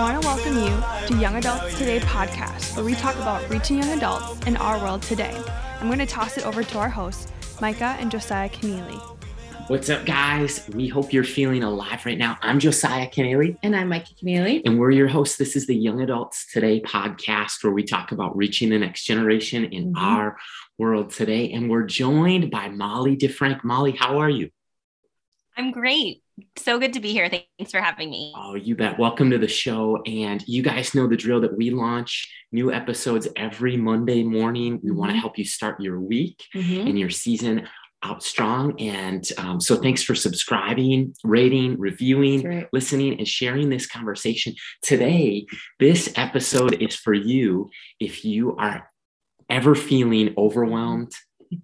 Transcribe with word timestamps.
I 0.00 0.12
want 0.12 0.22
to 0.22 0.26
welcome 0.26 0.56
you 0.56 1.08
to 1.08 1.20
Young 1.20 1.36
Adults 1.36 1.76
Today 1.76 2.00
podcast, 2.00 2.74
where 2.74 2.86
we 2.86 2.94
talk 2.94 3.16
about 3.16 3.46
reaching 3.50 3.76
young 3.76 3.90
adults 3.90 4.46
in 4.46 4.56
our 4.56 4.78
world 4.78 5.02
today. 5.02 5.38
I'm 5.78 5.88
going 5.88 5.98
to 5.98 6.06
toss 6.06 6.38
it 6.38 6.46
over 6.46 6.64
to 6.64 6.78
our 6.78 6.88
hosts, 6.88 7.30
Micah 7.60 7.98
and 8.00 8.10
Josiah 8.10 8.48
Keneally. 8.48 8.98
What's 9.68 9.90
up, 9.90 10.06
guys? 10.06 10.66
We 10.72 10.88
hope 10.88 11.12
you're 11.12 11.22
feeling 11.22 11.62
alive 11.62 12.06
right 12.06 12.16
now. 12.16 12.38
I'm 12.40 12.58
Josiah 12.58 13.10
Keneally. 13.10 13.58
And 13.62 13.76
I'm 13.76 13.90
Micah 13.90 14.14
Keneally. 14.14 14.62
And 14.64 14.78
we're 14.78 14.90
your 14.90 15.06
hosts. 15.06 15.36
This 15.36 15.54
is 15.54 15.66
the 15.66 15.76
Young 15.76 16.00
Adults 16.00 16.50
Today 16.50 16.80
podcast, 16.80 17.62
where 17.62 17.74
we 17.74 17.82
talk 17.82 18.10
about 18.10 18.34
reaching 18.34 18.70
the 18.70 18.78
next 18.78 19.04
generation 19.04 19.66
in 19.66 19.92
mm-hmm. 19.92 20.02
our 20.02 20.38
world 20.78 21.10
today. 21.10 21.52
And 21.52 21.68
we're 21.68 21.84
joined 21.84 22.50
by 22.50 22.70
Molly 22.70 23.18
DeFrank. 23.18 23.64
Molly, 23.64 23.92
how 23.92 24.20
are 24.20 24.30
you? 24.30 24.48
I'm 25.58 25.72
great. 25.72 26.22
So 26.56 26.78
good 26.78 26.92
to 26.94 27.00
be 27.00 27.12
here. 27.12 27.28
Thanks 27.28 27.70
for 27.70 27.80
having 27.80 28.10
me. 28.10 28.32
Oh, 28.36 28.54
you 28.54 28.76
bet. 28.76 28.98
Welcome 28.98 29.30
to 29.30 29.38
the 29.38 29.48
show. 29.48 30.02
And 30.06 30.46
you 30.46 30.62
guys 30.62 30.94
know 30.94 31.06
the 31.06 31.16
drill 31.16 31.40
that 31.40 31.56
we 31.56 31.70
launch 31.70 32.28
new 32.52 32.72
episodes 32.72 33.28
every 33.36 33.76
Monday 33.76 34.22
morning. 34.22 34.80
We 34.82 34.90
mm-hmm. 34.90 34.98
want 34.98 35.12
to 35.12 35.18
help 35.18 35.38
you 35.38 35.44
start 35.44 35.80
your 35.80 36.00
week 36.00 36.42
mm-hmm. 36.54 36.86
and 36.88 36.98
your 36.98 37.10
season 37.10 37.68
out 38.02 38.22
strong. 38.22 38.80
And 38.80 39.28
um, 39.36 39.60
so 39.60 39.76
thanks 39.76 40.02
for 40.02 40.14
subscribing, 40.14 41.14
rating, 41.22 41.78
reviewing, 41.78 42.42
right. 42.46 42.68
listening, 42.72 43.18
and 43.18 43.28
sharing 43.28 43.68
this 43.68 43.86
conversation. 43.86 44.54
Today, 44.82 45.46
this 45.78 46.12
episode 46.16 46.80
is 46.80 46.96
for 46.96 47.12
you 47.12 47.68
if 47.98 48.24
you 48.24 48.56
are 48.56 48.90
ever 49.50 49.74
feeling 49.74 50.32
overwhelmed, 50.38 51.12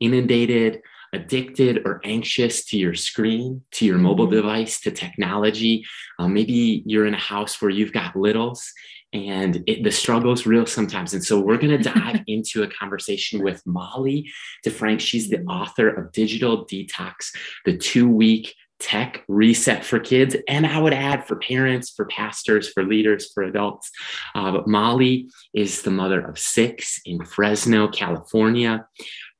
inundated, 0.01 0.83
addicted 1.17 1.83
or 1.85 2.01
anxious 2.05 2.65
to 2.67 2.79
your 2.79 2.95
screen, 2.95 3.63
to 3.73 3.85
your 3.85 3.99
mobile 3.99 4.27
mm-hmm. 4.27 4.37
device, 4.37 4.81
to 4.81 4.91
technology. 4.91 5.85
Uh, 6.19 6.29
maybe 6.29 6.83
you're 6.87 7.07
in 7.07 7.15
a 7.15 7.19
house 7.19 7.61
where 7.61 7.71
you've 7.71 7.93
got 7.93 8.15
littles 8.17 8.73
and 9.13 9.63
it, 9.67 9.83
the 9.83 9.91
struggle 9.91 10.33
is 10.33 10.47
real 10.47 10.67
sometimes. 10.67 11.15
And 11.15 11.25
so 11.25 11.41
we're 11.41 11.59
going 11.59 11.77
to 11.83 11.91
dive 11.91 12.21
into 12.27 12.63
a 12.63 12.69
conversation 12.69 13.43
with 13.43 13.63
Molly 13.67 14.31
DeFrank. 14.65 15.01
She's 15.01 15.29
the 15.29 15.39
mm-hmm. 15.39 15.49
author 15.49 15.89
of 15.89 16.13
Digital 16.13 16.67
Detox, 16.67 17.31
the 17.65 17.77
two 17.77 18.09
week 18.09 18.55
tech 18.79 19.25
reset 19.27 19.85
for 19.85 19.99
kids. 19.99 20.37
And 20.49 20.67
I 20.67 20.79
would 20.79 20.93
add 20.93 21.27
for 21.27 21.37
parents, 21.37 21.91
for 21.91 22.05
pastors, 22.07 22.69
for 22.69 22.85
leaders, 22.85 23.33
for 23.33 23.43
adults. 23.43 23.91
Uh, 24.35 24.53
but 24.53 24.69
Molly 24.69 25.31
is 25.55 25.81
the 25.81 25.91
mother 25.91 26.21
of 26.21 26.39
six 26.39 27.01
in 27.07 27.25
Fresno, 27.25 27.89
California 27.89 28.87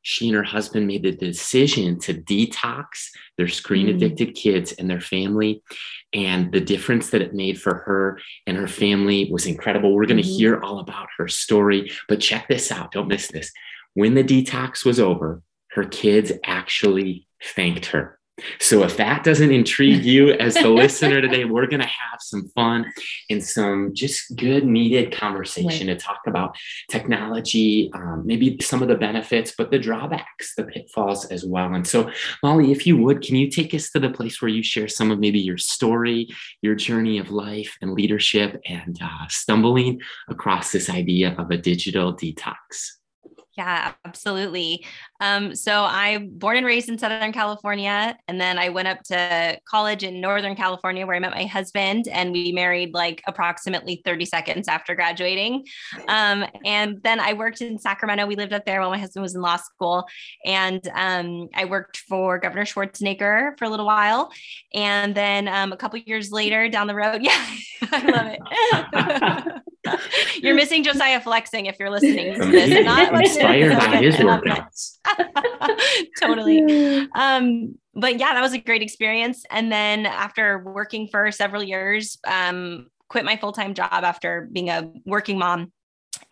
she 0.09 0.29
and 0.29 0.37
her 0.37 0.45
husband 0.45 0.87
made 0.87 1.03
the 1.03 1.11
decision 1.11 1.99
to 1.99 2.15
detox 2.15 3.09
their 3.37 3.49
screen 3.49 3.89
addicted 3.89 4.29
mm. 4.29 4.35
kids 4.37 4.71
and 4.75 4.89
their 4.89 5.01
family. 5.01 5.65
And 6.13 6.53
the 6.53 6.61
difference 6.61 7.11
that 7.11 7.23
it 7.23 7.35
made 7.35 7.61
for 7.61 7.75
her 7.75 8.21
and 8.47 8.57
her 8.57 8.69
family 8.69 9.29
was 9.33 9.47
incredible. 9.47 9.93
We're 9.93 10.07
going 10.07 10.23
to 10.23 10.23
mm-hmm. 10.23 10.39
hear 10.39 10.61
all 10.61 10.79
about 10.79 11.09
her 11.19 11.27
story, 11.27 11.91
but 12.09 12.21
check 12.21 12.47
this 12.47 12.71
out. 12.71 12.93
Don't 12.93 13.09
miss 13.09 13.27
this. 13.27 13.51
When 13.95 14.15
the 14.15 14.23
detox 14.23 14.85
was 14.85 15.01
over, 15.01 15.43
her 15.73 15.85
kids 15.85 16.31
actually 16.45 17.27
thanked 17.43 17.87
her 17.87 18.21
so 18.59 18.83
if 18.83 18.97
that 18.99 19.25
doesn't 19.25 19.51
intrigue 19.51 20.05
you 20.05 20.33
as 20.33 20.55
the 20.55 20.69
listener 20.83 21.21
today, 21.21 21.45
we're 21.45 21.67
going 21.67 21.81
to 21.81 21.87
have 21.87 22.21
some 22.21 22.49
fun 22.49 22.93
and 23.31 23.43
some 23.43 23.93
just 23.95 24.37
good 24.37 24.65
needed 24.65 25.13
conversation 25.13 25.89
right. 25.89 25.99
to 25.99 26.05
talk 26.05 26.21
about 26.27 26.57
technology, 26.91 27.91
um, 27.95 28.23
maybe 28.27 28.59
some 28.61 28.83
of 28.83 28.89
the 28.89 28.95
benefits, 28.95 29.55
but 29.57 29.71
the 29.71 29.79
drawbacks, 29.79 30.55
the 30.55 30.65
pitfalls 30.65 31.25
as 31.27 31.45
well. 31.45 31.73
And 31.75 31.87
so, 31.87 32.11
Molly, 32.43 32.73
if 32.73 32.87
you 32.87 32.99
would, 32.99 33.23
can 33.23 33.37
you 33.37 33.51
take 33.51 33.73
us 33.73 33.91
to 33.91 34.01
the 34.01 34.11
place 34.11 34.43
where 34.43 34.51
you 34.51 34.63
share 34.63 34.89
some 34.89 35.11
of 35.11 35.19
maybe 35.19 35.41
your 35.41 35.59
story, 35.59 36.29
your 36.61 36.75
journey 36.75 37.19
of 37.19 37.31
life 37.31 37.77
and 37.81 37.93
leadership, 37.95 38.61
and 38.67 38.99
uh, 39.03 39.27
stumbling 39.29 40.01
across 40.29 40.73
this 40.73 40.91
idea 40.91 41.35
of 41.39 41.51
a 41.51 41.57
digital 41.57 42.15
detox? 42.15 42.97
Yeah, 43.57 43.95
absolutely. 44.05 44.85
Um, 45.21 45.55
so 45.55 45.85
I'm 45.89 46.29
born 46.29 46.59
and 46.59 46.67
raised 46.67 46.91
in 46.91 46.99
Southern 46.99 47.33
California, 47.33 48.15
and 48.29 48.39
then 48.39 48.59
I 48.59 48.69
went 48.69 48.87
up 48.87 49.03
to 49.05 49.59
college 49.67 50.03
in 50.03 50.21
Northern 50.21 50.55
California 50.55 51.07
where 51.07 51.17
I 51.17 51.21
met 51.21 51.31
my 51.31 51.47
husband, 51.47 52.07
and 52.09 52.33
we 52.33 52.53
married 52.53 52.93
like 52.93 53.23
approximately 53.27 54.03
30 54.05 54.27
seconds 54.27 54.69
after 54.69 54.95
graduating. 54.95 55.65
Um, 56.07 56.45
and 56.67 57.03
then 57.03 57.19
I 57.19 57.33
worked 57.33 57.63
in 57.63 57.79
Sacramento. 57.79 58.27
We 58.27 58.37
lived 58.37 58.53
up 58.53 58.67
there 58.67 58.81
while 58.83 58.91
my 58.91 58.99
husband 58.99 59.23
was 59.23 59.35
in 59.35 59.41
law 59.41 59.57
school, 59.57 60.05
and 60.45 60.87
um, 60.95 61.49
I 61.55 61.65
worked 61.65 61.97
for 62.09 62.39
Governor 62.39 62.67
Schwarzenegger 62.67 63.59
for 63.59 63.65
a 63.65 63.71
little 63.71 63.87
while, 63.87 64.31
and 64.75 65.15
then 65.15 65.49
um, 65.49 65.73
a 65.73 65.79
couple 65.79 65.99
years 66.01 66.31
later, 66.31 66.69
down 66.69 66.89
the 66.89 66.95
road, 66.95 67.23
yeah, 67.23 67.47
I 67.91 68.05
love 68.11 68.27
it. 68.27 69.63
you're 70.43 70.55
missing 70.55 70.85
Josiah 70.85 71.21
flexing 71.21 71.67
if 71.67 71.79
you're 71.79 71.91
listening 71.91 72.35
to 72.35 72.47
this. 72.47 72.85
Not 72.85 73.15
inspired 73.15 73.77
by 73.79 73.97
his 73.97 74.17
workouts. 74.17 74.99
totally. 76.21 77.09
Um, 77.15 77.77
but 77.95 78.19
yeah, 78.19 78.35
that 78.35 78.43
was 78.43 78.53
a 78.53 78.59
great 78.59 78.83
experience. 78.83 79.45
And 79.51 79.73
then 79.73 80.07
after 80.07 80.59
working 80.59 81.09
for 81.09 81.31
several 81.33 81.63
years, 81.63 82.19
um, 82.27 82.89
quit 83.09 83.25
my 83.25 83.37
full 83.37 83.53
time 83.53 83.75
job 83.75 83.91
after 83.93 84.49
being 84.53 84.69
a 84.69 84.93
working 85.05 85.39
mom 85.39 85.73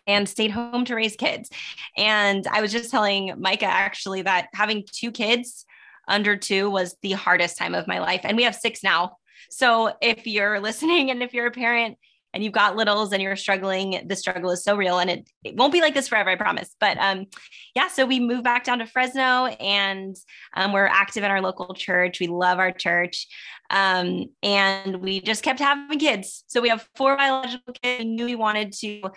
and 0.06 0.28
stayed 0.28 0.50
home 0.50 0.84
to 0.84 0.94
raise 0.94 1.16
kids. 1.16 1.50
And 1.96 2.46
I 2.46 2.60
was 2.60 2.72
just 2.72 2.90
telling 2.90 3.32
Micah 3.38 3.66
actually 3.66 4.22
that 4.22 4.48
having 4.54 4.84
two 4.90 5.10
kids 5.10 5.64
under 6.06 6.36
two 6.36 6.70
was 6.70 6.96
the 7.02 7.12
hardest 7.12 7.56
time 7.56 7.74
of 7.74 7.86
my 7.86 7.98
life. 7.98 8.20
And 8.24 8.36
we 8.36 8.42
have 8.44 8.54
six 8.54 8.82
now. 8.82 9.16
So 9.50 9.92
if 10.02 10.26
you're 10.26 10.60
listening 10.60 11.10
and 11.10 11.22
if 11.22 11.32
you're 11.32 11.46
a 11.46 11.52
parent, 11.52 11.96
and 12.34 12.42
you've 12.42 12.52
got 12.52 12.76
littles 12.76 13.12
and 13.12 13.22
you're 13.22 13.36
struggling, 13.36 14.02
the 14.06 14.16
struggle 14.16 14.50
is 14.50 14.64
so 14.64 14.76
real 14.76 14.98
and 14.98 15.08
it, 15.08 15.30
it 15.44 15.56
won't 15.56 15.72
be 15.72 15.80
like 15.80 15.94
this 15.94 16.08
forever, 16.08 16.30
I 16.30 16.36
promise. 16.36 16.74
But 16.80 16.98
um, 16.98 17.26
yeah, 17.74 17.88
so 17.88 18.04
we 18.04 18.18
moved 18.18 18.42
back 18.42 18.64
down 18.64 18.80
to 18.80 18.86
Fresno 18.86 19.46
and 19.46 20.16
um, 20.54 20.72
we're 20.72 20.86
active 20.86 21.22
in 21.22 21.30
our 21.30 21.40
local 21.40 21.74
church. 21.74 22.18
We 22.18 22.26
love 22.26 22.58
our 22.58 22.72
church. 22.72 23.28
Um, 23.70 24.26
and 24.42 24.96
we 24.96 25.20
just 25.20 25.44
kept 25.44 25.60
having 25.60 25.98
kids. 25.98 26.44
So 26.48 26.60
we 26.60 26.68
have 26.68 26.86
four 26.96 27.16
biological 27.16 27.72
kids. 27.80 28.04
We 28.04 28.10
knew 28.10 28.26
we 28.26 28.34
wanted 28.34 28.72
to 28.80 29.10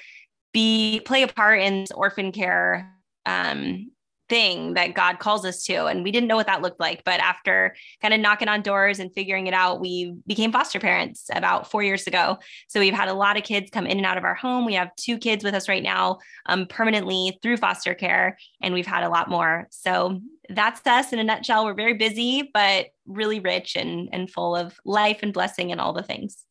be 0.53 1.01
play 1.03 1.23
a 1.23 1.27
part 1.27 1.59
in 1.59 1.85
orphan 1.93 2.31
care 2.31 2.93
um, 3.25 3.91
thing 4.29 4.73
that 4.73 4.93
God 4.93 5.19
calls 5.19 5.45
us 5.45 5.63
to. 5.63 5.85
And 5.85 6.03
we 6.03 6.11
didn't 6.11 6.27
know 6.27 6.35
what 6.35 6.47
that 6.47 6.61
looked 6.61 6.79
like. 6.79 7.03
But 7.03 7.19
after 7.19 7.75
kind 8.01 8.13
of 8.13 8.19
knocking 8.19 8.47
on 8.47 8.61
doors 8.61 8.99
and 8.99 9.13
figuring 9.13 9.47
it 9.47 9.53
out, 9.53 9.79
we 9.79 10.15
became 10.25 10.51
foster 10.51 10.79
parents 10.79 11.29
about 11.33 11.69
four 11.69 11.83
years 11.83 12.07
ago. 12.07 12.37
So 12.67 12.79
we've 12.79 12.93
had 12.93 13.09
a 13.09 13.13
lot 13.13 13.37
of 13.37 13.43
kids 13.43 13.69
come 13.71 13.85
in 13.85 13.97
and 13.97 14.05
out 14.05 14.17
of 14.17 14.23
our 14.23 14.35
home. 14.35 14.65
We 14.65 14.73
have 14.73 14.95
two 14.95 15.17
kids 15.17 15.43
with 15.43 15.53
us 15.53 15.69
right 15.69 15.83
now 15.83 16.19
um, 16.45 16.65
permanently 16.67 17.39
through 17.41 17.57
foster 17.57 17.93
care, 17.93 18.37
and 18.61 18.73
we've 18.73 18.87
had 18.87 19.03
a 19.03 19.09
lot 19.09 19.29
more. 19.29 19.67
So 19.69 20.21
that's 20.49 20.85
us 20.87 21.13
in 21.13 21.19
a 21.19 21.23
nutshell. 21.23 21.65
We're 21.65 21.73
very 21.73 21.95
busy, 21.95 22.49
but 22.53 22.87
really 23.05 23.39
rich 23.39 23.75
and, 23.75 24.09
and 24.11 24.29
full 24.29 24.55
of 24.55 24.77
life 24.85 25.19
and 25.21 25.33
blessing 25.33 25.71
and 25.71 25.81
all 25.81 25.93
the 25.93 26.03
things. 26.03 26.46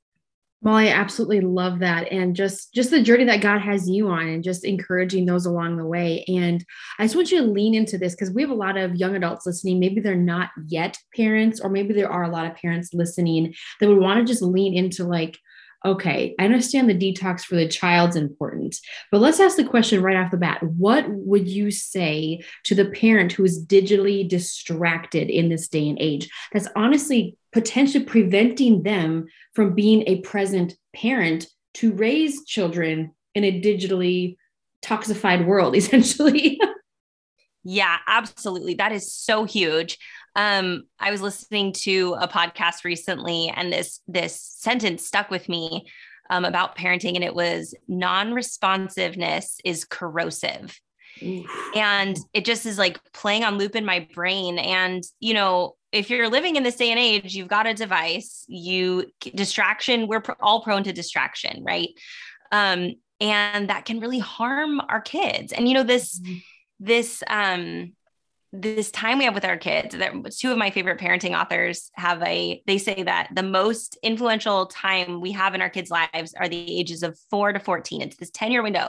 Well, 0.62 0.74
I 0.74 0.88
absolutely 0.88 1.42
love 1.42 1.80
that. 1.80 2.10
And 2.10 2.34
just 2.34 2.72
just 2.72 2.90
the 2.90 3.02
journey 3.02 3.24
that 3.24 3.42
God 3.42 3.60
has 3.60 3.88
you 3.88 4.08
on 4.08 4.26
and 4.26 4.42
just 4.42 4.64
encouraging 4.64 5.26
those 5.26 5.46
along 5.46 5.76
the 5.76 5.84
way. 5.84 6.24
And 6.28 6.64
I 6.98 7.04
just 7.04 7.14
want 7.14 7.30
you 7.30 7.42
to 7.42 7.50
lean 7.50 7.74
into 7.74 7.98
this 7.98 8.14
because 8.14 8.32
we 8.32 8.42
have 8.42 8.50
a 8.50 8.54
lot 8.54 8.76
of 8.76 8.96
young 8.96 9.14
adults 9.14 9.46
listening. 9.46 9.78
Maybe 9.78 10.00
they're 10.00 10.16
not 10.16 10.50
yet 10.66 10.98
parents, 11.14 11.60
or 11.60 11.68
maybe 11.68 11.92
there 11.92 12.10
are 12.10 12.24
a 12.24 12.30
lot 12.30 12.46
of 12.46 12.56
parents 12.56 12.94
listening 12.94 13.54
that 13.80 13.88
would 13.88 14.00
want 14.00 14.18
to 14.18 14.32
just 14.32 14.42
lean 14.42 14.74
into 14.74 15.04
like, 15.04 15.38
okay, 15.84 16.34
I 16.40 16.44
understand 16.46 16.88
the 16.88 16.94
detox 16.94 17.42
for 17.42 17.54
the 17.54 17.68
child's 17.68 18.16
important, 18.16 18.76
but 19.12 19.20
let's 19.20 19.38
ask 19.38 19.56
the 19.56 19.62
question 19.62 20.02
right 20.02 20.16
off 20.16 20.30
the 20.32 20.36
bat. 20.36 20.62
What 20.62 21.04
would 21.08 21.46
you 21.46 21.70
say 21.70 22.42
to 22.64 22.74
the 22.74 22.86
parent 22.86 23.32
who 23.32 23.44
is 23.44 23.64
digitally 23.64 24.28
distracted 24.28 25.28
in 25.28 25.48
this 25.48 25.68
day 25.68 25.88
and 25.88 25.98
age 26.00 26.28
that's 26.52 26.66
honestly 26.74 27.36
potentially 27.56 28.04
preventing 28.04 28.82
them 28.82 29.26
from 29.54 29.74
being 29.74 30.04
a 30.06 30.20
present 30.20 30.74
parent 30.94 31.46
to 31.72 31.90
raise 31.94 32.44
children 32.44 33.12
in 33.34 33.44
a 33.44 33.62
digitally 33.62 34.36
toxified 34.84 35.46
world, 35.46 35.74
essentially? 35.76 36.60
yeah, 37.64 37.96
absolutely. 38.06 38.74
That 38.74 38.92
is 38.92 39.10
so 39.10 39.44
huge. 39.44 39.96
Um, 40.34 40.82
I 41.00 41.10
was 41.10 41.22
listening 41.22 41.72
to 41.84 42.14
a 42.20 42.28
podcast 42.28 42.84
recently, 42.84 43.50
and 43.56 43.72
this 43.72 44.02
this 44.06 44.38
sentence 44.38 45.06
stuck 45.06 45.30
with 45.30 45.48
me 45.48 45.86
um, 46.28 46.44
about 46.44 46.76
parenting, 46.76 47.14
and 47.14 47.24
it 47.24 47.34
was 47.34 47.74
non-responsiveness 47.88 49.60
is 49.64 49.86
corrosive. 49.86 50.78
And 51.74 52.18
it 52.32 52.44
just 52.44 52.66
is 52.66 52.78
like 52.78 53.00
playing 53.12 53.44
on 53.44 53.58
loop 53.58 53.76
in 53.76 53.84
my 53.84 54.06
brain. 54.14 54.58
And, 54.58 55.02
you 55.20 55.34
know, 55.34 55.76
if 55.92 56.10
you're 56.10 56.28
living 56.28 56.56
in 56.56 56.62
this 56.62 56.76
day 56.76 56.90
and 56.90 56.98
age, 56.98 57.34
you've 57.34 57.48
got 57.48 57.66
a 57.66 57.74
device, 57.74 58.44
you 58.48 59.06
distraction, 59.34 60.08
we're 60.08 60.22
all 60.40 60.62
prone 60.62 60.84
to 60.84 60.92
distraction, 60.92 61.64
right? 61.64 61.88
Um, 62.52 62.94
and 63.20 63.70
that 63.70 63.86
can 63.86 64.00
really 64.00 64.18
harm 64.18 64.80
our 64.88 65.00
kids. 65.00 65.52
And, 65.52 65.66
you 65.66 65.74
know, 65.74 65.82
this, 65.82 66.20
mm-hmm. 66.20 66.36
this, 66.80 67.22
um, 67.28 67.92
this 68.52 68.90
time 68.90 69.18
we 69.18 69.24
have 69.24 69.34
with 69.34 69.44
our 69.44 69.56
kids 69.56 69.94
that 69.96 70.12
two 70.32 70.50
of 70.50 70.58
my 70.58 70.70
favorite 70.70 70.98
parenting 70.98 71.38
authors 71.38 71.90
have 71.94 72.22
a 72.22 72.62
they 72.66 72.78
say 72.78 73.02
that 73.02 73.28
the 73.34 73.42
most 73.42 73.98
influential 74.02 74.66
time 74.66 75.20
we 75.20 75.32
have 75.32 75.54
in 75.54 75.60
our 75.60 75.68
kids 75.68 75.90
lives 75.90 76.32
are 76.38 76.48
the 76.48 76.78
ages 76.78 77.02
of 77.02 77.18
4 77.30 77.52
to 77.54 77.60
14 77.60 78.02
it's 78.02 78.16
this 78.16 78.30
10 78.30 78.52
year 78.52 78.62
window 78.62 78.88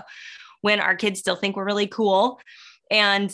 when 0.61 0.79
our 0.79 0.95
kids 0.95 1.19
still 1.19 1.35
think 1.35 1.55
we're 1.55 1.65
really 1.65 1.87
cool 1.87 2.39
and 2.89 3.33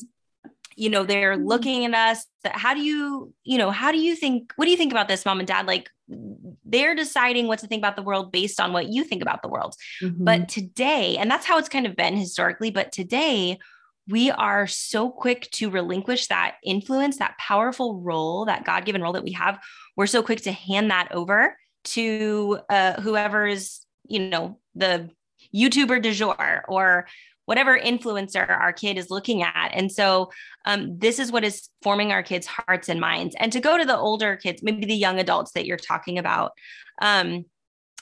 you 0.76 0.90
know 0.90 1.04
they're 1.04 1.36
mm-hmm. 1.36 1.48
looking 1.48 1.86
at 1.86 1.94
us 1.94 2.26
how 2.46 2.74
do 2.74 2.82
you 2.82 3.34
you 3.44 3.58
know 3.58 3.72
how 3.72 3.92
do 3.92 3.98
you 3.98 4.16
think 4.16 4.54
what 4.56 4.66
do 4.66 4.72
you 4.72 4.78
think 4.78 4.92
about 4.92 5.08
this 5.08 5.26
mom 5.26 5.40
and 5.40 5.48
dad 5.48 5.68
like 5.68 5.90
they're 6.66 6.96
deciding 6.96 7.48
what 7.48 7.60
to 7.60 7.68
think 7.68 7.80
about 7.80 7.96
the 7.96 8.02
world 8.02 8.32
based 8.32 8.60
on 8.60 8.74
what 8.74 8.90
you 8.90 9.04
think 9.04 9.22
about 9.22 9.42
the 9.42 9.48
world 9.48 9.76
mm-hmm. 10.02 10.24
but 10.24 10.50
today 10.50 11.18
and 11.18 11.30
that's 11.30 11.46
how 11.46 11.58
it's 11.58 11.70
kind 11.70 11.86
of 11.86 11.96
been 11.96 12.16
historically 12.16 12.72
but 12.72 12.92
today 12.92 13.58
we 14.10 14.30
are 14.32 14.68
so 14.68 15.10
quick 15.10 15.50
to 15.52 15.70
relinquish 15.70 16.28
that 16.28 16.56
influence 16.64 17.18
that 17.18 17.38
powerful 17.38 18.00
role 18.02 18.46
that 18.46 18.66
god-given 18.66 19.02
role 19.02 19.14
that 19.14 19.24
we 19.24 19.32
have 19.32 19.60
we're 19.96 20.08
so 20.08 20.22
quick 20.22 20.42
to 20.42 20.52
hand 20.52 20.92
that 20.92 21.12
over 21.12 21.58
to 21.84 22.60
uh, 22.70 23.00
whoever 23.02 23.46
is 23.46 23.82
you 24.08 24.20
know 24.20 24.60
the 24.76 25.10
youtuber 25.54 26.02
du 26.02 26.12
jour 26.12 26.64
or 26.68 27.08
whatever 27.46 27.78
influencer 27.78 28.50
our 28.50 28.72
kid 28.72 28.98
is 28.98 29.10
looking 29.10 29.44
at. 29.44 29.70
And 29.74 29.92
so 29.92 30.32
um, 30.66 30.98
this 30.98 31.20
is 31.20 31.32
what 31.32 31.44
is 31.44 31.68
forming 31.82 32.12
our 32.12 32.24
kids' 32.24 32.48
hearts 32.48 32.88
and 32.88 33.02
minds. 33.02 33.36
And 33.38 33.52
to 33.52 33.60
go 33.60 33.78
to 33.78 33.84
the 33.84 33.98
older 33.98 34.38
kids, 34.38 34.64
maybe 34.64 34.86
the 34.86 34.96
young 34.96 35.20
adults 35.20 35.52
that 35.52 35.66
you're 35.66 35.78
talking 35.78 36.18
about, 36.18 36.54
um, 37.02 37.46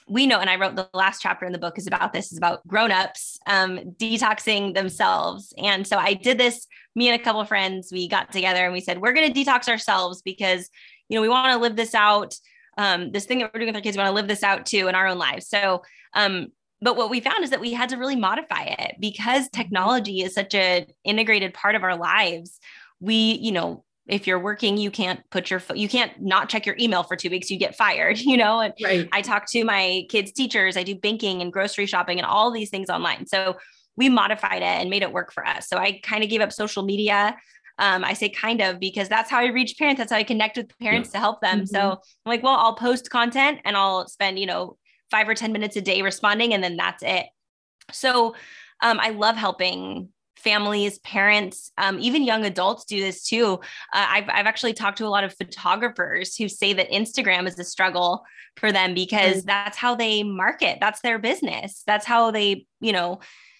we 0.07 0.27
know, 0.27 0.39
and 0.39 0.49
I 0.49 0.57
wrote 0.57 0.75
the 0.75 0.89
last 0.93 1.21
chapter 1.21 1.45
in 1.45 1.53
the 1.53 1.57
book 1.57 1.77
is 1.77 1.87
about 1.87 2.11
this, 2.11 2.31
is 2.31 2.37
about 2.37 2.67
grown-ups 2.67 3.39
um, 3.47 3.79
detoxing 3.97 4.73
themselves. 4.73 5.53
And 5.57 5.87
so 5.87 5.97
I 5.97 6.13
did 6.13 6.37
this, 6.37 6.67
me 6.95 7.09
and 7.09 7.19
a 7.19 7.23
couple 7.23 7.41
of 7.41 7.47
friends, 7.47 7.89
we 7.91 8.07
got 8.07 8.31
together 8.31 8.63
and 8.63 8.73
we 8.73 8.81
said, 8.81 8.99
we're 8.99 9.13
going 9.13 9.31
to 9.31 9.39
detox 9.39 9.69
ourselves 9.69 10.21
because, 10.21 10.69
you 11.07 11.15
know, 11.15 11.21
we 11.21 11.29
want 11.29 11.53
to 11.53 11.57
live 11.57 11.75
this 11.75 11.95
out. 11.95 12.35
Um, 12.77 13.11
this 13.11 13.25
thing 13.25 13.39
that 13.39 13.53
we're 13.53 13.59
doing 13.59 13.69
with 13.69 13.77
our 13.77 13.81
kids, 13.81 13.95
we 13.95 14.03
want 14.03 14.11
to 14.11 14.15
live 14.15 14.27
this 14.27 14.43
out 14.43 14.65
too 14.65 14.87
in 14.87 14.95
our 14.95 15.07
own 15.07 15.17
lives. 15.17 15.47
So 15.47 15.83
um, 16.13 16.47
but 16.81 16.97
what 16.97 17.09
we 17.09 17.19
found 17.19 17.43
is 17.43 17.51
that 17.51 17.59
we 17.59 17.73
had 17.73 17.89
to 17.89 17.97
really 17.97 18.15
modify 18.15 18.63
it 18.63 18.95
because 18.99 19.43
mm-hmm. 19.43 19.61
technology 19.61 20.21
is 20.21 20.33
such 20.33 20.55
an 20.55 20.85
integrated 21.03 21.53
part 21.53 21.75
of 21.75 21.83
our 21.83 21.95
lives 21.95 22.59
we 22.99 23.33
you 23.33 23.51
know 23.51 23.83
if 24.07 24.27
you're 24.27 24.39
working 24.39 24.77
you 24.77 24.91
can't 24.91 25.21
put 25.29 25.49
your 25.49 25.61
you 25.73 25.87
can't 25.87 26.21
not 26.21 26.49
check 26.49 26.65
your 26.65 26.75
email 26.79 27.03
for 27.03 27.15
two 27.15 27.29
weeks 27.29 27.49
you 27.49 27.57
get 27.57 27.75
fired 27.75 28.17
you 28.19 28.37
know 28.37 28.59
and 28.59 28.73
right. 28.83 29.07
i 29.11 29.21
talk 29.21 29.45
to 29.47 29.63
my 29.63 30.05
kids 30.09 30.31
teachers 30.31 30.77
i 30.77 30.83
do 30.83 30.95
banking 30.95 31.41
and 31.41 31.53
grocery 31.53 31.85
shopping 31.85 32.17
and 32.17 32.25
all 32.25 32.51
these 32.51 32.69
things 32.69 32.89
online 32.89 33.25
so 33.25 33.57
we 33.97 34.09
modified 34.09 34.61
it 34.61 34.63
and 34.63 34.89
made 34.89 35.01
it 35.03 35.11
work 35.11 35.31
for 35.33 35.45
us 35.45 35.67
so 35.67 35.77
i 35.77 35.99
kind 36.03 36.23
of 36.23 36.29
gave 36.29 36.41
up 36.41 36.51
social 36.51 36.83
media 36.83 37.35
um, 37.79 38.03
I 38.03 38.13
say 38.13 38.29
kind 38.29 38.61
of 38.61 38.79
because 38.79 39.09
that's 39.09 39.31
how 39.31 39.39
I 39.39 39.47
reach 39.47 39.75
parents. 39.79 39.97
That's 39.97 40.11
how 40.11 40.17
I 40.17 40.23
connect 40.23 40.55
with 40.55 40.77
parents 40.77 41.09
yeah. 41.09 41.13
to 41.13 41.19
help 41.19 41.41
them. 41.41 41.61
Mm-hmm. 41.61 41.65
So 41.65 41.91
I'm 41.91 42.29
like, 42.29 42.43
well, 42.43 42.55
I'll 42.55 42.75
post 42.75 43.09
content 43.09 43.59
and 43.65 43.75
I'll 43.75 44.07
spend, 44.07 44.37
you 44.37 44.45
know, 44.45 44.77
five 45.11 45.29
or 45.29 45.35
10 45.35 45.51
minutes 45.51 45.75
a 45.75 45.81
day 45.81 46.01
responding, 46.01 46.53
and 46.53 46.63
then 46.63 46.77
that's 46.77 47.03
it. 47.03 47.27
So 47.91 48.35
um, 48.81 48.99
I 48.99 49.09
love 49.09 49.35
helping 49.35 50.09
families, 50.37 50.97
parents, 50.99 51.71
um, 51.77 51.99
even 51.99 52.23
young 52.23 52.45
adults 52.45 52.85
do 52.85 52.99
this 52.99 53.23
too. 53.23 53.59
Uh, 53.93 54.07
I've, 54.09 54.29
I've 54.29 54.47
actually 54.47 54.73
talked 54.73 54.97
to 54.97 55.05
a 55.05 55.09
lot 55.09 55.23
of 55.23 55.35
photographers 55.35 56.35
who 56.35 56.49
say 56.49 56.73
that 56.73 56.89
Instagram 56.89 57.47
is 57.47 57.59
a 57.59 57.63
struggle 57.63 58.23
for 58.57 58.71
them 58.71 58.93
because 58.93 59.37
mm-hmm. 59.37 59.47
that's 59.47 59.77
how 59.77 59.95
they 59.95 60.23
market, 60.23 60.79
that's 60.81 61.01
their 61.01 61.19
business, 61.19 61.83
that's 61.85 62.05
how 62.05 62.31
they, 62.31 62.65
you 62.79 62.91
know, 62.91 63.19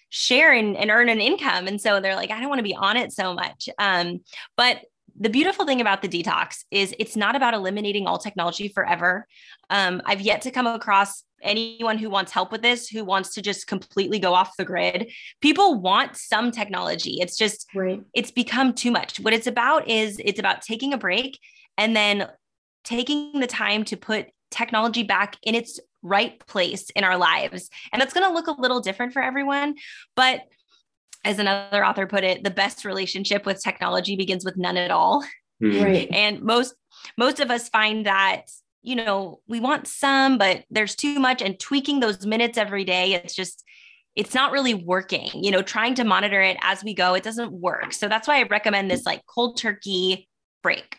share 0.09 0.51
and, 0.51 0.75
and 0.75 0.89
earn 0.89 1.07
an 1.07 1.21
income. 1.21 1.68
And 1.68 1.80
so 1.80 2.00
they're 2.00 2.15
like, 2.15 2.31
I 2.31 2.39
don't 2.39 2.50
want 2.50 2.59
to 2.59 2.63
be 2.63 2.75
on 2.75 2.98
it 2.98 3.13
so 3.13 3.33
much. 3.33 3.69
Um, 3.77 4.21
but 4.57 4.81
the 5.19 5.30
beautiful 5.30 5.66
thing 5.66 5.81
about 5.81 6.02
the 6.02 6.08
detox 6.08 6.63
is 6.72 6.96
it's 7.00 7.16
not 7.16 7.36
about 7.36 7.54
eliminating 7.54 8.08
all 8.08 8.18
technology 8.18 8.68
forever. 8.68 9.28
Um, 9.69 10.02
I've 10.06 10.22
yet 10.22 10.42
to 10.44 10.52
come 10.52 10.68
across 10.68 11.24
anyone 11.44 11.98
who 11.98 12.10
wants 12.10 12.31
help 12.31 12.52
with 12.52 12.62
this 12.62 12.88
who 12.88 13.04
wants 13.04 13.34
to 13.34 13.42
just 13.42 13.68
completely 13.68 14.19
go 14.19 14.34
off 14.34 14.56
the 14.58 14.66
grid 14.66 15.12
people 15.42 15.80
want 15.80 16.16
some 16.16 16.52
technology 16.52 17.18
it's 17.19 17.38
just 17.38 17.68
right. 17.74 18.02
it's 18.13 18.31
become 18.31 18.74
too 18.74 18.92
much 18.92 19.19
what 19.19 19.34
it's 19.34 19.48
about 19.48 19.88
is 19.88 20.22
it's 20.24 20.40
about 20.40 20.62
taking 20.62 20.94
a 20.94 20.98
break 20.98 21.40
and 21.78 21.96
then 21.96 22.28
taking 22.84 23.40
the 23.40 23.48
time 23.48 23.84
to 23.84 23.98
put 23.98 24.28
technology 24.50 25.04
back 25.04 25.38
in 25.44 25.56
its 25.56 25.80
right 26.04 26.46
place 26.48 26.90
in 26.92 27.04
our 27.04 27.18
lives 27.18 27.69
and 27.92 28.02
that's 28.02 28.13
going 28.13 28.28
to 28.28 28.34
look 28.34 28.48
a 28.48 28.62
little 28.62 28.80
different 28.80 29.13
for 29.13 29.22
everyone 29.22 29.75
but 30.16 30.42
as 31.24 31.40
another 31.40 31.86
author 31.86 32.08
put 32.08 32.24
it 32.24 32.44
the 32.44 32.50
best 32.50 32.86
relationship 32.86 33.46
with 33.46 33.64
technology 33.64 34.16
begins 34.16 34.46
with 34.46 34.58
none 34.58 34.78
at 34.78 34.92
all 34.92 35.26
hmm. 35.60 35.72
and 36.12 36.42
most 36.42 36.76
most 37.18 37.40
of 37.40 37.52
us 37.52 37.70
find 37.70 38.06
that 38.06 38.46
you 38.84 38.96
know, 38.96 39.40
we 39.48 39.60
want 39.60 39.88
some, 39.88 40.38
but 40.38 40.64
there's 40.70 40.96
too 40.96 41.20
much 41.20 41.42
and 41.42 41.60
tweaking 41.60 42.00
those 42.00 42.26
minutes 42.26 42.58
every 42.58 42.84
day. 42.84 43.14
It's 43.14 43.36
just, 43.36 43.64
it's 44.16 44.34
not 44.34 44.52
really 44.52 44.74
working, 44.74 45.30
you 45.34 45.52
know, 45.52 45.62
trying 45.62 45.94
to 45.96 46.04
monitor 46.04 46.42
it 46.42 46.58
as 46.62 46.84
we 46.84 46.94
go, 46.94 47.14
it 47.14 47.24
doesn't 47.24 47.52
work. 47.52 47.94
So 47.94 48.08
that's 48.08 48.28
why 48.28 48.40
I 48.40 48.44
recommend 48.44 48.90
this 48.90 49.06
like 49.06 49.22
cold 49.28 49.58
turkey 49.58 50.28
break. 50.64 50.98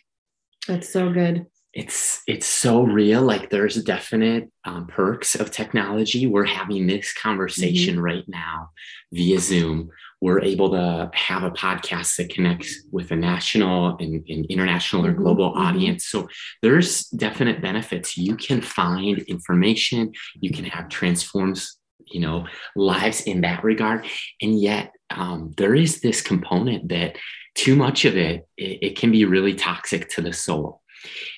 That's 0.69 0.89
so 0.89 1.13
good. 1.13 1.47
It's 1.75 2.21
it's 2.27 2.47
so 2.47 2.83
real. 2.83 3.23
Like 3.23 3.49
there's 3.49 3.83
definite 3.83 4.51
um, 4.67 4.87
perks 4.87 5.35
of 5.35 5.51
technology. 5.51 6.27
We're 6.27 6.45
having 6.45 6.87
this 6.87 7.15
conversation 7.15 7.95
mm-hmm. 7.95 8.05
right 8.05 8.25
now 8.29 8.69
via 9.11 9.39
Zoom 9.39 9.91
we're 10.23 10.41
able 10.41 10.71
to 10.71 11.11
have 11.15 11.43
a 11.43 11.51
podcast 11.51 12.17
that 12.17 12.31
connects 12.31 12.85
with 12.93 13.11
a 13.11 13.17
national 13.17 13.97
and, 13.99 14.25
and 14.29 14.47
international 14.47 15.05
or 15.05 15.11
mm-hmm, 15.11 15.21
global 15.21 15.51
mm-hmm. 15.51 15.61
audience. 15.61 16.07
So 16.07 16.29
there's 16.63 17.09
definite 17.09 17.61
benefits. 17.61 18.17
You 18.17 18.37
can 18.37 18.61
find 18.61 19.19
information, 19.23 20.13
you 20.41 20.53
can 20.53 20.65
have 20.67 20.89
transforms, 20.89 21.77
you 22.07 22.21
know, 22.21 22.47
lives 22.77 23.23
in 23.23 23.41
that 23.41 23.65
regard. 23.65 24.07
And 24.41 24.61
yet 24.61 24.93
um, 25.11 25.53
there 25.57 25.75
is 25.75 26.01
this 26.03 26.23
component 26.23 26.89
that 26.91 27.17
too 27.57 27.75
much 27.75 28.05
of 28.05 28.17
it, 28.17 28.47
it, 28.57 28.79
it 28.81 28.97
can 28.97 29.11
be 29.11 29.25
really 29.25 29.57
toxic 29.57 30.09
to 30.11 30.23
the 30.23 30.33
soul. 30.33 30.83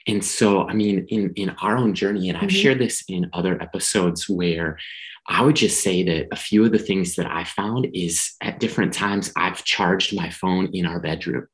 And 0.06 0.22
so, 0.22 0.68
I 0.68 0.74
mean, 0.74 1.06
in, 1.08 1.32
in 1.36 1.48
our 1.62 1.78
own 1.78 1.94
journey, 1.94 2.28
and 2.28 2.36
I've 2.36 2.48
mm-hmm. 2.48 2.62
shared 2.62 2.80
this 2.80 3.02
in 3.08 3.30
other 3.32 3.60
episodes 3.62 4.28
where 4.28 4.76
I 5.28 5.42
would 5.42 5.56
just 5.56 5.82
say 5.82 6.02
that 6.02 6.28
a 6.32 6.36
few 6.36 6.64
of 6.64 6.72
the 6.72 6.78
things 6.78 7.16
that 7.16 7.26
I 7.26 7.44
found 7.44 7.88
is 7.94 8.32
at 8.42 8.60
different 8.60 8.92
times 8.92 9.32
I've 9.36 9.64
charged 9.64 10.14
my 10.14 10.30
phone 10.30 10.68
in 10.72 10.86
our 10.86 11.00
bedroom. 11.00 11.46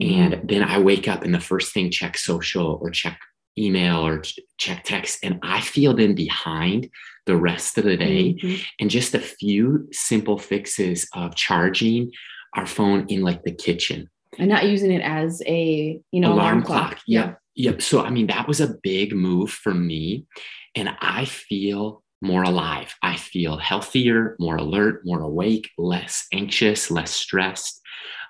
And 0.00 0.34
mm-hmm. 0.34 0.46
then 0.46 0.62
I 0.62 0.78
wake 0.78 1.06
up 1.06 1.22
and 1.22 1.34
the 1.34 1.40
first 1.40 1.72
thing 1.72 1.90
check 1.90 2.18
social 2.18 2.78
or 2.82 2.90
check 2.90 3.18
email 3.58 4.04
or 4.04 4.22
check 4.58 4.84
text. 4.84 5.18
And 5.22 5.38
I 5.42 5.60
feel 5.60 5.94
then 5.94 6.14
behind 6.14 6.88
the 7.26 7.36
rest 7.36 7.78
of 7.78 7.84
the 7.84 7.96
day. 7.96 8.34
Mm-hmm. 8.34 8.62
And 8.80 8.90
just 8.90 9.14
a 9.14 9.20
few 9.20 9.88
simple 9.92 10.38
fixes 10.38 11.08
of 11.14 11.36
charging 11.36 12.10
our 12.56 12.66
phone 12.66 13.06
in 13.08 13.22
like 13.22 13.44
the 13.44 13.52
kitchen. 13.52 14.08
And 14.38 14.48
not 14.48 14.66
using 14.66 14.90
it 14.90 15.02
as 15.02 15.42
a, 15.46 16.00
you 16.10 16.20
know, 16.20 16.28
alarm, 16.28 16.38
alarm 16.38 16.62
clock. 16.62 16.90
clock. 16.90 17.02
Yep. 17.06 17.38
Yep. 17.56 17.82
So, 17.82 18.02
I 18.02 18.10
mean, 18.10 18.28
that 18.28 18.48
was 18.48 18.60
a 18.60 18.74
big 18.82 19.14
move 19.14 19.50
for 19.50 19.74
me. 19.74 20.26
And 20.74 20.90
I 21.00 21.24
feel 21.24 22.02
more 22.22 22.42
alive. 22.42 22.94
I 23.02 23.16
feel 23.16 23.56
healthier, 23.56 24.36
more 24.38 24.56
alert, 24.56 25.02
more 25.04 25.20
awake, 25.20 25.70
less 25.78 26.26
anxious, 26.32 26.90
less 26.90 27.10
stressed. 27.10 27.80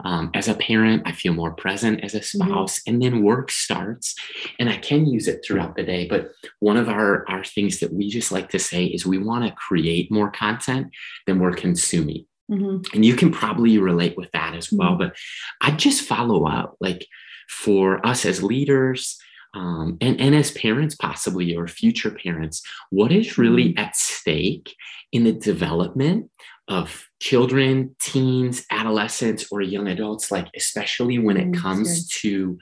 Um, 0.05 0.31
as 0.35 0.49
a 0.49 0.55
parent, 0.55 1.03
I 1.07 1.13
feel 1.13 1.35
more 1.35 1.53
present 1.53 2.03
as 2.03 2.15
a 2.15 2.21
mm-hmm. 2.21 2.49
spouse. 2.49 2.79
Mm-hmm. 2.79 2.91
And 2.91 3.03
then 3.03 3.23
work 3.23 3.51
starts, 3.51 4.15
and 4.59 4.69
I 4.69 4.77
can 4.77 5.07
use 5.07 5.29
it 5.29 5.45
throughout 5.45 5.77
the 5.77 5.83
day. 5.83 6.07
But 6.09 6.31
one 6.61 6.77
of 6.77 6.89
our, 6.89 7.29
our 7.29 7.45
things 7.45 7.81
that 7.81 7.93
we 7.93 8.09
just 8.09 8.33
like 8.33 8.49
to 8.51 8.59
say 8.59 8.85
is 8.85 9.05
we 9.05 9.19
want 9.19 9.45
to 9.45 9.55
create 9.55 10.11
more 10.11 10.31
content 10.31 10.89
than 11.27 11.39
we're 11.39 11.53
consuming. 11.53 12.27
Mm-hmm. 12.51 12.95
And 12.95 13.05
you 13.05 13.15
can 13.15 13.31
probably 13.31 13.79
relate 13.79 14.17
with 14.17 14.31
that 14.33 14.55
as 14.55 14.73
well. 14.73 14.91
Mm-hmm. 14.91 15.09
But 15.09 15.17
I 15.61 15.71
just 15.73 16.03
follow 16.03 16.47
up 16.47 16.77
like 16.81 17.07
for 17.49 18.05
us 18.07 18.25
as 18.25 18.43
leaders, 18.43 19.19
um, 19.55 19.99
and, 20.01 20.21
and 20.21 20.35
as 20.35 20.53
parents, 20.53 20.95
possibly 20.95 21.55
or 21.57 21.67
future 21.67 22.11
parents, 22.11 22.63
what 22.91 23.13
is 23.13 23.39
really 23.39 23.71
mm-hmm. 23.71 23.79
at 23.79 23.97
stake 23.97 24.75
in 25.13 25.25
the 25.25 25.33
development 25.33 26.31
of 26.69 27.09
children, 27.21 27.97
teens, 28.01 28.65
adolescents, 28.71 29.47
or 29.51 29.61
young 29.61 29.89
adults, 29.89 30.31
like 30.31 30.47
especially 30.57 31.19
when 31.19 31.37
it 31.37 31.51
mm, 31.51 31.57
comes 31.57 32.07
to 32.09 32.57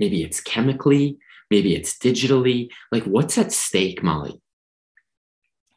maybe 0.00 0.24
it's 0.24 0.40
chemically, 0.40 1.16
maybe 1.50 1.76
it's 1.76 1.96
digitally, 1.96 2.68
like 2.90 3.04
what's 3.04 3.38
at 3.38 3.52
stake, 3.52 4.02
Molly? 4.02 4.40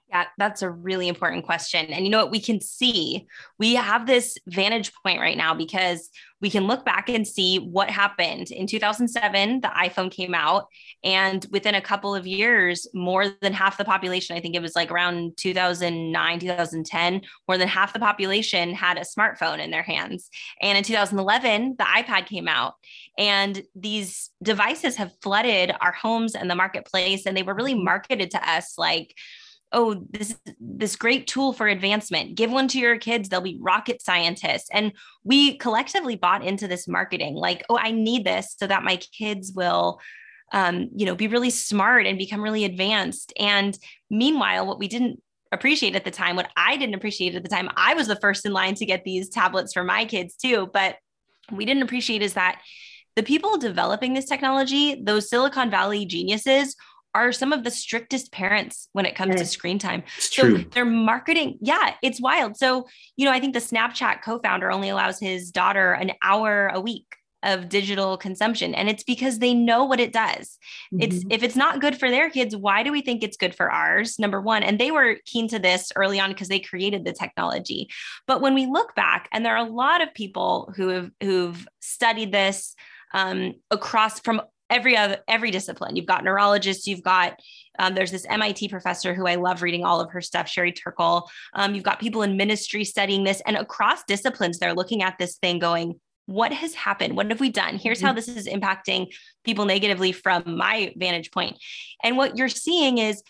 Yeah, 0.09 0.23
that's 0.37 0.61
a 0.61 0.69
really 0.69 1.09
important 1.09 1.43
question. 1.43 1.87
And 1.87 2.05
you 2.05 2.09
know 2.09 2.19
what? 2.19 2.31
We 2.31 2.39
can 2.39 2.61
see 2.61 3.27
we 3.59 3.75
have 3.75 4.07
this 4.07 4.37
vantage 4.47 4.93
point 5.03 5.19
right 5.19 5.35
now 5.35 5.53
because 5.53 6.09
we 6.39 6.49
can 6.49 6.65
look 6.65 6.85
back 6.85 7.09
and 7.09 7.27
see 7.27 7.57
what 7.57 7.89
happened. 7.89 8.51
In 8.51 8.67
2007, 8.67 9.59
the 9.59 9.67
iPhone 9.67 10.09
came 10.09 10.33
out, 10.33 10.67
and 11.03 11.45
within 11.51 11.75
a 11.75 11.81
couple 11.81 12.15
of 12.15 12.25
years, 12.25 12.87
more 12.93 13.25
than 13.41 13.51
half 13.51 13.77
the 13.77 13.83
population, 13.83 14.37
I 14.37 14.39
think 14.39 14.55
it 14.55 14.61
was 14.61 14.77
like 14.77 14.91
around 14.91 15.35
2009, 15.35 16.39
2010, 16.39 17.21
more 17.49 17.57
than 17.57 17.67
half 17.67 17.91
the 17.91 17.99
population 17.99 18.73
had 18.73 18.97
a 18.97 19.01
smartphone 19.01 19.59
in 19.59 19.71
their 19.71 19.83
hands. 19.83 20.29
And 20.61 20.77
in 20.77 20.85
2011, 20.85 21.75
the 21.77 21.83
iPad 21.83 22.27
came 22.27 22.47
out, 22.47 22.75
and 23.17 23.61
these 23.75 24.29
devices 24.41 24.95
have 24.95 25.11
flooded 25.21 25.73
our 25.81 25.91
homes 25.91 26.33
and 26.33 26.49
the 26.49 26.55
marketplace, 26.55 27.25
and 27.25 27.35
they 27.35 27.43
were 27.43 27.55
really 27.55 27.75
marketed 27.75 28.31
to 28.31 28.49
us 28.49 28.77
like, 28.77 29.13
oh 29.71 30.05
this 30.12 30.38
this 30.59 30.95
great 30.95 31.27
tool 31.27 31.53
for 31.53 31.67
advancement. 31.67 32.36
Give 32.36 32.51
one 32.51 32.67
to 32.69 32.79
your 32.79 32.97
kids. 32.97 33.29
They'll 33.29 33.41
be 33.41 33.57
rocket 33.59 34.01
scientists. 34.01 34.69
And 34.71 34.93
we 35.24 35.57
collectively 35.57 36.15
bought 36.15 36.45
into 36.45 36.67
this 36.67 36.88
marketing 36.88 37.36
like 37.36 37.65
oh 37.69 37.77
i 37.77 37.91
need 37.91 38.25
this 38.25 38.55
so 38.57 38.67
that 38.67 38.83
my 38.83 38.97
kids 38.97 39.51
will 39.53 40.00
um, 40.53 40.89
you 40.95 41.05
know 41.05 41.15
be 41.15 41.27
really 41.27 41.50
smart 41.50 42.05
and 42.05 42.17
become 42.17 42.41
really 42.41 42.65
advanced. 42.65 43.33
And 43.38 43.77
meanwhile 44.09 44.65
what 44.65 44.79
we 44.79 44.88
didn't 44.88 45.21
appreciate 45.51 45.95
at 45.95 46.03
the 46.03 46.12
time 46.12 46.36
what 46.36 46.50
i 46.57 46.75
didn't 46.75 46.95
appreciate 46.95 47.33
at 47.33 47.41
the 47.41 47.50
time 47.50 47.69
i 47.77 47.93
was 47.93 48.07
the 48.07 48.17
first 48.17 48.45
in 48.45 48.51
line 48.51 48.75
to 48.75 48.86
get 48.86 49.05
these 49.05 49.29
tablets 49.29 49.71
for 49.71 49.81
my 49.81 50.03
kids 50.03 50.36
too 50.36 50.69
but 50.74 50.97
we 51.51 51.65
didn't 51.65 51.83
appreciate 51.83 52.21
is 52.21 52.33
that 52.33 52.62
the 53.15 53.24
people 53.24 53.57
developing 53.57 54.13
this 54.13 54.25
technology 54.25 55.01
those 55.01 55.29
silicon 55.29 55.71
valley 55.71 56.05
geniuses 56.05 56.75
are 57.17 57.31
some 57.31 57.51
of 57.51 57.63
the 57.63 57.71
strictest 57.71 58.31
parents 58.31 58.89
when 58.93 59.05
it 59.05 59.15
comes 59.15 59.36
to 59.36 59.45
screen 59.45 59.79
time. 59.79 60.03
It's 60.17 60.36
so 60.36 60.43
true. 60.43 60.65
they're 60.71 60.86
marketing. 60.86 61.57
Yeah, 61.62 61.95
it's 62.03 62.21
wild. 62.21 62.57
So, 62.57 62.88
you 63.15 63.25
know, 63.25 63.31
I 63.31 63.39
think 63.39 63.53
the 63.53 63.59
Snapchat 63.59 64.21
co 64.24 64.39
founder 64.39 64.71
only 64.71 64.89
allows 64.89 65.19
his 65.19 65.51
daughter 65.51 65.93
an 65.93 66.12
hour 66.21 66.67
a 66.74 66.79
week 66.79 67.05
of 67.43 67.69
digital 67.69 68.17
consumption 68.17 68.74
and 68.74 68.89
it's 68.89 69.03
because 69.03 69.39
they 69.39 69.53
know 69.53 69.86
what 69.86 70.00
it 70.00 70.12
does. 70.12 70.57
Mm-hmm. 70.93 71.01
It's 71.01 71.25
if 71.29 71.43
it's 71.43 71.55
not 71.55 71.81
good 71.81 71.97
for 71.97 72.09
their 72.09 72.29
kids, 72.29 72.55
why 72.55 72.83
do 72.83 72.91
we 72.91 73.01
think 73.01 73.24
it's 73.24 73.38
good 73.38 73.55
for 73.55 73.71
ours? 73.71 74.17
Number 74.19 74.41
1, 74.41 74.63
and 74.63 74.79
they 74.79 74.91
were 74.91 75.17
keen 75.25 75.47
to 75.50 75.59
this 75.59 75.91
early 75.95 76.19
on 76.19 76.31
because 76.31 76.47
they 76.47 76.59
created 76.59 77.05
the 77.05 77.13
technology. 77.13 77.89
But 78.25 78.41
when 78.41 78.53
we 78.53 78.65
look 78.65 78.95
back 78.95 79.29
and 79.31 79.45
there 79.45 79.55
are 79.55 79.65
a 79.65 79.69
lot 79.69 80.01
of 80.01 80.13
people 80.13 80.74
who 80.75 80.89
have 80.89 81.12
who've 81.21 81.67
studied 81.79 82.31
this 82.31 82.75
um, 83.13 83.55
across 83.71 84.19
from 84.19 84.41
every 84.69 84.97
other 84.97 85.17
every 85.27 85.51
discipline. 85.51 85.95
You've 85.95 86.05
got 86.05 86.24
neurologists 86.24 86.88
you've 86.88 87.03
got 87.03 87.39
um, 87.79 87.93
there's 87.93 88.12
this 88.12 88.25
mit 88.29 88.69
professor 88.69 89.13
who 89.13 89.27
i 89.27 89.36
love 89.36 89.62
reading 89.62 89.86
all 89.86 90.01
of 90.01 90.12
her 90.12 90.21
stuff 90.21 90.47
sherry 90.47 90.71
turkle. 90.71 91.29
Um, 91.53 91.75
you've 91.75 91.83
got 91.83 92.00
people 92.00 92.21
in 92.21 92.38
ministry 92.38 92.83
studying 92.83 93.24
this 93.24 93.41
and 93.45 93.57
across 93.57 94.03
disciplines 94.03 94.59
they're 94.59 94.74
looking 94.74 95.03
at 95.03 95.17
this 95.17 95.38
thing 95.38 95.59
going 95.59 96.00
what 96.27 96.51
has 96.51 96.74
happened? 96.74 97.15
What 97.15 97.29
have 97.31 97.39
we 97.39 97.50
done? 97.50 97.77
Here's 97.77 98.01
how 98.01 98.09
mm-hmm. 98.09 98.15
this 98.17 98.27
is 98.27 98.47
impacting 98.47 99.07
people 99.45 99.63
negatively 99.63 100.12
from 100.12 100.57
my 100.57 100.93
vantage 100.97 101.31
point. 101.31 101.57
And 102.03 102.17
what 102.17 102.38
you're 102.38 102.50
seeing 102.50 102.97
is 102.97 103.24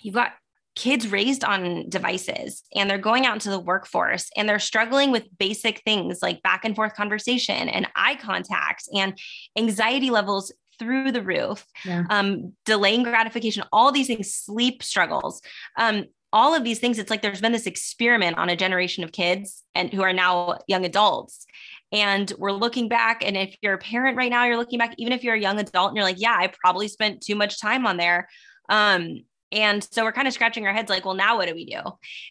you've 0.00 0.16
got 0.16 0.32
kids 0.78 1.08
raised 1.08 1.42
on 1.42 1.88
devices 1.88 2.62
and 2.72 2.88
they're 2.88 2.98
going 2.98 3.26
out 3.26 3.34
into 3.34 3.50
the 3.50 3.58
workforce 3.58 4.30
and 4.36 4.48
they're 4.48 4.60
struggling 4.60 5.10
with 5.10 5.26
basic 5.36 5.82
things 5.84 6.20
like 6.22 6.40
back 6.42 6.64
and 6.64 6.76
forth 6.76 6.94
conversation 6.94 7.68
and 7.68 7.88
eye 7.96 8.14
contact 8.14 8.84
and 8.94 9.18
anxiety 9.58 10.10
levels 10.10 10.52
through 10.78 11.10
the 11.10 11.20
roof, 11.20 11.66
yeah. 11.84 12.04
um, 12.10 12.52
delaying 12.64 13.02
gratification, 13.02 13.64
all 13.72 13.90
these 13.90 14.06
things, 14.06 14.32
sleep 14.32 14.80
struggles. 14.84 15.42
Um, 15.76 16.04
all 16.32 16.54
of 16.54 16.62
these 16.62 16.78
things, 16.78 17.00
it's 17.00 17.10
like 17.10 17.22
there's 17.22 17.40
been 17.40 17.50
this 17.50 17.66
experiment 17.66 18.38
on 18.38 18.48
a 18.48 18.54
generation 18.54 19.02
of 19.02 19.10
kids 19.10 19.64
and 19.74 19.92
who 19.92 20.02
are 20.02 20.12
now 20.12 20.58
young 20.68 20.84
adults. 20.84 21.44
And 21.90 22.32
we're 22.38 22.52
looking 22.52 22.88
back. 22.88 23.24
And 23.26 23.36
if 23.36 23.56
you're 23.62 23.74
a 23.74 23.78
parent 23.78 24.16
right 24.16 24.30
now, 24.30 24.44
you're 24.44 24.58
looking 24.58 24.78
back, 24.78 24.94
even 24.96 25.12
if 25.12 25.24
you're 25.24 25.34
a 25.34 25.40
young 25.40 25.58
adult 25.58 25.88
and 25.88 25.96
you're 25.96 26.04
like, 26.04 26.20
yeah, 26.20 26.36
I 26.38 26.52
probably 26.62 26.86
spent 26.86 27.20
too 27.20 27.34
much 27.34 27.60
time 27.60 27.84
on 27.84 27.96
there. 27.96 28.28
Um, 28.68 29.24
and 29.52 29.86
so 29.90 30.04
we're 30.04 30.12
kind 30.12 30.28
of 30.28 30.34
scratching 30.34 30.66
our 30.66 30.72
heads 30.72 30.90
like, 30.90 31.04
well, 31.04 31.14
now 31.14 31.36
what 31.36 31.48
do 31.48 31.54
we 31.54 31.64
do? 31.64 31.80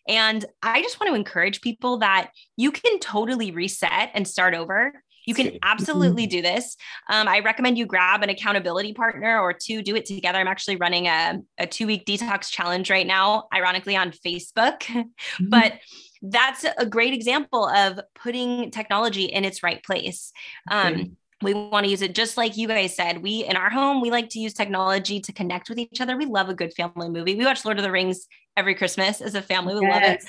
And 0.07 0.45
I 0.61 0.81
just 0.81 0.99
want 0.99 1.11
to 1.11 1.15
encourage 1.15 1.61
people 1.61 1.97
that 1.99 2.31
you 2.55 2.71
can 2.71 2.99
totally 2.99 3.51
reset 3.51 4.11
and 4.13 4.27
start 4.27 4.53
over. 4.53 4.93
You 5.25 5.33
can 5.33 5.47
mm-hmm. 5.47 5.57
absolutely 5.61 6.25
do 6.25 6.41
this. 6.41 6.77
Um, 7.09 7.27
I 7.27 7.39
recommend 7.39 7.77
you 7.77 7.85
grab 7.85 8.23
an 8.23 8.29
accountability 8.29 8.93
partner 8.93 9.39
or 9.39 9.51
two, 9.51 9.81
do 9.81 9.95
it 9.95 10.05
together. 10.05 10.39
I'm 10.39 10.47
actually 10.47 10.77
running 10.77 11.07
a, 11.07 11.39
a 11.57 11.67
two 11.67 11.85
week 11.85 12.05
detox 12.05 12.49
challenge 12.49 12.89
right 12.89 13.05
now, 13.05 13.43
ironically 13.53 13.95
on 13.95 14.11
Facebook. 14.11 14.83
Mm-hmm. 15.37 15.49
but 15.49 15.73
that's 16.21 16.65
a 16.77 16.85
great 16.85 17.13
example 17.13 17.67
of 17.67 17.99
putting 18.15 18.71
technology 18.71 19.25
in 19.25 19.45
its 19.45 19.61
right 19.61 19.83
place. 19.83 20.31
Um, 20.69 21.17
we 21.41 21.53
want 21.53 21.85
to 21.85 21.89
use 21.89 22.01
it. 22.01 22.15
Just 22.15 22.37
like 22.37 22.57
you 22.57 22.67
guys 22.67 22.95
said 22.95 23.21
we 23.21 23.43
in 23.43 23.55
our 23.55 23.69
home 23.69 24.01
we 24.01 24.09
like 24.09 24.29
to 24.29 24.39
use 24.39 24.53
technology 24.53 25.19
to 25.21 25.33
connect 25.33 25.69
with 25.69 25.77
each 25.77 26.01
other. 26.01 26.17
We 26.17 26.25
love 26.25 26.49
a 26.49 26.53
good 26.53 26.73
family 26.73 27.09
movie. 27.09 27.35
We 27.35 27.45
watch 27.45 27.65
lord 27.65 27.77
of 27.77 27.83
the 27.83 27.91
rings 27.91 28.27
every 28.55 28.75
christmas 28.75 29.21
as 29.21 29.35
a 29.35 29.41
family. 29.41 29.75
We 29.75 29.81
yes. 29.81 29.93
love 30.03 30.11
it. 30.13 30.23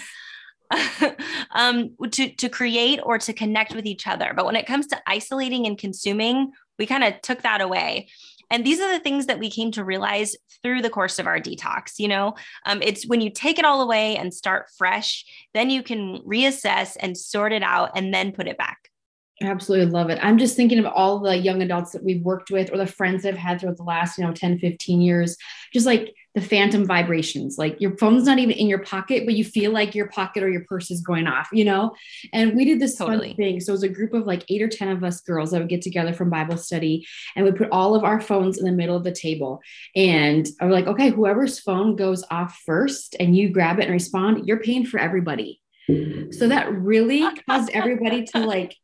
Um, 1.50 1.96
to, 2.10 2.28
to 2.28 2.50
create 2.50 3.00
or 3.02 3.16
to 3.16 3.32
connect 3.32 3.74
with 3.74 3.86
each 3.86 4.06
other. 4.06 4.34
But 4.36 4.44
when 4.44 4.54
it 4.54 4.66
comes 4.66 4.86
to 4.88 5.00
isolating 5.06 5.66
and 5.66 5.78
consuming 5.78 6.52
we 6.78 6.86
kind 6.86 7.04
of 7.04 7.20
took 7.22 7.42
that 7.42 7.62
away. 7.62 8.08
And 8.50 8.64
these 8.64 8.78
are 8.78 8.92
the 8.92 9.02
things 9.02 9.26
that 9.26 9.38
we 9.38 9.50
came 9.50 9.72
to 9.72 9.84
realize 9.84 10.36
through 10.62 10.82
the 10.82 10.90
course 10.90 11.18
of 11.18 11.26
our 11.26 11.40
detox 11.40 11.98
you 11.98 12.08
know? 12.08 12.34
Um, 12.66 12.82
it's 12.82 13.06
when 13.06 13.22
you 13.22 13.30
take 13.30 13.58
it 13.58 13.64
all 13.64 13.80
away 13.80 14.16
and 14.16 14.32
start 14.32 14.66
fresh 14.76 15.24
then 15.54 15.70
you 15.70 15.82
can 15.82 16.18
reassess 16.18 16.96
and 17.00 17.16
sort 17.16 17.52
it 17.52 17.62
out 17.62 17.92
and 17.94 18.12
then 18.12 18.32
put 18.32 18.46
it 18.46 18.58
back 18.58 18.90
Absolutely 19.40 19.86
love 19.86 20.10
it. 20.10 20.18
I'm 20.20 20.36
just 20.36 20.56
thinking 20.56 20.80
of 20.80 20.86
all 20.86 21.20
the 21.20 21.36
young 21.36 21.62
adults 21.62 21.92
that 21.92 22.02
we've 22.02 22.22
worked 22.22 22.50
with 22.50 22.72
or 22.72 22.76
the 22.76 22.86
friends 22.86 23.24
I've 23.24 23.36
had 23.36 23.60
throughout 23.60 23.76
the 23.76 23.84
last, 23.84 24.18
you 24.18 24.24
know, 24.24 24.32
10, 24.32 24.58
15 24.58 25.00
years, 25.00 25.36
just 25.72 25.86
like 25.86 26.12
the 26.34 26.40
phantom 26.40 26.84
vibrations. 26.84 27.56
Like 27.56 27.80
your 27.80 27.96
phone's 27.98 28.24
not 28.24 28.40
even 28.40 28.56
in 28.56 28.68
your 28.68 28.80
pocket, 28.80 29.24
but 29.26 29.34
you 29.34 29.44
feel 29.44 29.70
like 29.70 29.94
your 29.94 30.08
pocket 30.08 30.42
or 30.42 30.50
your 30.50 30.64
purse 30.64 30.90
is 30.90 31.02
going 31.02 31.28
off, 31.28 31.48
you 31.52 31.64
know? 31.64 31.94
And 32.32 32.56
we 32.56 32.64
did 32.64 32.80
this 32.80 32.96
totally. 32.96 33.28
fun 33.28 33.36
thing. 33.36 33.60
So 33.60 33.70
it 33.70 33.74
was 33.74 33.82
a 33.84 33.88
group 33.88 34.12
of 34.12 34.26
like 34.26 34.44
eight 34.48 34.60
or 34.60 34.68
10 34.68 34.88
of 34.88 35.04
us 35.04 35.20
girls 35.20 35.52
that 35.52 35.60
would 35.60 35.68
get 35.68 35.82
together 35.82 36.12
from 36.12 36.30
Bible 36.30 36.56
study 36.56 37.06
and 37.36 37.44
we 37.44 37.52
put 37.52 37.70
all 37.70 37.94
of 37.94 38.02
our 38.02 38.20
phones 38.20 38.58
in 38.58 38.64
the 38.64 38.72
middle 38.72 38.96
of 38.96 39.04
the 39.04 39.12
table. 39.12 39.60
And 39.94 40.48
I 40.60 40.64
was 40.64 40.72
like, 40.72 40.88
okay, 40.88 41.10
whoever's 41.10 41.60
phone 41.60 41.94
goes 41.94 42.24
off 42.28 42.60
first 42.66 43.14
and 43.20 43.36
you 43.36 43.50
grab 43.50 43.78
it 43.78 43.84
and 43.84 43.92
respond, 43.92 44.48
you're 44.48 44.60
paying 44.60 44.84
for 44.84 44.98
everybody. 44.98 45.60
So 45.86 46.48
that 46.48 46.72
really 46.72 47.24
caused 47.48 47.70
everybody 47.70 48.24
to 48.26 48.40
like 48.40 48.76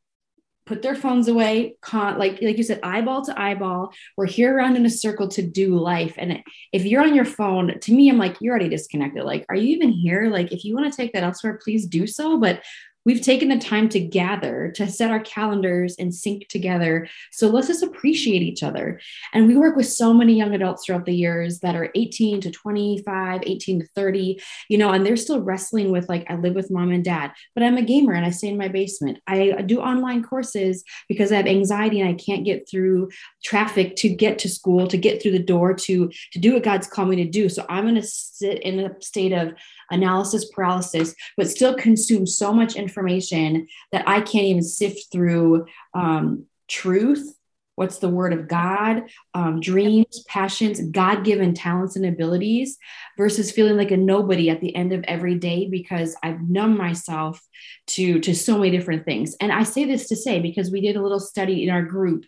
put 0.66 0.82
their 0.82 0.94
phones 0.94 1.28
away 1.28 1.76
con- 1.80 2.18
like 2.18 2.40
like 2.40 2.56
you 2.56 2.62
said 2.62 2.80
eyeball 2.82 3.24
to 3.24 3.40
eyeball. 3.40 3.92
We're 4.16 4.26
here 4.26 4.56
around 4.56 4.76
in 4.76 4.86
a 4.86 4.90
circle 4.90 5.28
to 5.28 5.42
do 5.42 5.76
life. 5.76 6.14
And 6.16 6.42
if 6.72 6.84
you're 6.84 7.02
on 7.02 7.14
your 7.14 7.24
phone 7.24 7.78
to 7.78 7.92
me 7.92 8.08
i'm 8.08 8.18
like 8.18 8.36
you're 8.40 8.52
already 8.52 8.68
disconnected. 8.68 9.24
Like 9.24 9.44
are 9.48 9.56
you 9.56 9.68
even 9.76 9.90
here? 9.90 10.28
Like 10.28 10.52
if 10.52 10.64
you 10.64 10.74
want 10.74 10.90
to 10.90 10.96
take 10.96 11.12
that 11.12 11.24
elsewhere 11.24 11.60
please 11.62 11.86
do 11.86 12.06
so. 12.06 12.38
But 12.38 12.62
we've 13.04 13.20
taken 13.20 13.48
the 13.48 13.58
time 13.58 13.88
to 13.90 14.00
gather 14.00 14.72
to 14.76 14.88
set 14.88 15.10
our 15.10 15.20
calendars 15.20 15.96
and 15.98 16.14
sync 16.14 16.48
together. 16.48 17.08
So 17.32 17.48
let's 17.48 17.68
just 17.68 17.82
appreciate 17.82 18.42
each 18.42 18.62
other. 18.62 19.00
And 19.32 19.46
we 19.46 19.56
work 19.56 19.76
with 19.76 19.86
so 19.86 20.14
many 20.14 20.34
young 20.34 20.54
adults 20.54 20.84
throughout 20.84 21.04
the 21.04 21.14
years 21.14 21.60
that 21.60 21.76
are 21.76 21.90
18 21.94 22.40
to 22.42 22.50
25 22.50 23.42
18 23.44 23.80
to 23.80 23.86
30 23.94 24.40
you 24.68 24.78
know 24.78 24.90
and 24.90 25.04
they're 25.04 25.16
still 25.16 25.40
wrestling 25.40 25.90
with 25.90 26.08
like 26.08 26.24
i 26.30 26.34
live 26.34 26.54
with 26.54 26.70
mom 26.70 26.90
and 26.90 27.04
dad 27.04 27.32
but 27.54 27.62
i'm 27.62 27.76
a 27.76 27.82
gamer 27.82 28.12
and 28.12 28.24
i 28.24 28.30
stay 28.30 28.48
in 28.48 28.58
my 28.58 28.68
basement. 28.68 29.18
I 29.26 29.62
do 29.62 29.80
online 29.80 30.22
courses 30.22 30.84
because 31.08 31.32
i 31.32 31.36
have 31.36 31.46
anxiety 31.46 32.00
and 32.00 32.08
i 32.08 32.14
can't 32.14 32.44
get 32.44 32.68
through 32.68 33.10
traffic 33.42 33.96
to 33.96 34.08
get 34.08 34.38
to 34.40 34.48
school 34.48 34.86
to 34.88 34.96
get 34.96 35.22
through 35.22 35.32
the 35.32 35.38
door 35.38 35.74
to 35.74 36.10
to 36.32 36.38
do 36.38 36.54
what 36.54 36.62
god's 36.62 36.86
called 36.86 37.08
me 37.08 37.16
to 37.16 37.24
do. 37.24 37.48
So 37.48 37.64
i'm 37.68 37.84
going 37.84 37.94
to 37.94 38.02
sit 38.02 38.62
in 38.62 38.80
a 38.80 39.00
state 39.00 39.32
of 39.32 39.54
analysis 39.90 40.46
paralysis, 40.50 41.14
but 41.36 41.48
still 41.48 41.74
consume 41.74 42.26
so 42.26 42.52
much 42.52 42.74
information 42.74 42.93
that 43.92 44.08
I 44.08 44.20
can't 44.20 44.46
even 44.46 44.62
sift 44.62 45.12
through 45.12 45.66
um, 45.94 46.46
truth. 46.68 47.34
What's 47.76 47.98
the 47.98 48.08
word 48.08 48.32
of 48.32 48.46
God, 48.46 49.02
um, 49.34 49.58
dreams, 49.58 50.22
passions, 50.28 50.80
God 50.80 51.24
given 51.24 51.54
talents 51.54 51.96
and 51.96 52.06
abilities 52.06 52.78
versus 53.18 53.50
feeling 53.50 53.76
like 53.76 53.90
a 53.90 53.96
nobody 53.96 54.48
at 54.48 54.60
the 54.60 54.74
end 54.76 54.92
of 54.92 55.04
every 55.08 55.34
day 55.34 55.68
because 55.68 56.14
I've 56.22 56.40
numbed 56.48 56.78
myself 56.78 57.40
to, 57.88 58.20
to 58.20 58.32
so 58.32 58.58
many 58.58 58.70
different 58.70 59.04
things. 59.04 59.34
And 59.40 59.50
I 59.50 59.64
say 59.64 59.86
this 59.86 60.08
to 60.08 60.16
say 60.16 60.38
because 60.38 60.70
we 60.70 60.82
did 60.82 60.94
a 60.94 61.02
little 61.02 61.18
study 61.18 61.64
in 61.64 61.70
our 61.70 61.82
group. 61.82 62.26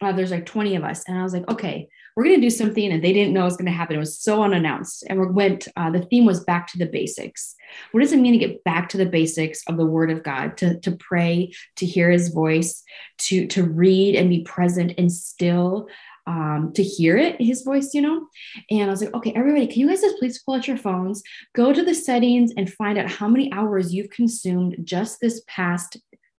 Uh, 0.00 0.10
there's 0.10 0.32
like 0.32 0.46
20 0.46 0.74
of 0.74 0.82
us. 0.82 1.04
And 1.06 1.16
I 1.16 1.22
was 1.22 1.34
like, 1.34 1.48
okay, 1.48 1.88
we're 2.16 2.24
going 2.24 2.36
to 2.36 2.46
do 2.46 2.50
something 2.50 2.92
and 2.92 3.02
they 3.02 3.12
didn't 3.12 3.32
know 3.32 3.42
it 3.42 3.44
was 3.44 3.56
going 3.56 3.66
to 3.66 3.72
happen. 3.72 3.96
It 3.96 4.00
was 4.00 4.18
so 4.18 4.42
unannounced. 4.42 5.04
And 5.08 5.20
we 5.20 5.26
went, 5.26 5.68
uh, 5.76 5.90
the 5.90 6.02
theme 6.02 6.26
was 6.26 6.44
back 6.44 6.66
to 6.68 6.78
the 6.78 6.86
basics. 6.86 7.54
What 7.92 8.00
does 8.00 8.12
it 8.12 8.18
mean 8.18 8.32
to 8.32 8.46
get 8.46 8.64
back 8.64 8.88
to 8.90 8.96
the 8.96 9.06
basics 9.06 9.62
of 9.68 9.76
the 9.76 9.86
word 9.86 10.10
of 10.10 10.22
God, 10.22 10.56
to, 10.58 10.78
to 10.80 10.92
pray, 10.92 11.52
to 11.76 11.86
hear 11.86 12.10
his 12.10 12.28
voice, 12.28 12.82
to, 13.18 13.46
to 13.48 13.62
read 13.62 14.16
and 14.16 14.28
be 14.28 14.42
present 14.42 14.94
and 14.98 15.12
still 15.12 15.88
um, 16.26 16.72
to 16.74 16.82
hear 16.82 17.16
it, 17.16 17.40
his 17.40 17.62
voice, 17.62 17.92
you 17.94 18.02
know. 18.02 18.26
And 18.70 18.84
I 18.84 18.90
was 18.90 19.02
like, 19.02 19.14
okay, 19.14 19.32
everybody, 19.34 19.66
can 19.66 19.80
you 19.80 19.88
guys 19.88 20.02
just 20.02 20.18
please 20.18 20.42
pull 20.42 20.54
out 20.54 20.68
your 20.68 20.76
phones, 20.76 21.22
go 21.54 21.72
to 21.72 21.82
the 21.82 21.94
settings, 21.94 22.52
and 22.56 22.72
find 22.72 22.98
out 22.98 23.10
how 23.10 23.26
many 23.26 23.52
hours 23.52 23.92
you've 23.92 24.10
consumed 24.10 24.76
just 24.84 25.20
this 25.20 25.42
past 25.46 25.96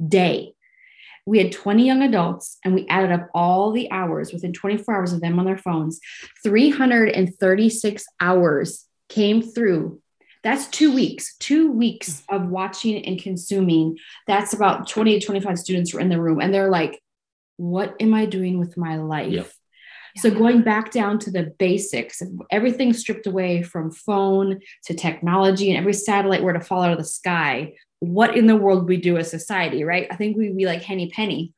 day. 0.07 0.55
We 1.27 1.39
had 1.39 1.53
20 1.53 1.85
young 1.85 2.03
adults 2.03 2.59
and 2.65 2.75
we 2.75 2.87
added 2.89 3.13
up 3.13 3.29
all 3.35 3.73
the 3.73 3.91
hours 3.91 4.33
within 4.33 4.53
24 4.53 4.95
hours 4.95 5.13
of 5.13 5.21
them 5.21 5.39
on 5.39 5.45
their 5.45 5.59
phones. 5.59 6.01
336 6.43 8.05
hours 8.21 8.87
came 9.09 9.43
through. 9.43 10.01
That's 10.43 10.69
two 10.69 10.95
weeks, 10.95 11.37
two 11.37 11.71
weeks 11.71 12.23
of 12.31 12.49
watching 12.49 13.05
and 13.05 13.21
consuming. 13.21 13.99
That's 14.27 14.55
about 14.55 14.89
20 14.89 15.19
to 15.19 15.27
25 15.27 15.59
students 15.59 15.93
were 15.93 16.01
in 16.01 16.09
the 16.09 16.21
room 16.21 16.41
and 16.41 16.53
they're 16.53 16.71
like, 16.71 17.01
what 17.57 17.95
am 18.01 18.15
I 18.15 18.25
doing 18.25 18.59
with 18.59 18.79
my 18.79 18.97
life? 18.97 19.33
Yep. 19.33 19.51
So 20.17 20.31
going 20.31 20.63
back 20.63 20.91
down 20.91 21.19
to 21.21 21.31
the 21.31 21.55
basics, 21.59 22.23
everything 22.51 22.93
stripped 22.93 23.27
away 23.27 23.63
from 23.63 23.93
phone 23.93 24.61
to 24.87 24.95
technology 24.95 25.71
and 25.71 25.79
every 25.79 25.93
satellite 25.93 26.43
were 26.43 26.53
to 26.53 26.61
fall 26.61 26.83
out 26.83 26.93
of 26.93 26.99
the 26.99 27.05
sky, 27.05 27.75
what 28.01 28.37
in 28.37 28.47
the 28.47 28.57
world 28.57 28.89
we 28.89 28.97
do 28.97 29.17
as 29.17 29.31
society, 29.31 29.85
right? 29.85 30.07
I 30.11 30.17
think 30.17 30.37
we'd 30.37 30.57
be 30.57 30.67
like 30.67 30.83
Henny 30.83 31.09
Penny. 31.11 31.55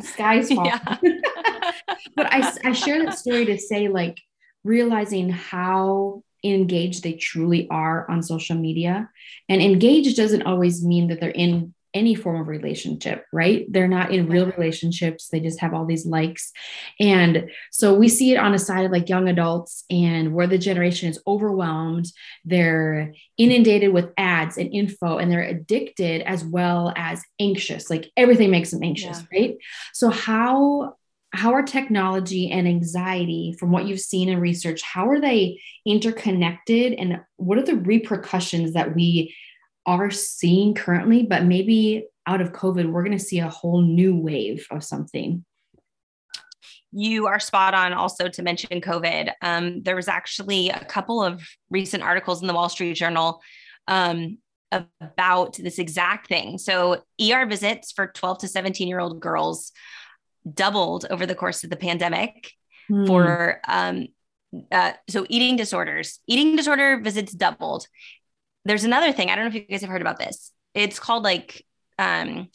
Sky's 0.00 0.48
falling. 0.52 0.70
Yeah. 0.70 0.96
but 2.16 2.32
I, 2.32 2.52
I 2.64 2.72
share 2.72 3.04
that 3.04 3.18
story 3.18 3.44
to 3.46 3.58
say 3.58 3.88
like 3.88 4.20
realizing 4.64 5.28
how 5.28 6.22
engaged 6.44 7.02
they 7.02 7.12
truly 7.14 7.68
are 7.68 8.08
on 8.10 8.22
social 8.22 8.56
media. 8.56 9.10
And 9.48 9.60
engaged 9.60 10.16
doesn't 10.16 10.42
always 10.42 10.84
mean 10.84 11.08
that 11.08 11.20
they're 11.20 11.30
in 11.30 11.74
any 11.94 12.14
form 12.14 12.40
of 12.40 12.48
relationship, 12.48 13.24
right? 13.32 13.66
They're 13.70 13.88
not 13.88 14.12
in 14.12 14.28
real 14.28 14.46
relationships. 14.46 15.28
They 15.28 15.40
just 15.40 15.60
have 15.60 15.74
all 15.74 15.84
these 15.84 16.06
likes. 16.06 16.52
And 16.98 17.50
so 17.70 17.94
we 17.94 18.08
see 18.08 18.32
it 18.32 18.38
on 18.38 18.54
a 18.54 18.58
side 18.58 18.84
of 18.84 18.92
like 18.92 19.08
young 19.08 19.28
adults 19.28 19.84
and 19.90 20.32
where 20.34 20.46
the 20.46 20.58
generation 20.58 21.08
is 21.08 21.20
overwhelmed. 21.26 22.06
They're 22.44 23.12
inundated 23.36 23.92
with 23.92 24.10
ads 24.16 24.56
and 24.56 24.72
info 24.72 25.18
and 25.18 25.30
they're 25.30 25.42
addicted 25.42 26.22
as 26.22 26.44
well 26.44 26.92
as 26.96 27.22
anxious. 27.38 27.90
Like 27.90 28.10
everything 28.16 28.50
makes 28.50 28.70
them 28.70 28.82
anxious, 28.82 29.22
yeah. 29.30 29.38
right? 29.38 29.56
So 29.92 30.10
how 30.10 30.96
how 31.34 31.54
are 31.54 31.62
technology 31.62 32.50
and 32.50 32.68
anxiety 32.68 33.56
from 33.58 33.70
what 33.70 33.86
you've 33.86 34.00
seen 34.00 34.28
in 34.28 34.38
research 34.38 34.82
how 34.82 35.08
are 35.08 35.18
they 35.18 35.58
interconnected 35.86 36.92
and 36.92 37.20
what 37.36 37.56
are 37.56 37.64
the 37.64 37.76
repercussions 37.76 38.74
that 38.74 38.94
we 38.94 39.34
are 39.86 40.10
seeing 40.10 40.74
currently, 40.74 41.24
but 41.24 41.44
maybe 41.44 42.06
out 42.26 42.40
of 42.40 42.52
COVID, 42.52 42.90
we're 42.90 43.02
going 43.02 43.18
to 43.18 43.24
see 43.24 43.40
a 43.40 43.48
whole 43.48 43.82
new 43.82 44.16
wave 44.16 44.66
of 44.70 44.84
something. 44.84 45.44
You 46.92 47.26
are 47.26 47.40
spot 47.40 47.74
on 47.74 47.92
also 47.92 48.28
to 48.28 48.42
mention 48.42 48.80
COVID. 48.80 49.32
Um, 49.40 49.82
there 49.82 49.96
was 49.96 50.08
actually 50.08 50.68
a 50.68 50.84
couple 50.84 51.22
of 51.22 51.42
recent 51.70 52.02
articles 52.02 52.42
in 52.42 52.48
the 52.48 52.54
Wall 52.54 52.68
Street 52.68 52.94
Journal 52.94 53.40
um, 53.88 54.38
about 55.00 55.56
this 55.56 55.78
exact 55.78 56.28
thing. 56.28 56.58
So, 56.58 57.02
ER 57.20 57.46
visits 57.46 57.92
for 57.92 58.08
12 58.08 58.38
to 58.40 58.48
17 58.48 58.88
year 58.88 59.00
old 59.00 59.20
girls 59.20 59.72
doubled 60.50 61.06
over 61.10 61.26
the 61.26 61.34
course 61.34 61.64
of 61.64 61.70
the 61.70 61.76
pandemic 61.76 62.52
hmm. 62.88 63.06
for 63.06 63.60
um, 63.68 64.08
uh, 64.70 64.92
so 65.08 65.24
eating 65.28 65.56
disorders 65.56 66.18
eating 66.26 66.56
disorder 66.56 67.00
visits 67.00 67.32
doubled 67.32 67.86
there's 68.64 68.84
another 68.84 69.12
thing. 69.12 69.30
I 69.30 69.36
don't 69.36 69.44
know 69.44 69.48
if 69.48 69.54
you 69.54 69.60
guys 69.60 69.80
have 69.80 69.90
heard 69.90 70.00
about 70.00 70.18
this. 70.18 70.52
It's 70.74 70.98
called 70.98 71.24
like 71.24 71.64
um, 71.98 72.48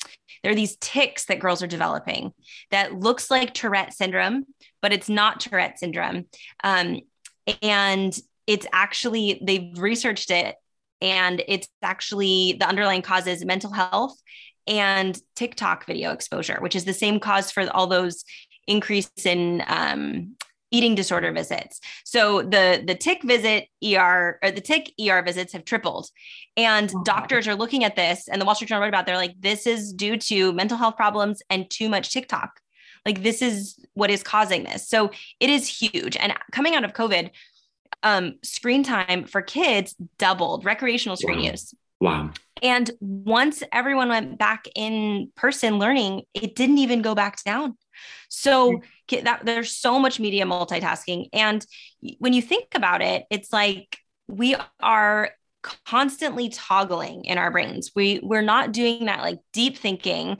there 0.43 0.51
are 0.51 0.55
these 0.55 0.77
tics 0.77 1.25
that 1.25 1.39
girls 1.39 1.61
are 1.61 1.67
developing 1.67 2.33
that 2.71 2.93
looks 2.93 3.29
like 3.29 3.53
Tourette 3.53 3.93
syndrome, 3.93 4.45
but 4.81 4.93
it's 4.93 5.09
not 5.09 5.39
Tourette 5.39 5.79
syndrome. 5.79 6.25
Um, 6.63 7.01
and 7.61 8.17
it's 8.45 8.67
actually 8.71 9.41
they've 9.43 9.77
researched 9.77 10.31
it, 10.31 10.55
and 11.01 11.43
it's 11.47 11.67
actually 11.81 12.57
the 12.59 12.67
underlying 12.67 13.01
causes 13.01 13.43
mental 13.45 13.71
health 13.71 14.19
and 14.65 15.19
TikTok 15.35 15.85
video 15.85 16.11
exposure, 16.11 16.57
which 16.59 16.75
is 16.75 16.85
the 16.85 16.93
same 16.93 17.19
cause 17.19 17.51
for 17.51 17.69
all 17.73 17.87
those 17.87 18.23
increase 18.67 19.09
in 19.23 19.63
um, 19.67 20.35
eating 20.71 20.95
disorder 20.95 21.31
visits. 21.31 21.79
So 22.03 22.41
the 22.41 22.83
the 22.86 22.95
tic 22.95 23.24
visit 23.24 23.67
ER 23.83 24.39
or 24.43 24.51
the 24.51 24.62
tic 24.62 24.91
ER 25.00 25.21
visits 25.24 25.53
have 25.53 25.65
tripled. 25.65 26.09
And 26.55 26.91
oh. 26.93 27.03
doctors 27.03 27.47
are 27.47 27.55
looking 27.55 27.83
at 27.83 27.95
this 27.95 28.27
and 28.27 28.41
the 28.41 28.45
Wall 28.45 28.55
Street 28.55 28.67
Journal 28.67 28.81
wrote 28.81 28.89
about 28.89 29.05
they're 29.05 29.15
like 29.15 29.36
this 29.39 29.67
is 29.67 29.93
due 29.93 30.17
to 30.17 30.53
mental 30.53 30.77
health 30.77 30.95
problems 30.95 31.41
and 31.50 31.69
too 31.69 31.89
much 31.89 32.12
TikTok. 32.12 32.59
Like 33.05 33.24
this 33.24 33.41
is 33.41 33.79
what 33.93 34.09
is 34.09 34.24
causing 34.24 34.63
this. 34.63 34.88
So 34.88 35.12
it 35.39 35.50
is 35.50 35.67
huge. 35.67 36.17
And 36.17 36.33
coming 36.51 36.75
out 36.75 36.83
of 36.83 36.93
COVID, 36.93 37.29
um, 38.03 38.36
screen 38.43 38.83
time 38.83 39.25
for 39.25 39.41
kids 39.41 39.95
doubled, 40.17 40.65
recreational 40.65 41.15
screen 41.15 41.39
wow. 41.39 41.51
use. 41.51 41.74
Wow. 42.00 42.31
And 42.62 42.91
once 43.00 43.63
everyone 43.71 44.10
went 44.10 44.38
back 44.38 44.67
in 44.75 45.32
person 45.36 45.80
learning, 45.80 46.23
it 46.34 46.56
didn't 46.56 46.80
even 46.80 47.01
go 47.01 47.15
back 47.15 47.43
down. 47.43 47.77
So 48.29 48.81
that 49.10 49.45
there's 49.45 49.71
so 49.71 49.99
much 49.99 50.19
media 50.19 50.45
multitasking. 50.45 51.29
And 51.33 51.65
when 52.19 52.33
you 52.33 52.41
think 52.41 52.67
about 52.75 53.01
it, 53.01 53.25
it's 53.29 53.53
like 53.53 53.97
we 54.27 54.55
are 54.79 55.31
constantly 55.86 56.49
toggling 56.49 57.25
in 57.25 57.38
our 57.38 57.51
brains. 57.51 57.91
We 57.95 58.19
we're 58.23 58.41
not 58.41 58.71
doing 58.71 59.05
that 59.05 59.21
like 59.21 59.39
deep 59.53 59.77
thinking 59.77 60.38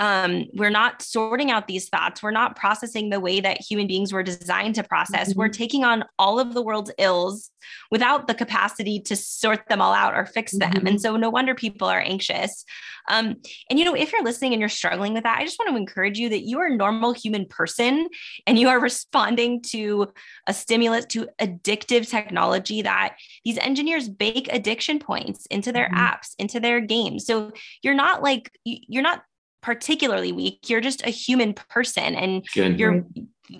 um, 0.00 0.46
we're 0.54 0.70
not 0.70 1.02
sorting 1.02 1.50
out 1.50 1.68
these 1.68 1.90
thoughts. 1.90 2.22
We're 2.22 2.30
not 2.30 2.56
processing 2.56 3.10
the 3.10 3.20
way 3.20 3.38
that 3.40 3.60
human 3.60 3.86
beings 3.86 4.14
were 4.14 4.22
designed 4.22 4.74
to 4.76 4.82
process. 4.82 5.28
Mm-hmm. 5.28 5.38
We're 5.38 5.48
taking 5.50 5.84
on 5.84 6.04
all 6.18 6.40
of 6.40 6.54
the 6.54 6.62
world's 6.62 6.90
ills 6.96 7.50
without 7.90 8.26
the 8.26 8.34
capacity 8.34 8.98
to 9.00 9.14
sort 9.14 9.68
them 9.68 9.82
all 9.82 9.92
out 9.92 10.16
or 10.16 10.24
fix 10.24 10.52
them. 10.52 10.72
Mm-hmm. 10.72 10.86
And 10.86 11.00
so, 11.00 11.16
no 11.16 11.28
wonder 11.28 11.54
people 11.54 11.86
are 11.86 12.00
anxious. 12.00 12.64
Um, 13.10 13.36
and, 13.68 13.78
you 13.78 13.84
know, 13.84 13.94
if 13.94 14.10
you're 14.10 14.24
listening 14.24 14.54
and 14.54 14.60
you're 14.60 14.70
struggling 14.70 15.12
with 15.12 15.24
that, 15.24 15.38
I 15.38 15.44
just 15.44 15.58
want 15.58 15.70
to 15.70 15.76
encourage 15.76 16.18
you 16.18 16.30
that 16.30 16.46
you 16.46 16.60
are 16.60 16.68
a 16.68 16.76
normal 16.76 17.12
human 17.12 17.44
person 17.44 18.08
and 18.46 18.58
you 18.58 18.70
are 18.70 18.80
responding 18.80 19.60
to 19.64 20.08
a 20.46 20.54
stimulus, 20.54 21.04
to 21.06 21.28
addictive 21.38 22.08
technology 22.08 22.80
that 22.80 23.16
these 23.44 23.58
engineers 23.58 24.08
bake 24.08 24.48
addiction 24.50 24.98
points 24.98 25.44
into 25.46 25.72
their 25.72 25.88
mm-hmm. 25.88 25.98
apps, 25.98 26.34
into 26.38 26.58
their 26.58 26.80
games. 26.80 27.26
So, 27.26 27.52
you're 27.82 27.92
not 27.92 28.22
like, 28.22 28.50
you're 28.64 29.02
not 29.02 29.24
particularly 29.62 30.32
weak. 30.32 30.68
You're 30.68 30.80
just 30.80 31.06
a 31.06 31.10
human 31.10 31.54
person 31.54 32.14
and 32.14 32.46
Good. 32.54 32.78
you're 32.78 33.04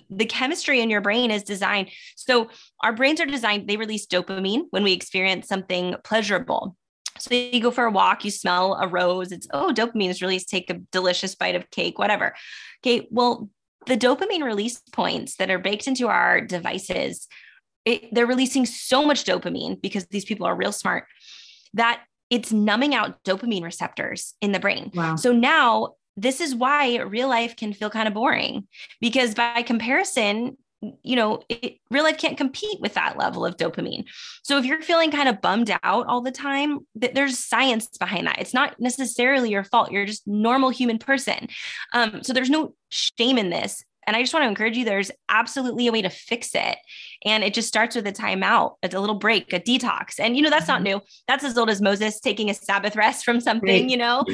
the 0.08 0.26
chemistry 0.26 0.80
in 0.80 0.88
your 0.88 1.00
brain 1.00 1.30
is 1.30 1.42
designed. 1.42 1.90
So 2.16 2.48
our 2.82 2.92
brains 2.92 3.20
are 3.20 3.26
designed, 3.26 3.68
they 3.68 3.76
release 3.76 4.06
dopamine 4.06 4.62
when 4.70 4.84
we 4.84 4.92
experience 4.92 5.48
something 5.48 5.96
pleasurable. 6.04 6.76
So 7.18 7.34
you 7.34 7.60
go 7.60 7.70
for 7.70 7.84
a 7.84 7.90
walk, 7.90 8.24
you 8.24 8.30
smell 8.30 8.78
a 8.80 8.86
rose, 8.86 9.32
it's 9.32 9.48
oh, 9.52 9.72
dopamine 9.74 10.10
is 10.10 10.22
released, 10.22 10.48
take 10.48 10.70
a 10.70 10.74
delicious 10.92 11.34
bite 11.34 11.56
of 11.56 11.70
cake, 11.70 11.98
whatever. 11.98 12.34
Okay, 12.82 13.08
well, 13.10 13.50
the 13.86 13.96
dopamine 13.96 14.42
release 14.42 14.80
points 14.92 15.36
that 15.36 15.50
are 15.50 15.58
baked 15.58 15.88
into 15.88 16.08
our 16.08 16.40
devices, 16.40 17.26
it, 17.84 18.14
they're 18.14 18.26
releasing 18.26 18.64
so 18.64 19.04
much 19.04 19.24
dopamine 19.24 19.80
because 19.80 20.06
these 20.06 20.24
people 20.24 20.46
are 20.46 20.54
real 20.54 20.72
smart 20.72 21.04
that 21.74 22.02
it's 22.30 22.52
numbing 22.52 22.94
out 22.94 23.22
dopamine 23.24 23.64
receptors 23.64 24.34
in 24.40 24.52
the 24.52 24.60
brain. 24.60 24.90
Wow. 24.94 25.16
So 25.16 25.32
now 25.32 25.94
this 26.16 26.40
is 26.40 26.54
why 26.54 26.98
real 26.98 27.28
life 27.28 27.56
can 27.56 27.72
feel 27.72 27.90
kind 27.90 28.08
of 28.08 28.14
boring 28.14 28.66
because 29.00 29.34
by 29.34 29.62
comparison, 29.62 30.56
you 31.02 31.16
know, 31.16 31.42
it, 31.48 31.76
real 31.90 32.04
life 32.04 32.18
can't 32.18 32.38
compete 32.38 32.80
with 32.80 32.94
that 32.94 33.18
level 33.18 33.44
of 33.44 33.56
dopamine. 33.56 34.04
So 34.42 34.56
if 34.58 34.64
you're 34.64 34.80
feeling 34.80 35.10
kind 35.10 35.28
of 35.28 35.40
bummed 35.42 35.70
out 35.82 36.06
all 36.06 36.22
the 36.22 36.30
time, 36.30 36.80
th- 36.98 37.14
there's 37.14 37.38
science 37.38 37.88
behind 37.98 38.26
that. 38.26 38.38
It's 38.38 38.54
not 38.54 38.76
necessarily 38.80 39.50
your 39.50 39.64
fault. 39.64 39.90
You're 39.90 40.06
just 40.06 40.26
normal 40.26 40.70
human 40.70 40.98
person. 40.98 41.48
Um, 41.92 42.22
so 42.22 42.32
there's 42.32 42.50
no 42.50 42.74
shame 42.88 43.36
in 43.36 43.50
this. 43.50 43.84
And 44.10 44.16
I 44.16 44.22
just 44.22 44.34
want 44.34 44.42
to 44.42 44.48
encourage 44.48 44.76
you 44.76 44.84
there's 44.84 45.12
absolutely 45.28 45.86
a 45.86 45.92
way 45.92 46.02
to 46.02 46.10
fix 46.10 46.50
it. 46.56 46.78
And 47.24 47.44
it 47.44 47.54
just 47.54 47.68
starts 47.68 47.94
with 47.94 48.08
a 48.08 48.12
timeout, 48.12 48.74
a 48.82 48.98
little 48.98 49.14
break, 49.14 49.52
a 49.52 49.60
detox. 49.60 50.18
And, 50.18 50.36
you 50.36 50.42
know, 50.42 50.50
that's 50.50 50.66
not 50.66 50.78
mm-hmm. 50.78 50.98
new. 50.98 51.00
That's 51.28 51.44
as 51.44 51.56
old 51.56 51.70
as 51.70 51.80
Moses 51.80 52.18
taking 52.18 52.50
a 52.50 52.54
Sabbath 52.54 52.96
rest 52.96 53.24
from 53.24 53.40
something, 53.40 53.88
you 53.88 53.96
know? 53.96 54.24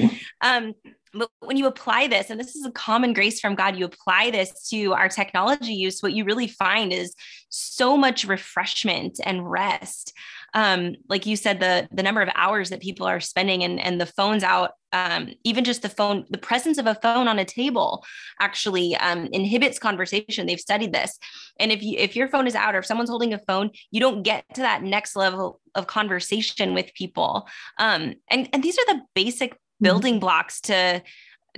Um, 0.41 0.73
but 1.13 1.29
when 1.41 1.59
you 1.59 1.67
apply 1.67 2.07
this, 2.07 2.31
and 2.31 2.41
this 2.41 2.57
is 2.57 2.65
a 2.65 2.71
common 2.71 3.13
grace 3.13 3.39
from 3.39 3.55
God, 3.55 3.77
you 3.77 3.85
apply 3.85 4.31
this 4.31 4.67
to 4.71 4.95
our 4.95 5.11
technology 5.11 5.75
use, 5.75 6.01
what 6.01 6.15
you 6.15 6.25
really 6.25 6.49
find 6.49 6.91
is 6.91 7.15
so 7.51 7.99
much 7.99 8.25
refreshment 8.25 9.21
and 9.25 9.51
rest. 9.51 10.15
Um, 10.57 10.97
like 11.09 11.27
you 11.27 11.37
said, 11.37 11.61
the 11.61 11.87
the 11.93 12.03
number 12.03 12.23
of 12.23 12.29
hours 12.35 12.71
that 12.71 12.81
people 12.81 13.07
are 13.07 13.21
spending 13.21 13.63
and, 13.63 13.79
and 13.79 14.01
the 14.01 14.07
phones 14.07 14.43
out, 14.43 14.73
um, 14.93 15.29
even 15.45 15.63
just 15.63 15.83
the 15.83 15.89
phone, 15.89 16.25
the 16.31 16.39
presence 16.39 16.79
of 16.79 16.89
a 16.89 16.97
phone 16.97 17.29
on 17.29 17.39
a 17.39 17.45
table 17.45 18.05
actually 18.41 18.97
um, 18.97 19.29
inhibits 19.33 19.79
conversation. 19.79 20.47
They've 20.47 20.59
studied 20.59 20.93
this. 20.93 21.17
And 21.61 21.71
if 21.71 21.83
you 21.83 21.97
if 21.99 22.17
your 22.17 22.29
phone 22.29 22.49
is 22.49 22.57
out 22.57 22.75
or 22.75 22.79
if 22.79 22.87
someone's 22.87 23.11
holding 23.11 23.35
a 23.35 23.41
phone, 23.47 23.71
you 23.93 24.01
don't 24.01 24.25
get 24.25 24.45
to 24.55 24.63
that 24.63 24.83
next 24.83 25.15
level 25.15 25.61
of 25.77 25.87
conversation 25.87 26.75
with 26.75 26.93
people. 26.95 27.47
Um, 27.79 28.15
and, 28.31 28.49
and 28.53 28.63
these 28.63 28.79
are 28.79 28.87
the 28.87 29.03
basic 29.15 29.57
Mm-hmm. 29.77 29.85
building 29.93 30.21
blocks 30.21 30.63
to 30.63 31.03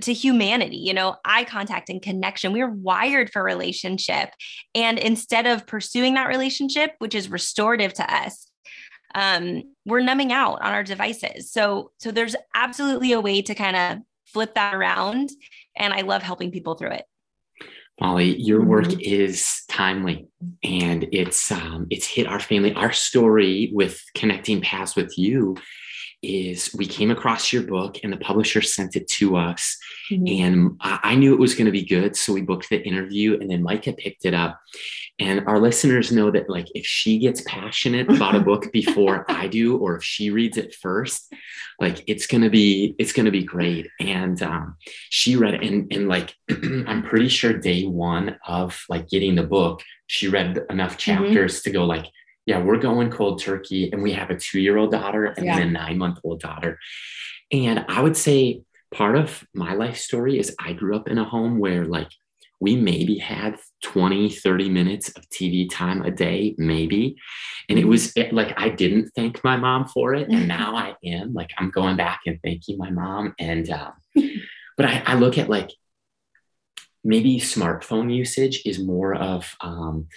to 0.01 0.13
humanity, 0.13 0.75
you 0.75 0.93
know, 0.93 1.15
eye 1.23 1.45
contact 1.45 1.89
and 1.89 2.01
connection. 2.01 2.51
We're 2.51 2.69
wired 2.69 3.31
for 3.31 3.41
relationship. 3.41 4.29
And 4.75 4.99
instead 4.99 5.45
of 5.45 5.67
pursuing 5.67 6.15
that 6.15 6.27
relationship, 6.27 6.95
which 6.99 7.15
is 7.15 7.29
restorative 7.29 7.93
to 7.93 8.13
us, 8.13 8.48
um, 9.15 9.63
we're 9.85 10.01
numbing 10.01 10.31
out 10.31 10.61
on 10.61 10.73
our 10.73 10.83
devices. 10.83 11.51
So, 11.51 11.91
so 11.97 12.11
there's 12.11 12.35
absolutely 12.53 13.11
a 13.11 13.21
way 13.21 13.41
to 13.41 13.55
kind 13.55 13.75
of 13.75 14.03
flip 14.25 14.55
that 14.55 14.75
around. 14.75 15.29
And 15.75 15.93
I 15.93 16.01
love 16.01 16.21
helping 16.21 16.51
people 16.51 16.75
through 16.75 16.91
it. 16.91 17.05
Molly, 17.99 18.39
your 18.39 18.63
work 18.63 18.85
mm-hmm. 18.85 18.99
is 19.01 19.63
timely 19.67 20.27
and 20.63 21.05
it's 21.11 21.51
um, 21.51 21.87
it's 21.89 22.07
hit 22.07 22.27
our 22.27 22.39
family. 22.39 22.73
Our 22.73 22.93
story 22.93 23.71
with 23.73 24.01
connecting 24.15 24.61
paths 24.61 24.95
with 24.95 25.17
you 25.17 25.57
is 26.21 26.73
we 26.77 26.85
came 26.85 27.11
across 27.11 27.53
your 27.53 27.63
book 27.63 27.97
and 28.03 28.11
the 28.11 28.17
publisher 28.17 28.61
sent 28.61 28.95
it 28.95 29.07
to 29.07 29.37
us 29.37 29.77
mm-hmm. 30.11 30.25
and 30.27 30.77
I, 30.81 31.15
knew 31.15 31.33
it 31.33 31.39
was 31.39 31.53
going 31.53 31.65
to 31.65 31.71
be 31.71 31.85
good 31.85 32.15
so 32.15 32.33
we 32.33 32.41
booked 32.41 32.69
the 32.69 32.81
interview 32.81 33.37
and 33.39 33.49
then 33.49 33.63
micah 33.63 33.93
picked 33.93 34.25
it 34.25 34.33
up 34.33 34.59
and 35.17 35.47
our 35.47 35.59
listeners 35.59 36.11
know 36.11 36.31
that 36.31 36.49
like 36.49 36.67
if 36.75 36.85
she 36.85 37.19
gets 37.19 37.41
passionate 37.45 38.09
about 38.09 38.35
a 38.35 38.41
book 38.41 38.69
before 38.73 39.25
i 39.29 39.47
do 39.47 39.77
or 39.77 39.97
if 39.97 40.03
she 40.03 40.29
reads 40.29 40.57
it 40.57 40.75
first 40.75 41.33
like 41.79 42.03
it's 42.07 42.27
going 42.27 42.43
to 42.43 42.49
be 42.49 42.95
it's 42.99 43.13
going 43.13 43.25
to 43.25 43.31
be 43.31 43.43
great 43.43 43.87
and 43.99 44.41
um, 44.43 44.75
she 45.09 45.35
read 45.35 45.53
it 45.53 45.63
and, 45.63 45.91
and 45.93 46.07
like 46.09 46.35
i'm 46.87 47.03
pretty 47.03 47.29
sure 47.29 47.53
day 47.53 47.85
one 47.85 48.37
of 48.45 48.83
like 48.89 49.07
getting 49.09 49.35
the 49.35 49.43
book 49.43 49.81
she 50.07 50.27
read 50.27 50.59
enough 50.69 50.97
mm-hmm. 50.97 51.23
chapters 51.23 51.55
mm-hmm. 51.55 51.69
to 51.69 51.73
go 51.73 51.85
like 51.85 52.05
yeah, 52.49 52.59
we're 52.59 52.79
going 52.79 53.11
cold 53.11 53.39
turkey 53.39 53.91
and 53.91 54.01
we 54.01 54.11
have 54.13 54.31
a 54.31 54.35
two 54.35 54.59
year 54.59 54.75
old 54.75 54.91
daughter 54.91 55.25
and 55.25 55.45
yeah. 55.45 55.59
a 55.59 55.65
nine 55.65 55.99
month 55.99 56.17
old 56.23 56.41
daughter. 56.41 56.79
And 57.51 57.85
I 57.87 58.01
would 58.01 58.17
say 58.17 58.63
part 58.91 59.15
of 59.15 59.45
my 59.53 59.75
life 59.75 59.97
story 59.97 60.39
is 60.39 60.55
I 60.59 60.73
grew 60.73 60.95
up 60.95 61.07
in 61.07 61.19
a 61.19 61.23
home 61.23 61.59
where 61.59 61.85
like 61.85 62.09
we 62.59 62.75
maybe 62.75 63.19
had 63.19 63.57
20, 63.83 64.31
30 64.31 64.67
minutes 64.67 65.09
of 65.09 65.29
TV 65.29 65.69
time 65.71 66.01
a 66.01 66.09
day, 66.09 66.55
maybe. 66.57 67.17
And 67.69 67.77
it 67.77 67.85
was 67.85 68.17
it, 68.17 68.33
like 68.33 68.55
I 68.57 68.69
didn't 68.69 69.11
thank 69.15 69.43
my 69.43 69.55
mom 69.55 69.85
for 69.85 70.15
it. 70.15 70.27
And 70.27 70.47
now 70.47 70.75
I 70.85 70.95
am 71.05 71.35
like, 71.35 71.51
I'm 71.59 71.69
going 71.69 71.97
back 71.97 72.21
and 72.25 72.39
thanking 72.43 72.79
my 72.79 72.89
mom. 72.89 73.35
And, 73.37 73.69
uh, 73.69 73.91
but 74.75 74.87
I, 74.87 75.03
I 75.05 75.13
look 75.13 75.37
at 75.37 75.51
like, 75.51 75.69
maybe 77.03 77.39
smartphone 77.39 78.13
usage 78.13 78.63
is 78.65 78.77
more 78.77 79.15
of 79.15 79.55
um, 79.61 80.07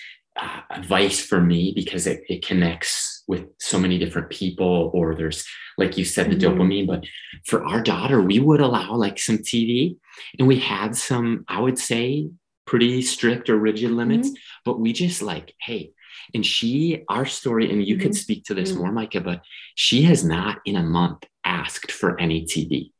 advice 0.71 1.21
for 1.21 1.41
me 1.41 1.73
because 1.75 2.07
it, 2.07 2.23
it 2.29 2.45
connects 2.45 3.23
with 3.29 3.47
so 3.59 3.79
many 3.79 3.99
different 3.99 4.31
people 4.31 4.91
or 4.95 5.15
there's 5.15 5.47
like 5.79 5.97
you 5.97 6.05
said 6.05 6.31
the 6.31 6.37
mm-hmm. 6.37 6.61
dopamine 6.61 6.87
but 6.87 7.05
for 7.45 7.65
our 7.65 7.81
daughter 7.81 8.21
we 8.21 8.39
would 8.39 8.61
allow 8.61 8.95
like 8.95 9.19
some 9.19 9.39
tv 9.39 9.97
and 10.39 10.49
we 10.49 10.59
had 10.59 10.97
some 10.97 11.45
i 11.49 11.61
would 11.61 11.79
say 11.79 12.29
pretty 12.67 13.03
strict 13.03 13.49
or 13.49 13.57
rigid 13.57 13.91
limits 13.91 14.29
mm-hmm. 14.29 14.37
but 14.65 14.81
we 14.81 14.93
just 14.93 15.23
like 15.23 15.55
hey 15.61 15.91
and 16.35 16.45
she 16.45 17.05
our 17.09 17.27
story 17.27 17.71
and 17.71 17.87
you 17.87 17.95
mm-hmm. 17.95 18.03
could 18.03 18.15
speak 18.15 18.45
to 18.45 18.55
this 18.55 18.71
mm-hmm. 18.71 18.83
more 18.83 18.93
micah 18.93 19.21
but 19.21 19.43
she 19.75 20.03
has 20.03 20.25
not 20.25 20.59
in 20.65 20.77
a 20.77 20.83
month 20.83 21.25
asked 21.45 21.93
for 21.93 22.21
any 22.21 22.45
tv 22.45 22.91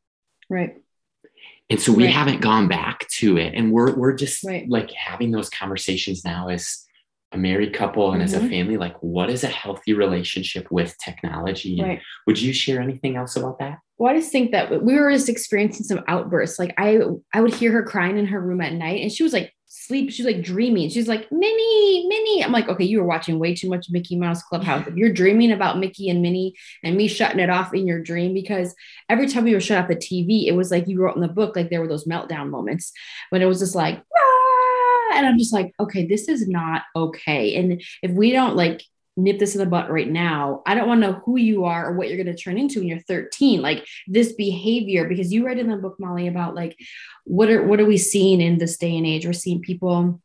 right 0.49 0.77
and 1.71 1.81
so 1.81 1.93
we 1.93 2.05
right. 2.05 2.13
haven't 2.13 2.41
gone 2.41 2.69
back 2.69 3.09
to 3.09 3.39
it 3.39 3.55
and 3.55 3.73
we're 3.73 3.95
we're 3.95 4.13
just 4.13 4.45
right. 4.45 4.69
like 4.69 4.91
having 4.93 5.31
those 5.31 5.49
conversations 5.49 6.25
now 6.25 6.49
as 6.49 6.85
a 7.33 7.39
married 7.39 7.73
couple 7.73 8.13
and 8.13 8.17
mm-hmm. 8.17 8.25
as 8.25 8.35
a 8.35 8.39
mm-hmm. 8.39 8.49
family 8.49 8.77
like 8.77 8.97
what 9.01 9.31
is 9.31 9.45
a 9.45 9.49
healthy 9.49 9.95
relationship 9.95 10.71
with 10.71 10.97
technology 10.99 11.81
right. 11.83 12.01
would 12.27 12.41
you 12.41 12.53
share 12.53 12.81
anything 12.81 13.17
else 13.17 13.37
about 13.37 13.59
that 13.59 13.79
well 13.99 14.13
i 14.13 14.17
just 14.17 14.33
think 14.33 14.53
that 14.53 14.83
we 14.83 14.95
were 14.99 15.11
just 15.11 15.29
experiencing 15.29 15.85
some 15.85 16.03
outbursts 16.09 16.59
like 16.59 16.75
i 16.79 17.01
i 17.35 17.41
would 17.41 17.55
hear 17.55 17.73
her 17.73 17.83
crying 17.83 18.19
in 18.19 18.27
her 18.27 18.41
room 18.41 18.61
at 18.61 18.73
night 18.73 19.01
and 19.01 19.13
she 19.13 19.23
was 19.23 19.33
like 19.33 19.53
sleep 19.75 20.13
she's 20.13 20.27
like 20.27 20.43
dreaming 20.43 20.91
she's 20.91 21.09
like 21.09 21.33
minnie 21.33 22.07
minnie 22.07 22.45
i'm 22.45 22.53
like 22.53 22.69
okay 22.69 22.85
you 22.85 22.99
were 22.99 23.07
watching 23.07 23.39
way 23.39 23.55
too 23.55 23.71
much 23.71 23.87
mickey 23.89 24.17
mouse 24.17 24.43
clubhouse 24.43 24.87
if 24.87 24.95
you're 24.97 25.13
dreaming 25.13 25.51
about 25.51 25.79
mickey 25.79 26.11
and 26.11 26.21
minnie 26.21 26.55
and 26.85 26.95
me 26.95 27.09
shutting 27.09 27.41
it 27.41 27.49
off 27.49 27.73
in 27.73 27.87
your 27.87 28.03
dream 28.03 28.35
because 28.35 28.75
every 29.09 29.27
time 29.27 29.45
we 29.45 29.55
were 29.55 29.61
shut 29.61 29.79
off 29.79 29.89
the 29.89 29.97
tv 29.97 30.47
it 30.47 30.53
was 30.53 30.71
like 30.71 30.87
you 30.87 31.01
wrote 31.01 31.17
in 31.17 31.23
the 31.23 31.29
book 31.29 31.57
like 31.57 31.71
there 31.71 31.81
were 31.81 31.89
those 31.89 32.05
meltdown 32.05 32.51
moments 32.51 32.93
when 33.31 33.41
it 33.41 33.47
was 33.47 33.61
just 33.61 33.75
like 33.75 33.99
ah! 33.99 34.42
And 35.15 35.27
I'm 35.27 35.39
just 35.39 35.53
like, 35.53 35.73
okay, 35.79 36.07
this 36.07 36.29
is 36.29 36.49
not 36.49 36.83
okay. 36.95 37.57
And 37.57 37.83
if 38.03 38.11
we 38.11 38.33
don't 38.33 38.57
like 38.57 38.83
nip 39.17 39.39
this 39.39 39.55
in 39.55 39.61
the 39.61 39.67
butt 39.67 39.91
right 39.91 40.09
now, 40.09 40.63
I 40.67 40.75
don't 40.75 40.89
want 40.89 41.03
to 41.03 41.11
know 41.11 41.23
who 41.25 41.37
you 41.37 41.65
are 41.65 41.89
or 41.89 41.97
what 41.97 42.09
you're 42.09 42.23
going 42.23 42.35
to 42.35 42.43
turn 42.43 42.59
into 42.59 42.81
when 42.81 42.89
you're 42.89 43.01
13. 43.01 43.61
Like 43.61 43.87
this 44.07 44.33
behavior, 44.33 45.09
because 45.09 45.33
you 45.33 45.47
read 45.47 45.59
in 45.59 45.69
the 45.69 45.77
book, 45.77 45.97
Molly, 45.99 46.29
about 46.29 46.55
like 46.55 46.79
what 47.25 47.51
are 47.51 47.67
what 47.67 47.81
are 47.81 47.87
we 47.87 47.99
seeing 47.99 48.41
in 48.41 48.59
this 48.59 48.77
day 48.79 48.97
and 48.97 49.07
age? 49.07 49.27
We're 49.27 49.33
seeing 49.33 49.61
people 49.61 50.21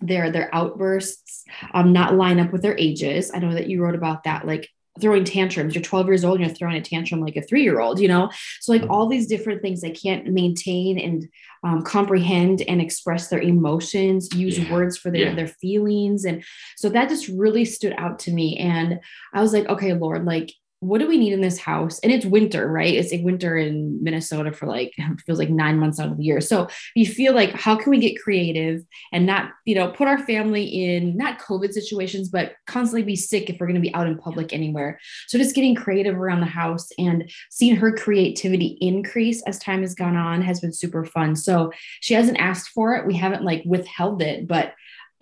their 0.00 0.30
their 0.30 0.52
outbursts 0.54 1.44
um 1.72 1.92
not 1.92 2.14
line 2.14 2.40
up 2.40 2.52
with 2.52 2.62
their 2.62 2.76
ages. 2.76 3.30
I 3.32 3.38
know 3.38 3.54
that 3.54 3.68
you 3.68 3.82
wrote 3.82 3.94
about 3.94 4.24
that. 4.24 4.46
Like 4.46 4.68
throwing 5.00 5.24
tantrums. 5.24 5.74
You're 5.74 5.82
12 5.82 6.06
years 6.06 6.24
old 6.24 6.38
and 6.38 6.46
you're 6.46 6.54
throwing 6.54 6.76
a 6.76 6.80
tantrum 6.80 7.20
like 7.20 7.36
a 7.36 7.42
three 7.42 7.62
year 7.62 7.80
old, 7.80 7.98
you 7.98 8.08
know? 8.08 8.30
So, 8.60 8.72
like, 8.72 8.84
all 8.88 9.08
these 9.08 9.26
different 9.26 9.62
things 9.62 9.80
they 9.80 9.90
can't 9.90 10.26
maintain 10.26 10.98
and 10.98 11.28
um, 11.64 11.82
comprehend 11.82 12.62
and 12.62 12.80
express 12.80 13.28
their 13.28 13.40
emotions, 13.40 14.28
use 14.34 14.58
yeah. 14.58 14.72
words 14.72 14.96
for 14.96 15.10
their, 15.10 15.28
yeah. 15.28 15.34
their 15.34 15.48
feelings. 15.48 16.24
And 16.24 16.44
so 16.76 16.88
that 16.90 17.08
just 17.08 17.28
really 17.28 17.64
stood 17.64 17.94
out 17.98 18.18
to 18.20 18.32
me. 18.32 18.56
And 18.58 19.00
I 19.32 19.40
was 19.40 19.52
like, 19.52 19.68
okay, 19.68 19.94
Lord, 19.94 20.24
like, 20.24 20.52
what 20.84 21.00
do 21.00 21.08
we 21.08 21.16
need 21.16 21.32
in 21.32 21.40
this 21.40 21.58
house? 21.58 21.98
And 22.00 22.12
it's 22.12 22.26
winter, 22.26 22.70
right? 22.70 22.94
It's 22.94 23.10
like 23.10 23.22
winter 23.22 23.56
in 23.56 24.02
Minnesota 24.02 24.52
for 24.52 24.66
like 24.66 24.92
feels 25.26 25.38
like 25.38 25.48
nine 25.48 25.78
months 25.78 25.98
out 25.98 26.10
of 26.10 26.18
the 26.18 26.24
year. 26.24 26.40
So 26.40 26.68
you 26.94 27.06
feel 27.06 27.34
like 27.34 27.50
how 27.52 27.74
can 27.76 27.90
we 27.90 27.98
get 27.98 28.20
creative 28.20 28.82
and 29.12 29.24
not, 29.24 29.50
you 29.64 29.74
know, 29.74 29.88
put 29.88 30.08
our 30.08 30.18
family 30.18 30.64
in 30.64 31.16
not 31.16 31.38
COVID 31.38 31.72
situations, 31.72 32.28
but 32.28 32.52
constantly 32.66 33.02
be 33.02 33.16
sick 33.16 33.48
if 33.48 33.56
we're 33.58 33.66
going 33.66 33.74
to 33.76 33.80
be 33.80 33.94
out 33.94 34.06
in 34.06 34.18
public 34.18 34.52
anywhere. 34.52 35.00
So 35.26 35.38
just 35.38 35.54
getting 35.54 35.74
creative 35.74 36.16
around 36.16 36.40
the 36.40 36.46
house 36.46 36.88
and 36.98 37.30
seeing 37.50 37.76
her 37.76 37.92
creativity 37.92 38.76
increase 38.80 39.42
as 39.44 39.58
time 39.58 39.80
has 39.80 39.94
gone 39.94 40.16
on 40.16 40.42
has 40.42 40.60
been 40.60 40.72
super 40.72 41.04
fun. 41.04 41.34
So 41.34 41.72
she 42.00 42.14
hasn't 42.14 42.38
asked 42.38 42.68
for 42.68 42.94
it. 42.94 43.06
We 43.06 43.14
haven't 43.14 43.42
like 43.42 43.62
withheld 43.64 44.20
it, 44.20 44.46
but 44.46 44.74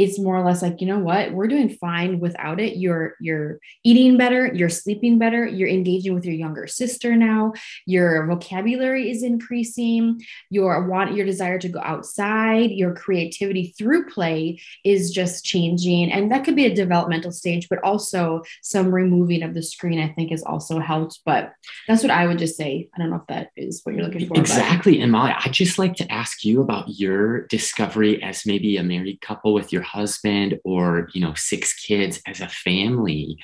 it's 0.03 0.19
more 0.19 0.37
or 0.37 0.45
less 0.45 0.62
like 0.62 0.81
you 0.81 0.87
know 0.87 0.99
what? 0.99 1.33
We're 1.33 1.49
doing 1.49 1.71
fine 1.71 2.21
without 2.21 2.61
it. 2.61 2.77
You're 2.77 3.15
you're 3.21 3.59
eating 3.85 4.17
better 4.17 4.53
you're 4.55 4.69
sleeping 4.69 5.19
better 5.19 5.47
you're 5.47 5.69
engaging 5.69 6.15
with 6.15 6.25
your 6.25 6.35
younger 6.35 6.67
sister 6.67 7.17
now 7.17 7.53
your 7.87 8.27
vocabulary 8.27 9.11
is 9.11 9.23
increasing 9.23 10.23
your 10.51 10.87
want 10.88 11.15
your 11.15 11.27
desire 11.27 11.59
to 11.59 11.69
go 11.69 11.81
outside 11.81 12.71
your 12.71 12.95
creativity 12.95 13.75
through 13.79 14.07
play 14.07 14.61
is 14.85 15.11
just 15.11 15.45
changing. 15.45 16.11
And 16.12 16.31
that 16.31 16.45
could 16.45 16.57
be 16.57 16.67
a 16.67 16.75
developmental 16.75 17.33
stage 17.33 17.69
but 17.69 17.83
also 17.83 18.43
some 18.62 18.95
removing 18.95 19.43
of 19.43 19.55
the 19.55 19.62
screen 19.62 20.01
i 20.01 20.09
think 20.09 20.31
has 20.31 20.43
also 20.43 20.79
helped. 20.79 21.21
But 21.25 21.53
that's 21.88 22.03
what 22.03 22.11
i 22.11 22.27
would 22.27 22.38
just 22.38 22.57
say. 22.57 22.88
I 22.95 22.99
don't 22.99 23.11
know 23.11 23.17
if 23.17 23.27
that 23.29 23.51
is 23.57 23.81
what 23.83 23.95
you're 23.95 24.05
looking 24.05 24.27
for 24.27 24.38
exactly. 24.38 24.97
But. 24.97 25.03
and 25.03 25.12
molly 25.12 25.33
i'd 25.45 25.53
just 25.53 25.79
like 25.79 25.95
to 25.97 26.11
ask 26.12 26.45
you 26.45 26.61
about 26.61 26.88
your 26.88 27.47
discovery 27.47 28.23
as 28.23 28.47
maybe 28.47 28.77
a 28.77 28.83
married 28.83 29.21
couple 29.21 29.53
with 29.53 29.73
your 29.73 29.83
husband 29.92 30.59
or 30.64 31.09
you 31.12 31.20
know 31.20 31.35
six 31.35 31.74
kids 31.74 32.20
as 32.26 32.40
a 32.40 32.48
family 32.48 33.38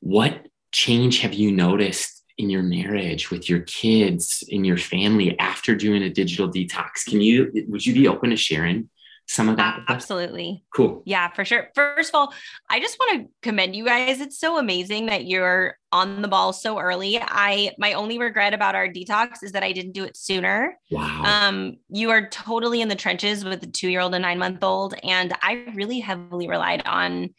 what 0.00 0.46
change 0.72 1.20
have 1.20 1.32
you 1.32 1.50
noticed 1.50 2.14
in 2.36 2.50
your 2.50 2.62
marriage 2.62 3.30
with 3.30 3.48
your 3.48 3.60
kids 3.60 4.42
in 4.48 4.64
your 4.64 4.76
family 4.76 5.38
after 5.38 5.74
doing 5.74 6.02
a 6.02 6.10
digital 6.10 6.50
detox? 6.50 7.04
Can 7.08 7.20
you 7.20 7.50
would 7.68 7.84
you 7.86 7.94
be 7.94 8.08
open 8.08 8.30
to 8.30 8.36
sharing 8.36 8.90
some 9.26 9.48
of 9.48 9.56
that? 9.56 9.80
Absolutely. 9.88 10.64
Cool. 10.74 11.02
Yeah, 11.06 11.30
for 11.30 11.44
sure. 11.44 11.68
First 11.74 12.10
of 12.10 12.14
all, 12.14 12.34
I 12.68 12.78
just 12.78 12.98
want 12.98 13.22
to 13.22 13.28
commend 13.42 13.74
you 13.74 13.84
guys. 13.84 14.20
It's 14.20 14.38
so 14.38 14.58
amazing 14.58 15.06
that 15.06 15.24
you're 15.24 15.76
on 15.92 16.22
the 16.22 16.28
ball 16.28 16.52
so 16.52 16.78
early. 16.78 17.18
I 17.20 17.72
my 17.78 17.94
only 17.94 18.18
regret 18.18 18.52
about 18.52 18.74
our 18.74 18.88
detox 18.88 19.42
is 19.42 19.52
that 19.52 19.62
I 19.62 19.72
didn't 19.72 19.92
do 19.92 20.04
it 20.04 20.16
sooner. 20.16 20.76
Wow. 20.90 21.22
Um, 21.24 21.76
you 21.88 22.10
are 22.10 22.28
totally 22.28 22.80
in 22.80 22.88
the 22.88 22.96
trenches 22.96 23.44
with 23.44 23.60
the 23.60 23.66
two-year-old 23.66 24.14
and 24.14 24.22
nine-month-old. 24.22 24.94
And 25.02 25.32
I 25.40 25.66
really 25.74 26.00
heavily 26.00 26.48
relied 26.48 26.82
on 26.84 27.34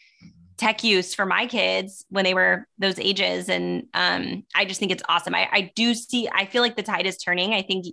tech 0.57 0.85
use 0.85 1.13
for 1.13 1.25
my 1.25 1.45
kids 1.45 2.05
when 2.09 2.23
they 2.23 2.33
were 2.33 2.65
those 2.79 2.97
ages. 2.97 3.49
And 3.49 3.87
um, 3.93 4.43
I 4.55 4.63
just 4.63 4.79
think 4.79 4.91
it's 4.91 5.03
awesome. 5.09 5.35
I, 5.35 5.49
I 5.51 5.71
do 5.75 5.93
see, 5.93 6.29
I 6.33 6.45
feel 6.45 6.61
like 6.61 6.77
the 6.77 6.83
tide 6.83 7.05
is 7.05 7.17
turning. 7.17 7.53
I 7.53 7.61
think 7.61 7.85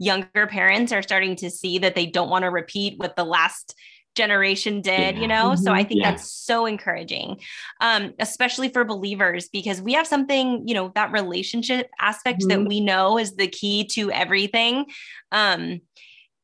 younger 0.00 0.46
parents 0.46 0.92
are 0.92 1.02
starting 1.02 1.36
to 1.36 1.50
see 1.50 1.78
that 1.78 1.94
they 1.94 2.06
don't 2.06 2.30
want 2.30 2.42
to 2.42 2.50
repeat 2.50 2.98
what 2.98 3.14
the 3.16 3.24
last 3.24 3.76
generation 4.16 4.80
did 4.80 5.14
yeah. 5.14 5.20
you 5.20 5.28
know 5.28 5.50
mm-hmm. 5.50 5.62
so 5.62 5.72
i 5.72 5.84
think 5.84 6.00
yeah. 6.00 6.10
that's 6.10 6.32
so 6.32 6.66
encouraging 6.66 7.38
um 7.80 8.12
especially 8.18 8.68
for 8.68 8.84
believers 8.84 9.48
because 9.52 9.80
we 9.80 9.92
have 9.92 10.06
something 10.06 10.66
you 10.66 10.74
know 10.74 10.90
that 10.96 11.12
relationship 11.12 11.88
aspect 12.00 12.40
mm-hmm. 12.40 12.62
that 12.62 12.68
we 12.68 12.80
know 12.80 13.18
is 13.18 13.36
the 13.36 13.46
key 13.46 13.84
to 13.84 14.10
everything 14.10 14.84
um 15.30 15.80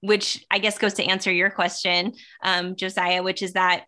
which 0.00 0.44
i 0.50 0.58
guess 0.58 0.78
goes 0.78 0.94
to 0.94 1.04
answer 1.04 1.32
your 1.32 1.50
question 1.50 2.12
um 2.42 2.76
josiah 2.76 3.22
which 3.22 3.42
is 3.42 3.54
that 3.54 3.86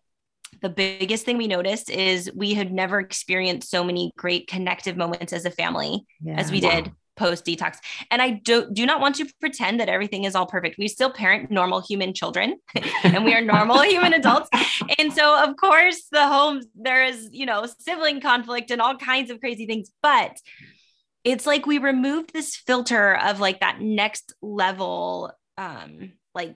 the 0.61 0.69
biggest 0.69 1.23
thing 1.23 1.37
we 1.37 1.47
noticed 1.47 1.89
is 1.89 2.29
we 2.35 2.53
had 2.53 2.73
never 2.73 2.99
experienced 2.99 3.69
so 3.69 3.83
many 3.83 4.11
great 4.17 4.47
connective 4.47 4.97
moments 4.97 5.31
as 5.31 5.45
a 5.45 5.51
family 5.51 6.05
yeah. 6.21 6.35
as 6.35 6.51
we 6.51 6.59
wow. 6.59 6.71
did 6.71 6.91
post 7.19 7.45
detox. 7.45 7.77
And 8.09 8.21
I 8.21 8.31
do, 8.31 8.67
do 8.71 8.85
not 8.85 9.01
want 9.01 9.15
to 9.15 9.27
pretend 9.39 9.79
that 9.79 9.89
everything 9.89 10.23
is 10.23 10.33
all 10.33 10.47
perfect. 10.47 10.77
We 10.79 10.87
still 10.87 11.11
parent 11.11 11.51
normal 11.51 11.81
human 11.81 12.13
children 12.13 12.57
and 13.03 13.25
we 13.25 13.35
are 13.35 13.41
normal 13.41 13.81
human 13.83 14.13
adults. 14.13 14.49
And 14.97 15.13
so, 15.13 15.43
of 15.43 15.57
course, 15.57 16.07
the 16.11 16.27
home, 16.27 16.61
there 16.73 17.03
is, 17.03 17.29
you 17.31 17.45
know, 17.45 17.67
sibling 17.79 18.21
conflict 18.21 18.71
and 18.71 18.81
all 18.81 18.95
kinds 18.95 19.29
of 19.29 19.39
crazy 19.39 19.67
things. 19.67 19.91
But 20.01 20.37
it's 21.23 21.45
like 21.45 21.65
we 21.65 21.77
removed 21.77 22.31
this 22.33 22.55
filter 22.55 23.15
of 23.17 23.39
like 23.39 23.59
that 23.59 23.81
next 23.81 24.33
level, 24.41 25.31
um, 25.57 26.13
like 26.33 26.55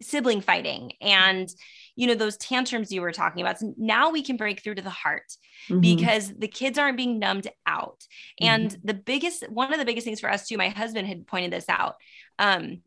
sibling 0.00 0.40
fighting 0.40 0.92
and 1.00 1.48
you 1.96 2.06
know 2.06 2.14
those 2.14 2.36
tantrums 2.36 2.92
you 2.92 3.00
were 3.00 3.12
talking 3.12 3.42
about 3.42 3.58
so 3.58 3.74
now 3.76 4.10
we 4.10 4.22
can 4.22 4.36
break 4.36 4.62
through 4.62 4.74
to 4.74 4.82
the 4.82 4.90
heart 4.90 5.30
mm-hmm. 5.68 5.80
because 5.80 6.32
the 6.38 6.46
kids 6.46 6.78
aren't 6.78 6.96
being 6.96 7.18
numbed 7.18 7.48
out 7.66 8.04
mm-hmm. 8.40 8.46
and 8.46 8.78
the 8.84 8.94
biggest 8.94 9.48
one 9.50 9.72
of 9.72 9.78
the 9.78 9.84
biggest 9.84 10.04
things 10.04 10.20
for 10.20 10.30
us 10.30 10.46
too 10.46 10.56
my 10.56 10.68
husband 10.68 11.08
had 11.08 11.26
pointed 11.26 11.52
this 11.52 11.68
out 11.68 11.96
um, 12.38 12.80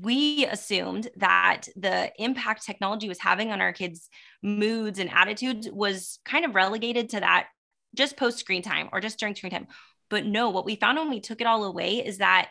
we 0.00 0.46
assumed 0.46 1.08
that 1.16 1.62
the 1.74 2.12
impact 2.22 2.64
technology 2.64 3.08
was 3.08 3.18
having 3.18 3.50
on 3.50 3.60
our 3.60 3.72
kids 3.72 4.08
moods 4.42 4.98
and 5.00 5.10
attitudes 5.12 5.68
was 5.72 6.20
kind 6.24 6.44
of 6.44 6.54
relegated 6.54 7.08
to 7.08 7.20
that 7.20 7.48
just 7.94 8.16
post 8.16 8.38
screen 8.38 8.62
time 8.62 8.88
or 8.92 9.00
just 9.00 9.18
during 9.18 9.34
screen 9.34 9.50
time 9.50 9.66
but 10.08 10.24
no 10.24 10.50
what 10.50 10.64
we 10.64 10.76
found 10.76 10.96
when 10.96 11.10
we 11.10 11.20
took 11.20 11.40
it 11.40 11.46
all 11.46 11.64
away 11.64 12.04
is 12.04 12.18
that 12.18 12.50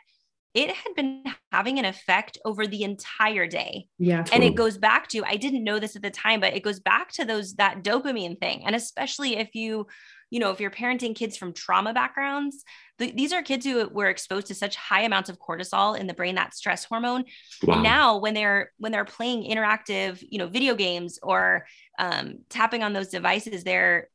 it 0.55 0.71
had 0.71 0.95
been 0.95 1.21
having 1.51 1.77
an 1.79 1.85
effect 1.85 2.37
over 2.45 2.65
the 2.65 2.83
entire 2.83 3.45
day. 3.45 3.87
Yeah. 3.99 4.19
Totally. 4.19 4.35
And 4.35 4.43
it 4.45 4.55
goes 4.55 4.77
back 4.77 5.09
to, 5.09 5.23
I 5.25 5.35
didn't 5.35 5.65
know 5.65 5.79
this 5.79 5.97
at 5.97 6.01
the 6.01 6.09
time, 6.09 6.39
but 6.39 6.53
it 6.53 6.63
goes 6.63 6.79
back 6.79 7.11
to 7.13 7.25
those, 7.25 7.55
that 7.55 7.83
dopamine 7.83 8.39
thing. 8.39 8.63
And 8.65 8.73
especially 8.73 9.35
if 9.35 9.53
you, 9.53 9.85
you 10.31 10.39
know, 10.39 10.51
if 10.51 10.61
you're 10.61 10.71
parenting 10.71 11.13
kids 11.13 11.35
from 11.35 11.51
trauma 11.51 11.93
backgrounds, 11.93 12.63
the, 12.97 13.11
these 13.11 13.33
are 13.33 13.43
kids 13.43 13.65
who 13.65 13.89
were 13.89 14.07
exposed 14.07 14.47
to 14.47 14.55
such 14.55 14.77
high 14.77 15.01
amounts 15.01 15.29
of 15.29 15.37
cortisol 15.39 15.99
in 15.99 16.07
the 16.07 16.13
brain, 16.13 16.35
that 16.35 16.55
stress 16.55 16.85
hormone. 16.85 17.25
Wow. 17.61 17.73
And 17.73 17.83
now 17.83 18.17
when 18.17 18.33
they're, 18.33 18.71
when 18.77 18.93
they're 18.93 19.03
playing 19.03 19.43
interactive, 19.43 20.23
you 20.27 20.39
know, 20.39 20.47
video 20.47 20.73
games 20.73 21.19
or 21.21 21.65
um, 21.99 22.39
tapping 22.49 22.81
on 22.81 22.93
those 22.93 23.09
devices, 23.09 23.65
they're 23.65 24.09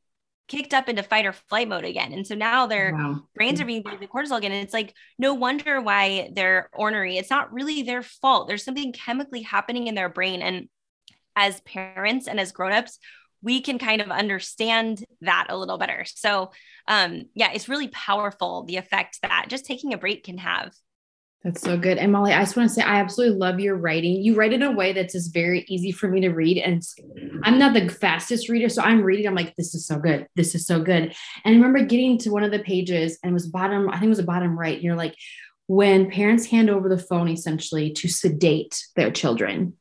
kicked 0.51 0.73
up 0.73 0.89
into 0.89 1.01
fight 1.01 1.25
or 1.25 1.31
flight 1.31 1.69
mode 1.69 1.85
again. 1.85 2.11
And 2.11 2.27
so 2.27 2.35
now 2.35 2.67
their 2.67 2.93
wow. 2.93 3.21
brains 3.33 3.61
are 3.61 3.65
being 3.65 3.83
the 3.83 4.07
cortisol 4.07 4.37
again. 4.37 4.51
And 4.51 4.61
it's 4.61 4.73
like, 4.73 4.93
no 5.17 5.33
wonder 5.33 5.79
why 5.79 6.29
they're 6.33 6.69
ornery. 6.73 7.17
It's 7.17 7.29
not 7.29 7.53
really 7.53 7.83
their 7.83 8.03
fault. 8.03 8.49
There's 8.49 8.65
something 8.65 8.91
chemically 8.91 9.43
happening 9.43 9.87
in 9.87 9.95
their 9.95 10.09
brain. 10.09 10.41
And 10.41 10.67
as 11.37 11.61
parents 11.61 12.27
and 12.27 12.37
as 12.37 12.51
grown-ups, 12.51 12.99
we 13.41 13.61
can 13.61 13.79
kind 13.79 14.01
of 14.01 14.11
understand 14.11 15.05
that 15.21 15.47
a 15.47 15.57
little 15.57 15.77
better. 15.77 16.03
So 16.05 16.51
um, 16.85 17.23
yeah, 17.33 17.51
it's 17.53 17.69
really 17.69 17.87
powerful 17.87 18.65
the 18.65 18.75
effect 18.75 19.19
that 19.21 19.45
just 19.47 19.65
taking 19.65 19.93
a 19.93 19.97
break 19.97 20.25
can 20.25 20.37
have. 20.37 20.73
That's 21.43 21.61
so 21.61 21.75
good. 21.75 21.97
And 21.97 22.11
Molly, 22.11 22.33
I 22.33 22.41
just 22.41 22.55
want 22.55 22.69
to 22.69 22.75
say 22.75 22.83
I 22.83 22.99
absolutely 22.99 23.37
love 23.37 23.59
your 23.59 23.75
writing. 23.75 24.21
You 24.21 24.35
write 24.35 24.53
in 24.53 24.61
a 24.61 24.71
way 24.71 24.93
that's 24.93 25.13
just 25.13 25.33
very 25.33 25.65
easy 25.67 25.91
for 25.91 26.07
me 26.07 26.21
to 26.21 26.29
read. 26.29 26.59
And 26.59 26.83
I'm 27.41 27.57
not 27.57 27.73
the 27.73 27.89
fastest 27.89 28.47
reader. 28.47 28.69
So 28.69 28.83
I'm 28.83 29.01
reading, 29.01 29.25
I'm 29.25 29.33
like, 29.33 29.55
this 29.55 29.73
is 29.73 29.87
so 29.87 29.97
good. 29.97 30.27
This 30.35 30.53
is 30.53 30.67
so 30.67 30.79
good. 30.79 31.03
And 31.03 31.15
I 31.45 31.49
remember 31.51 31.83
getting 31.83 32.19
to 32.19 32.29
one 32.29 32.43
of 32.43 32.51
the 32.51 32.59
pages 32.59 33.17
and 33.23 33.31
it 33.31 33.33
was 33.33 33.47
bottom, 33.47 33.89
I 33.89 33.93
think 33.93 34.05
it 34.05 34.09
was 34.09 34.17
the 34.19 34.23
bottom 34.23 34.57
right. 34.57 34.75
And 34.75 34.83
you're 34.83 34.95
like, 34.95 35.15
when 35.65 36.11
parents 36.11 36.45
hand 36.45 36.69
over 36.69 36.89
the 36.89 36.97
phone 36.97 37.27
essentially 37.27 37.91
to 37.93 38.07
sedate 38.07 38.85
their 38.95 39.09
children. 39.09 39.73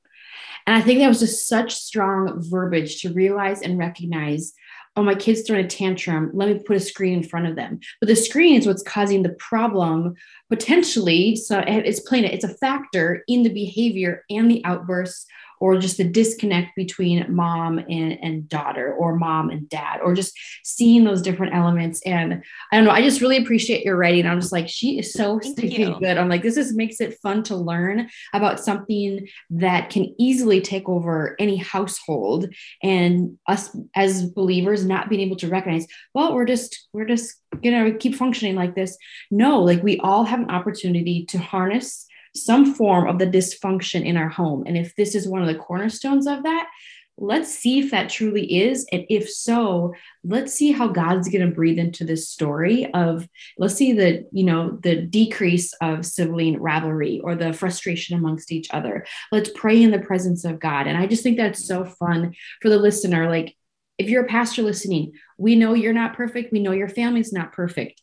And 0.67 0.77
I 0.77 0.81
think 0.81 1.01
that 1.01 1.09
was 1.09 1.21
just 1.21 1.49
such 1.49 1.75
strong 1.75 2.43
verbiage 2.49 3.03
to 3.03 3.13
realize 3.13 3.61
and 3.61 3.77
recognize 3.77 4.53
oh, 4.97 5.03
my 5.03 5.15
kid's 5.15 5.43
throwing 5.43 5.65
a 5.65 5.69
tantrum. 5.69 6.31
Let 6.35 6.49
me 6.49 6.63
put 6.65 6.77
a 6.77 6.81
screen 6.81 7.15
in 7.15 7.23
front 7.23 7.47
of 7.47 7.57
them. 7.57 7.81
But 8.01 8.09
the 8.09 8.17
screen 8.17 8.59
is 8.59 8.67
what's 8.67 8.83
causing 8.83 9.23
the 9.23 9.31
problem 9.31 10.15
potentially. 10.49 11.37
So 11.37 11.63
it's 11.67 12.01
playing 12.01 12.25
it, 12.25 12.35
it's 12.35 12.45
a 12.45 12.57
factor 12.57 13.23
in 13.29 13.43
the 13.43 13.53
behavior 13.53 14.25
and 14.29 14.51
the 14.51 14.65
outbursts 14.65 15.27
or 15.61 15.79
just 15.79 15.99
the 15.99 16.05
disconnect 16.05 16.75
between 16.75 17.25
mom 17.33 17.79
and, 17.79 18.19
and 18.23 18.49
daughter 18.49 18.95
or 18.95 19.17
mom 19.17 19.51
and 19.51 19.69
dad 19.69 20.01
or 20.03 20.15
just 20.15 20.37
seeing 20.65 21.05
those 21.05 21.23
different 21.23 21.55
elements. 21.55 22.01
And 22.07 22.43
i 22.73 22.77
don't 22.77 22.85
know 22.85 22.91
i 22.91 23.03
just 23.03 23.21
really 23.21 23.37
appreciate 23.37 23.85
your 23.85 23.97
writing. 23.97 24.27
I'm 24.27 24.41
just 24.41 24.53
like 24.53 24.69
she 24.69 24.99
is 24.99 25.13
so 25.13 25.39
good. 25.39 26.17
I'm 26.19 26.29
like 26.29 26.43
this 26.43 26.57
is 26.57 26.75
makes 26.75 27.01
it 27.01 27.19
fun 27.23 27.43
to 27.45 27.57
learn 27.57 28.09
about 28.33 28.61
something 28.61 29.29
that 29.51 29.91
can 29.91 30.15
easily 30.19 30.61
take 30.61 30.89
over 30.89 31.37
any 31.39 31.57
household 31.57 32.53
and 32.83 33.39
us 33.47 33.77
as 33.95 34.25
believers 34.31 34.85
not 34.85 35.09
being 35.09 35.21
able 35.21 35.37
to 35.37 35.49
recognize 35.49 35.87
well 36.15 36.35
we're 36.35 36.47
just 36.47 36.89
we're 36.93 37.05
just 37.05 37.35
gonna 37.63 37.93
keep 37.93 38.15
functioning 38.15 38.55
like 38.55 38.75
this. 38.75 38.97
No 39.31 39.63
like 39.63 39.83
we 39.83 39.99
all 39.99 40.25
have 40.25 40.41
an 40.41 40.51
opportunity 40.51 41.27
to 41.27 41.39
harness 41.39 42.07
some 42.35 42.75
form 42.75 43.09
of 43.09 43.19
the 43.19 43.27
dysfunction 43.27 44.05
in 44.05 44.17
our 44.17 44.29
home. 44.29 44.65
And 44.67 44.77
if 44.77 44.95
this 44.97 45.15
is 45.15 45.29
one 45.29 45.43
of 45.43 45.49
the 45.49 45.59
cornerstones 45.59 46.27
of 46.27 46.43
that, 46.45 46.69
let's 47.21 47.53
see 47.53 47.81
if 47.81 47.91
that 47.91 48.09
truly 48.09 48.61
is. 48.63 48.87
And 48.91 49.05
if 49.11 49.29
so, 49.29 49.93
let's 50.25 50.55
see 50.55 50.73
how 50.73 50.89
God's 50.89 51.29
going 51.29 51.47
to 51.47 51.55
breathe 51.55 51.79
into 51.79 52.03
this 52.05 52.31
story 52.31 52.93
of, 52.95 53.29
let's 53.59 53.75
see 53.75 53.93
the, 53.93 54.27
you 54.33 54.45
know, 54.45 54.79
the 54.83 54.97
decrease 55.03 55.75
of 55.83 56.07
sibling 56.07 56.59
rivalry 56.59 57.21
or 57.23 57.35
the 57.35 57.53
frustration 57.53 58.17
amongst 58.17 58.51
each 58.53 58.69
other. 58.73 59.05
Let's 59.31 59.51
pray 59.55 59.83
in 59.83 59.91
the 59.91 59.99
presence 59.99 60.45
of 60.45 60.61
God. 60.61 60.87
And 60.87 60.97
I 60.97 61.07
just 61.07 61.23
think 61.23 61.37
that's 61.37 61.67
so 61.67 61.85
fun 61.85 62.35
for 62.63 62.71
the 62.71 62.79
listener. 62.79 63.29
Like, 63.29 63.55
if 63.99 64.09
you're 64.09 64.25
a 64.25 64.29
pastor 64.29 64.63
listening, 64.63 65.13
we 65.37 65.57
know 65.57 65.75
you're 65.75 65.93
not 65.93 66.17
perfect. 66.17 66.53
We 66.53 66.63
know 66.63 66.73
your 66.73 66.89
family's 66.89 67.35
not 67.35 67.53
perfect 67.53 68.01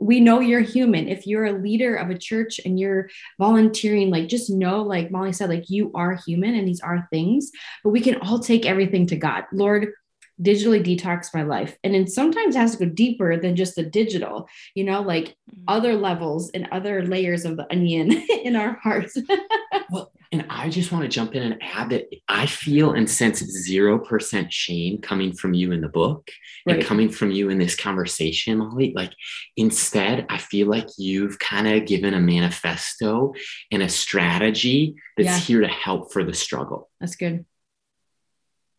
we 0.00 0.18
know 0.18 0.40
you're 0.40 0.60
human. 0.60 1.08
If 1.08 1.26
you're 1.26 1.44
a 1.44 1.52
leader 1.52 1.94
of 1.94 2.08
a 2.10 2.18
church 2.18 2.58
and 2.64 2.80
you're 2.80 3.10
volunteering, 3.38 4.10
like 4.10 4.28
just 4.28 4.48
know, 4.48 4.82
like 4.82 5.10
Molly 5.10 5.32
said, 5.32 5.50
like 5.50 5.68
you 5.68 5.92
are 5.94 6.18
human 6.26 6.54
and 6.54 6.66
these 6.66 6.80
are 6.80 7.06
things, 7.10 7.50
but 7.84 7.90
we 7.90 8.00
can 8.00 8.16
all 8.16 8.38
take 8.38 8.64
everything 8.64 9.06
to 9.08 9.16
God. 9.16 9.44
Lord, 9.52 9.92
digitally 10.40 10.82
detox 10.82 11.34
my 11.34 11.42
life. 11.42 11.76
And 11.84 11.94
then 11.94 12.06
sometimes 12.06 12.56
it 12.56 12.58
has 12.58 12.76
to 12.76 12.86
go 12.86 12.92
deeper 12.92 13.36
than 13.36 13.56
just 13.56 13.76
the 13.76 13.82
digital, 13.82 14.48
you 14.74 14.84
know, 14.84 15.02
like 15.02 15.28
mm-hmm. 15.28 15.64
other 15.68 15.94
levels 15.94 16.50
and 16.50 16.68
other 16.72 17.04
layers 17.04 17.44
of 17.44 17.56
the 17.56 17.70
onion 17.70 18.10
in 18.44 18.56
our 18.56 18.78
hearts. 18.82 19.16
well, 19.90 20.12
and 20.32 20.46
I 20.48 20.68
just 20.68 20.92
want 20.92 21.02
to 21.02 21.08
jump 21.08 21.34
in 21.34 21.42
and 21.42 21.60
add 21.60 21.90
that 21.90 22.06
I 22.28 22.46
feel 22.46 22.92
and 22.92 23.10
sense 23.10 23.42
0% 23.68 24.46
shame 24.50 24.98
coming 24.98 25.32
from 25.32 25.54
you 25.54 25.72
in 25.72 25.80
the 25.80 25.88
book 25.88 26.30
right. 26.66 26.76
and 26.76 26.84
coming 26.84 27.08
from 27.08 27.32
you 27.32 27.50
in 27.50 27.58
this 27.58 27.74
conversation, 27.74 28.58
Molly. 28.58 28.92
Like, 28.94 29.12
instead, 29.56 30.26
I 30.28 30.38
feel 30.38 30.68
like 30.68 30.86
you've 30.96 31.40
kind 31.40 31.66
of 31.66 31.84
given 31.84 32.14
a 32.14 32.20
manifesto 32.20 33.34
and 33.72 33.82
a 33.82 33.88
strategy 33.88 34.94
that's 35.16 35.26
yeah. 35.26 35.38
here 35.38 35.60
to 35.62 35.68
help 35.68 36.12
for 36.12 36.22
the 36.22 36.34
struggle. 36.34 36.88
That's 37.00 37.16
good. 37.16 37.44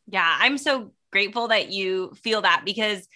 Yeah, 0.08 0.38
I'm 0.40 0.58
so 0.58 0.94
grateful 1.12 1.50
that 1.50 1.72
you 1.72 2.14
feel 2.24 2.42
that 2.42 2.64
because 2.66 3.08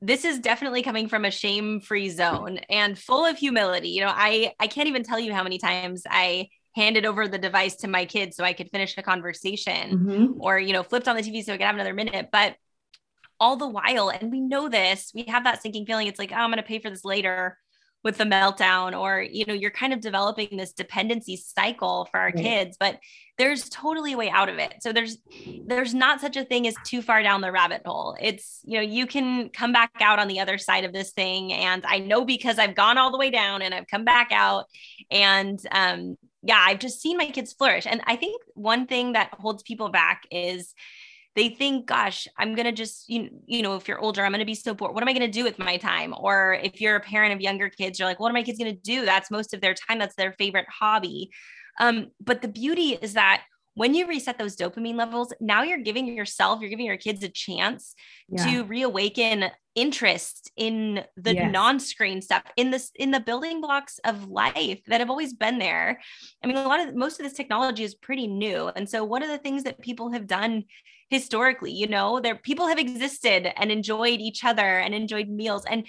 this 0.00 0.24
is 0.24 0.38
definitely 0.38 0.82
coming 0.82 1.08
from 1.08 1.24
a 1.24 1.30
shame-free 1.30 2.10
zone 2.10 2.58
and 2.68 2.98
full 2.98 3.24
of 3.24 3.36
humility. 3.36 3.88
You 3.88 4.02
know, 4.02 4.12
I 4.14 4.52
I 4.60 4.66
can't 4.66 4.88
even 4.88 5.02
tell 5.02 5.18
you 5.18 5.32
how 5.32 5.42
many 5.42 5.58
times 5.58 6.04
I 6.08 6.48
handed 6.76 7.04
over 7.04 7.26
the 7.26 7.38
device 7.38 7.76
to 7.76 7.88
my 7.88 8.04
kids 8.04 8.36
so 8.36 8.44
I 8.44 8.52
could 8.52 8.70
finish 8.70 8.96
a 8.96 9.02
conversation 9.02 9.98
mm-hmm. 9.98 10.40
or, 10.40 10.58
you 10.58 10.72
know, 10.72 10.84
flipped 10.84 11.08
on 11.08 11.16
the 11.16 11.22
TV 11.22 11.44
so 11.44 11.52
I 11.52 11.56
could 11.56 11.66
have 11.66 11.74
another 11.74 11.94
minute. 11.94 12.28
But 12.30 12.54
all 13.40 13.56
the 13.56 13.68
while, 13.68 14.10
and 14.10 14.30
we 14.30 14.40
know 14.40 14.68
this, 14.68 15.10
we 15.14 15.24
have 15.24 15.44
that 15.44 15.62
sinking 15.62 15.86
feeling. 15.86 16.06
It's 16.06 16.18
like, 16.18 16.30
oh, 16.32 16.36
I'm 16.36 16.50
going 16.50 16.58
to 16.58 16.62
pay 16.62 16.78
for 16.78 16.90
this 16.90 17.04
later 17.04 17.58
with 18.08 18.16
the 18.16 18.24
meltdown, 18.24 18.98
or, 18.98 19.20
you 19.20 19.44
know, 19.44 19.52
you're 19.52 19.70
kind 19.70 19.92
of 19.92 20.00
developing 20.00 20.56
this 20.56 20.72
dependency 20.72 21.36
cycle 21.36 22.08
for 22.10 22.18
our 22.18 22.28
right. 22.28 22.36
kids, 22.36 22.78
but 22.80 22.98
there's 23.36 23.68
totally 23.68 24.14
a 24.14 24.16
way 24.16 24.30
out 24.30 24.48
of 24.48 24.58
it. 24.58 24.76
So 24.80 24.94
there's, 24.94 25.18
there's 25.66 25.92
not 25.92 26.22
such 26.22 26.38
a 26.38 26.44
thing 26.44 26.66
as 26.66 26.74
too 26.86 27.02
far 27.02 27.22
down 27.22 27.42
the 27.42 27.52
rabbit 27.52 27.82
hole. 27.84 28.16
It's, 28.18 28.60
you 28.64 28.78
know, 28.78 28.82
you 28.82 29.06
can 29.06 29.50
come 29.50 29.74
back 29.74 29.90
out 30.00 30.18
on 30.18 30.26
the 30.26 30.40
other 30.40 30.56
side 30.56 30.86
of 30.86 30.94
this 30.94 31.12
thing. 31.12 31.52
And 31.52 31.84
I 31.86 31.98
know 31.98 32.24
because 32.24 32.58
I've 32.58 32.74
gone 32.74 32.96
all 32.96 33.12
the 33.12 33.18
way 33.18 33.30
down 33.30 33.60
and 33.60 33.74
I've 33.74 33.86
come 33.86 34.06
back 34.06 34.28
out 34.32 34.64
and, 35.10 35.60
um, 35.70 36.16
yeah, 36.42 36.64
I've 36.66 36.78
just 36.78 37.02
seen 37.02 37.18
my 37.18 37.30
kids 37.30 37.52
flourish. 37.52 37.86
And 37.86 38.00
I 38.06 38.16
think 38.16 38.40
one 38.54 38.86
thing 38.86 39.12
that 39.12 39.34
holds 39.34 39.62
people 39.62 39.90
back 39.90 40.22
is 40.30 40.72
they 41.36 41.50
think, 41.50 41.86
gosh, 41.86 42.26
I'm 42.36 42.54
going 42.54 42.66
to 42.66 42.72
just, 42.72 43.08
you, 43.08 43.28
you 43.46 43.62
know, 43.62 43.76
if 43.76 43.86
you're 43.86 44.00
older, 44.00 44.24
I'm 44.24 44.32
going 44.32 44.40
to 44.40 44.46
be 44.46 44.54
so 44.54 44.74
bored. 44.74 44.94
What 44.94 45.02
am 45.02 45.08
I 45.08 45.12
going 45.12 45.30
to 45.30 45.38
do 45.38 45.44
with 45.44 45.58
my 45.58 45.76
time? 45.76 46.14
Or 46.18 46.58
if 46.62 46.80
you're 46.80 46.96
a 46.96 47.00
parent 47.00 47.32
of 47.32 47.40
younger 47.40 47.68
kids, 47.68 47.98
you're 47.98 48.08
like, 48.08 48.18
what 48.18 48.30
are 48.30 48.34
my 48.34 48.42
kids 48.42 48.58
going 48.58 48.74
to 48.74 48.80
do? 48.80 49.04
That's 49.04 49.30
most 49.30 49.54
of 49.54 49.60
their 49.60 49.74
time. 49.74 49.98
That's 49.98 50.16
their 50.16 50.32
favorite 50.32 50.66
hobby. 50.68 51.30
Um, 51.78 52.08
but 52.20 52.42
the 52.42 52.48
beauty 52.48 52.98
is 53.00 53.12
that 53.12 53.42
when 53.78 53.94
you 53.94 54.08
reset 54.08 54.38
those 54.38 54.56
dopamine 54.56 54.96
levels, 54.96 55.32
now 55.40 55.62
you're 55.62 55.78
giving 55.78 56.08
yourself, 56.08 56.60
you're 56.60 56.68
giving 56.68 56.84
your 56.84 56.96
kids 56.96 57.22
a 57.22 57.28
chance 57.28 57.94
yeah. 58.28 58.44
to 58.44 58.64
reawaken 58.64 59.44
interest 59.76 60.50
in 60.56 61.04
the 61.16 61.34
yes. 61.34 61.52
non-screen 61.52 62.20
stuff, 62.20 62.42
in 62.56 62.72
this 62.72 62.90
in 62.96 63.12
the 63.12 63.20
building 63.20 63.60
blocks 63.60 64.00
of 64.04 64.28
life 64.28 64.80
that 64.88 64.98
have 64.98 65.10
always 65.10 65.32
been 65.32 65.60
there. 65.60 66.00
I 66.42 66.48
mean, 66.48 66.56
a 66.56 66.66
lot 66.66 66.80
of 66.80 66.96
most 66.96 67.20
of 67.20 67.24
this 67.24 67.34
technology 67.34 67.84
is 67.84 67.94
pretty 67.94 68.26
new. 68.26 68.66
And 68.74 68.90
so 68.90 69.04
one 69.04 69.22
of 69.22 69.28
the 69.28 69.38
things 69.38 69.62
that 69.62 69.80
people 69.80 70.10
have 70.10 70.26
done 70.26 70.64
historically, 71.08 71.70
you 71.70 71.86
know, 71.86 72.18
there 72.18 72.34
people 72.34 72.66
have 72.66 72.80
existed 72.80 73.52
and 73.56 73.70
enjoyed 73.70 74.18
each 74.18 74.42
other 74.42 74.80
and 74.80 74.92
enjoyed 74.92 75.28
meals. 75.28 75.64
And 75.70 75.86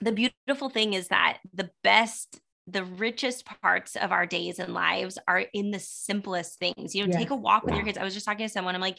the 0.00 0.12
beautiful 0.12 0.70
thing 0.70 0.94
is 0.94 1.08
that 1.08 1.40
the 1.52 1.68
best 1.84 2.40
the 2.66 2.84
richest 2.84 3.44
parts 3.44 3.96
of 3.96 4.12
our 4.12 4.26
days 4.26 4.58
and 4.58 4.72
lives 4.72 5.18
are 5.26 5.44
in 5.52 5.70
the 5.70 5.80
simplest 5.80 6.58
things. 6.58 6.94
You 6.94 7.06
know, 7.06 7.12
take 7.12 7.30
a 7.30 7.36
walk 7.36 7.64
with 7.64 7.74
your 7.74 7.84
kids. 7.84 7.98
I 7.98 8.04
was 8.04 8.14
just 8.14 8.26
talking 8.26 8.46
to 8.46 8.52
someone, 8.52 8.74
I'm 8.74 8.80
like, 8.80 8.98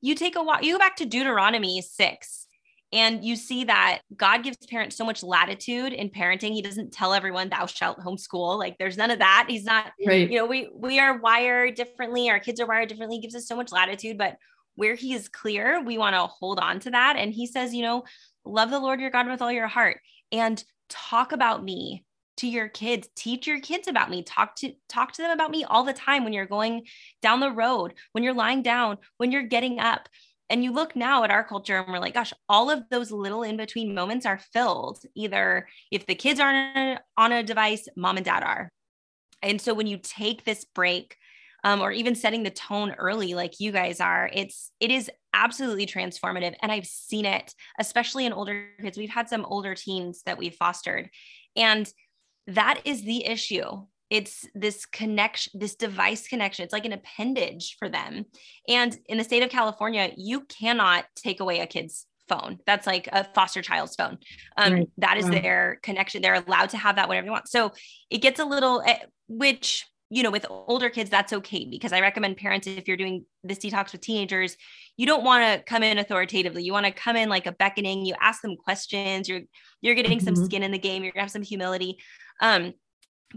you 0.00 0.14
take 0.14 0.36
a 0.36 0.42
walk, 0.42 0.64
you 0.64 0.72
go 0.72 0.78
back 0.78 0.96
to 0.96 1.04
Deuteronomy 1.04 1.82
6 1.82 2.46
and 2.92 3.24
you 3.24 3.36
see 3.36 3.64
that 3.64 4.00
God 4.14 4.44
gives 4.44 4.58
parents 4.68 4.96
so 4.96 5.04
much 5.04 5.22
latitude 5.22 5.92
in 5.92 6.10
parenting. 6.10 6.52
He 6.52 6.62
doesn't 6.62 6.92
tell 6.92 7.14
everyone 7.14 7.48
thou 7.48 7.66
shalt 7.66 7.98
homeschool. 7.98 8.58
Like 8.58 8.76
there's 8.78 8.98
none 8.98 9.10
of 9.10 9.18
that. 9.20 9.46
He's 9.48 9.64
not, 9.64 9.92
right. 10.06 10.30
you 10.30 10.38
know, 10.38 10.46
we 10.46 10.68
we 10.74 10.98
are 10.98 11.18
wired 11.18 11.74
differently. 11.74 12.28
Our 12.28 12.40
kids 12.40 12.60
are 12.60 12.66
wired 12.66 12.90
differently. 12.90 13.16
He 13.16 13.22
gives 13.22 13.34
us 13.34 13.46
so 13.46 13.56
much 13.56 13.72
latitude, 13.72 14.18
but 14.18 14.36
where 14.74 14.94
he 14.94 15.14
is 15.14 15.28
clear, 15.28 15.82
we 15.82 15.96
want 15.98 16.14
to 16.14 16.26
hold 16.26 16.58
on 16.58 16.80
to 16.80 16.90
that. 16.90 17.16
And 17.16 17.32
he 17.32 17.46
says, 17.46 17.74
you 17.74 17.82
know, 17.82 18.04
love 18.44 18.70
the 18.70 18.78
Lord 18.78 19.00
your 19.00 19.10
God 19.10 19.26
with 19.26 19.42
all 19.42 19.52
your 19.52 19.68
heart 19.68 20.00
and 20.30 20.62
talk 20.88 21.32
about 21.32 21.64
me 21.64 22.04
to 22.42 22.48
your 22.48 22.68
kids 22.68 23.08
teach 23.14 23.46
your 23.46 23.60
kids 23.60 23.86
about 23.86 24.10
me 24.10 24.20
talk 24.20 24.56
to 24.56 24.72
talk 24.88 25.12
to 25.12 25.22
them 25.22 25.30
about 25.30 25.52
me 25.52 25.62
all 25.62 25.84
the 25.84 25.92
time 25.92 26.24
when 26.24 26.32
you're 26.32 26.44
going 26.44 26.84
down 27.22 27.38
the 27.38 27.52
road 27.52 27.94
when 28.10 28.24
you're 28.24 28.34
lying 28.34 28.62
down 28.62 28.98
when 29.16 29.30
you're 29.30 29.42
getting 29.42 29.78
up. 29.78 30.08
And 30.50 30.62
you 30.62 30.72
look 30.72 30.94
now 30.96 31.24
at 31.24 31.30
our 31.30 31.44
culture 31.44 31.78
and 31.78 31.90
we're 31.90 32.00
like 32.00 32.14
gosh 32.14 32.32
all 32.48 32.68
of 32.68 32.82
those 32.90 33.12
little 33.12 33.44
in 33.44 33.56
between 33.56 33.94
moments 33.94 34.26
are 34.26 34.40
filled 34.52 34.98
either 35.14 35.68
if 35.92 36.04
the 36.04 36.16
kids 36.16 36.40
aren't 36.40 37.00
on 37.16 37.30
a 37.30 37.44
device 37.44 37.86
mom 37.96 38.16
and 38.16 38.26
dad 38.26 38.42
are. 38.42 38.68
And 39.40 39.60
so 39.60 39.72
when 39.72 39.86
you 39.86 39.98
take 40.02 40.44
this 40.44 40.64
break 40.64 41.16
um, 41.64 41.80
or 41.80 41.92
even 41.92 42.16
setting 42.16 42.42
the 42.42 42.50
tone 42.50 42.92
early 42.98 43.34
like 43.34 43.60
you 43.60 43.70
guys 43.70 44.00
are 44.00 44.28
it's 44.32 44.72
it 44.80 44.90
is 44.90 45.08
absolutely 45.32 45.86
transformative 45.86 46.56
and 46.60 46.72
i've 46.72 46.86
seen 46.86 47.24
it 47.24 47.54
especially 47.78 48.26
in 48.26 48.32
older 48.32 48.66
kids. 48.80 48.98
We've 48.98 49.08
had 49.08 49.28
some 49.28 49.44
older 49.44 49.76
teens 49.76 50.22
that 50.26 50.38
we've 50.38 50.56
fostered. 50.56 51.08
And 51.56 51.90
that 52.46 52.82
is 52.84 53.02
the 53.02 53.24
issue. 53.26 53.86
It's 54.10 54.46
this 54.54 54.84
connection 54.84 55.58
this 55.58 55.74
device 55.74 56.28
connection. 56.28 56.64
It's 56.64 56.72
like 56.72 56.84
an 56.84 56.92
appendage 56.92 57.76
for 57.78 57.88
them. 57.88 58.24
And 58.68 58.96
in 59.06 59.18
the 59.18 59.24
state 59.24 59.42
of 59.42 59.50
california 59.50 60.12
you 60.16 60.42
cannot 60.42 61.06
take 61.16 61.40
away 61.40 61.60
a 61.60 61.66
kid's 61.66 62.06
phone. 62.28 62.58
That's 62.66 62.86
like 62.86 63.08
a 63.10 63.24
foster 63.24 63.62
child's 63.62 63.96
phone. 63.96 64.18
Um, 64.56 64.72
right. 64.72 64.88
that 64.98 65.16
is 65.16 65.28
their 65.28 65.78
connection. 65.82 66.22
They're 66.22 66.42
allowed 66.46 66.70
to 66.70 66.78
have 66.78 66.96
that 66.96 67.08
whenever 67.08 67.26
they 67.26 67.30
want. 67.30 67.48
So 67.48 67.72
it 68.10 68.18
gets 68.18 68.38
a 68.38 68.44
little 68.44 68.82
eh, 68.86 68.98
which 69.28 69.86
you 70.10 70.22
know 70.22 70.30
with 70.30 70.44
older 70.50 70.90
kids 70.90 71.08
that's 71.08 71.32
okay 71.32 71.66
because 71.70 71.90
i 71.90 71.98
recommend 71.98 72.36
parents 72.36 72.66
if 72.66 72.86
you're 72.86 72.98
doing 72.98 73.24
this 73.44 73.56
detox 73.60 73.92
with 73.92 74.02
teenagers 74.02 74.58
you 74.96 75.06
don't 75.06 75.24
want 75.24 75.42
to 75.44 75.64
come 75.64 75.82
in 75.82 75.98
authoritatively. 75.98 76.62
You 76.62 76.72
want 76.72 76.86
to 76.86 76.92
come 76.92 77.16
in 77.16 77.28
like 77.28 77.46
a 77.46 77.52
beckoning. 77.52 78.04
You 78.04 78.14
ask 78.20 78.42
them 78.42 78.56
questions. 78.56 79.28
You're 79.28 79.42
you're 79.80 79.94
getting 79.94 80.18
mm-hmm. 80.18 80.34
some 80.34 80.44
skin 80.44 80.62
in 80.62 80.70
the 80.70 80.78
game. 80.78 81.02
You're 81.02 81.12
gonna 81.12 81.22
have 81.22 81.30
some 81.30 81.42
humility 81.42 81.98
um, 82.42 82.74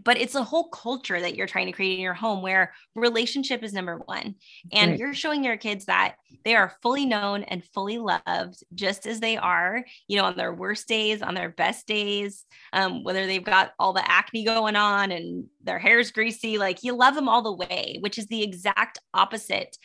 but 0.04 0.20
it's 0.20 0.36
a 0.36 0.44
whole 0.44 0.68
culture 0.70 1.20
that 1.20 1.36
you're 1.36 1.48
trying 1.48 1.68
to 1.68 1.72
create 1.72 1.96
in 1.96 2.02
your 2.02 2.14
home 2.14 2.42
where 2.42 2.74
relationship 2.96 3.64
is 3.64 3.74
number 3.74 3.98
one 4.06 4.36
and 4.74 4.92
right. 4.92 5.00
you're 5.00 5.14
showing 5.14 5.44
your 5.44 5.58
kids 5.58 5.86
that 5.86 6.16
they 6.44 6.56
are 6.56 6.76
fully 6.82 7.06
known 7.06 7.44
and 7.44 7.64
fully 7.74 7.98
loved 7.98 8.64
just 8.74 9.06
as 9.06 9.20
they 9.20 9.38
are 9.38 9.86
you 10.08 10.18
know 10.18 10.26
on 10.26 10.36
their 10.36 10.54
worst 10.54 10.88
days 10.88 11.22
on 11.22 11.34
their 11.34 11.50
best 11.50 11.88
days 11.88 12.46
um, 12.74 13.04
whether 13.04 13.26
they've 13.26 13.44
got 13.44 13.72
all 13.80 13.94
the 13.94 14.12
acne 14.12 14.44
going 14.44 14.76
on 14.76 15.12
and 15.12 15.46
their 15.64 15.80
hair's 15.80 16.12
greasy 16.12 16.58
like 16.58 16.84
you 16.84 16.94
love 16.94 17.16
them 17.16 17.30
all 17.30 17.42
the 17.42 17.68
way 17.68 17.98
which 18.02 18.18
is 18.18 18.28
the 18.28 18.44
exact 18.44 19.00
opposite 19.14 19.78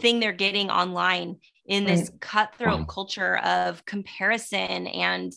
thing 0.00 0.20
they're 0.20 0.32
getting 0.32 0.70
online 0.70 1.36
in 1.66 1.84
this 1.84 2.10
right. 2.10 2.20
cutthroat 2.20 2.88
culture 2.88 3.38
of 3.38 3.84
comparison 3.84 4.86
and 4.86 5.32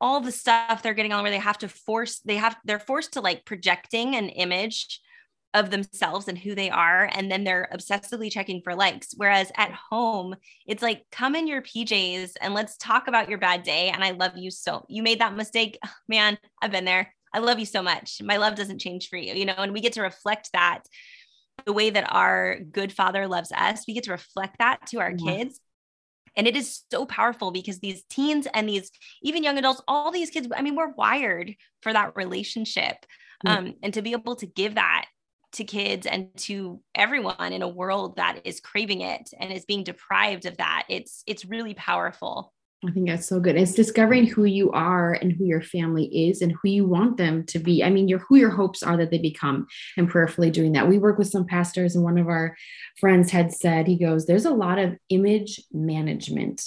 all 0.00 0.20
the 0.20 0.32
stuff 0.32 0.82
they're 0.82 0.94
getting 0.94 1.12
on 1.12 1.22
where 1.22 1.30
they 1.30 1.38
have 1.38 1.58
to 1.58 1.68
force 1.68 2.20
they 2.20 2.36
have 2.36 2.56
they're 2.64 2.78
forced 2.78 3.12
to 3.12 3.20
like 3.20 3.44
projecting 3.44 4.16
an 4.16 4.28
image 4.30 5.00
of 5.52 5.70
themselves 5.70 6.28
and 6.28 6.38
who 6.38 6.54
they 6.54 6.70
are 6.70 7.10
and 7.12 7.30
then 7.30 7.42
they're 7.42 7.68
obsessively 7.74 8.30
checking 8.30 8.62
for 8.62 8.74
likes 8.74 9.14
whereas 9.16 9.50
at 9.56 9.72
home 9.72 10.34
it's 10.66 10.82
like 10.82 11.04
come 11.10 11.34
in 11.34 11.48
your 11.48 11.60
PJs 11.60 12.34
and 12.40 12.54
let's 12.54 12.76
talk 12.76 13.08
about 13.08 13.28
your 13.28 13.38
bad 13.38 13.64
day 13.64 13.88
and 13.88 14.04
I 14.04 14.12
love 14.12 14.36
you 14.36 14.50
so 14.50 14.86
you 14.88 15.02
made 15.02 15.20
that 15.20 15.36
mistake 15.36 15.78
man 16.08 16.38
I've 16.62 16.70
been 16.70 16.84
there 16.84 17.12
I 17.34 17.40
love 17.40 17.58
you 17.58 17.66
so 17.66 17.82
much 17.82 18.22
my 18.22 18.36
love 18.36 18.54
doesn't 18.54 18.78
change 18.78 19.08
for 19.08 19.16
you 19.16 19.34
you 19.34 19.44
know 19.44 19.54
and 19.56 19.72
we 19.72 19.80
get 19.80 19.94
to 19.94 20.02
reflect 20.02 20.50
that 20.52 20.82
the 21.66 21.72
way 21.72 21.90
that 21.90 22.10
our 22.12 22.58
good 22.60 22.92
father 22.92 23.26
loves 23.26 23.52
us 23.52 23.84
we 23.88 23.94
get 23.94 24.04
to 24.04 24.12
reflect 24.12 24.56
that 24.60 24.86
to 24.86 25.00
our 25.00 25.12
yeah. 25.16 25.36
kids 25.36 25.60
and 26.36 26.46
it 26.46 26.56
is 26.56 26.82
so 26.90 27.06
powerful 27.06 27.50
because 27.50 27.78
these 27.80 28.02
teens 28.08 28.46
and 28.54 28.68
these 28.68 28.90
even 29.22 29.42
young 29.42 29.58
adults, 29.58 29.82
all 29.88 30.10
these 30.10 30.30
kids, 30.30 30.48
I 30.54 30.62
mean, 30.62 30.76
we're 30.76 30.92
wired 30.92 31.54
for 31.82 31.92
that 31.92 32.16
relationship. 32.16 32.96
Um, 33.46 33.74
and 33.82 33.94
to 33.94 34.02
be 34.02 34.12
able 34.12 34.36
to 34.36 34.46
give 34.46 34.74
that 34.74 35.06
to 35.52 35.64
kids 35.64 36.06
and 36.06 36.28
to 36.36 36.80
everyone 36.94 37.52
in 37.52 37.62
a 37.62 37.68
world 37.68 38.16
that 38.16 38.40
is 38.44 38.60
craving 38.60 39.00
it 39.00 39.30
and 39.38 39.52
is 39.52 39.64
being 39.64 39.82
deprived 39.82 40.46
of 40.46 40.58
that, 40.58 40.84
it's 40.88 41.22
it's 41.26 41.44
really 41.44 41.74
powerful. 41.74 42.52
I 42.86 42.90
think 42.92 43.08
that's 43.08 43.26
so 43.26 43.40
good. 43.40 43.56
It's 43.56 43.74
discovering 43.74 44.26
who 44.26 44.44
you 44.44 44.70
are 44.70 45.12
and 45.12 45.32
who 45.32 45.44
your 45.44 45.60
family 45.60 46.28
is 46.28 46.40
and 46.40 46.52
who 46.52 46.68
you 46.70 46.86
want 46.86 47.18
them 47.18 47.44
to 47.46 47.58
be. 47.58 47.84
I 47.84 47.90
mean, 47.90 48.08
your 48.08 48.20
who 48.20 48.36
your 48.36 48.50
hopes 48.50 48.82
are 48.82 48.96
that 48.96 49.10
they 49.10 49.18
become 49.18 49.66
and 49.98 50.08
prayerfully 50.08 50.50
doing 50.50 50.72
that. 50.72 50.88
We 50.88 50.96
work 50.96 51.18
with 51.18 51.28
some 51.28 51.44
pastors, 51.44 51.94
and 51.94 52.02
one 52.02 52.16
of 52.16 52.28
our 52.28 52.56
friends 52.98 53.30
had 53.30 53.52
said, 53.52 53.86
he 53.86 53.96
goes, 53.96 54.24
There's 54.24 54.46
a 54.46 54.50
lot 54.50 54.78
of 54.78 54.96
image 55.10 55.60
management. 55.72 56.62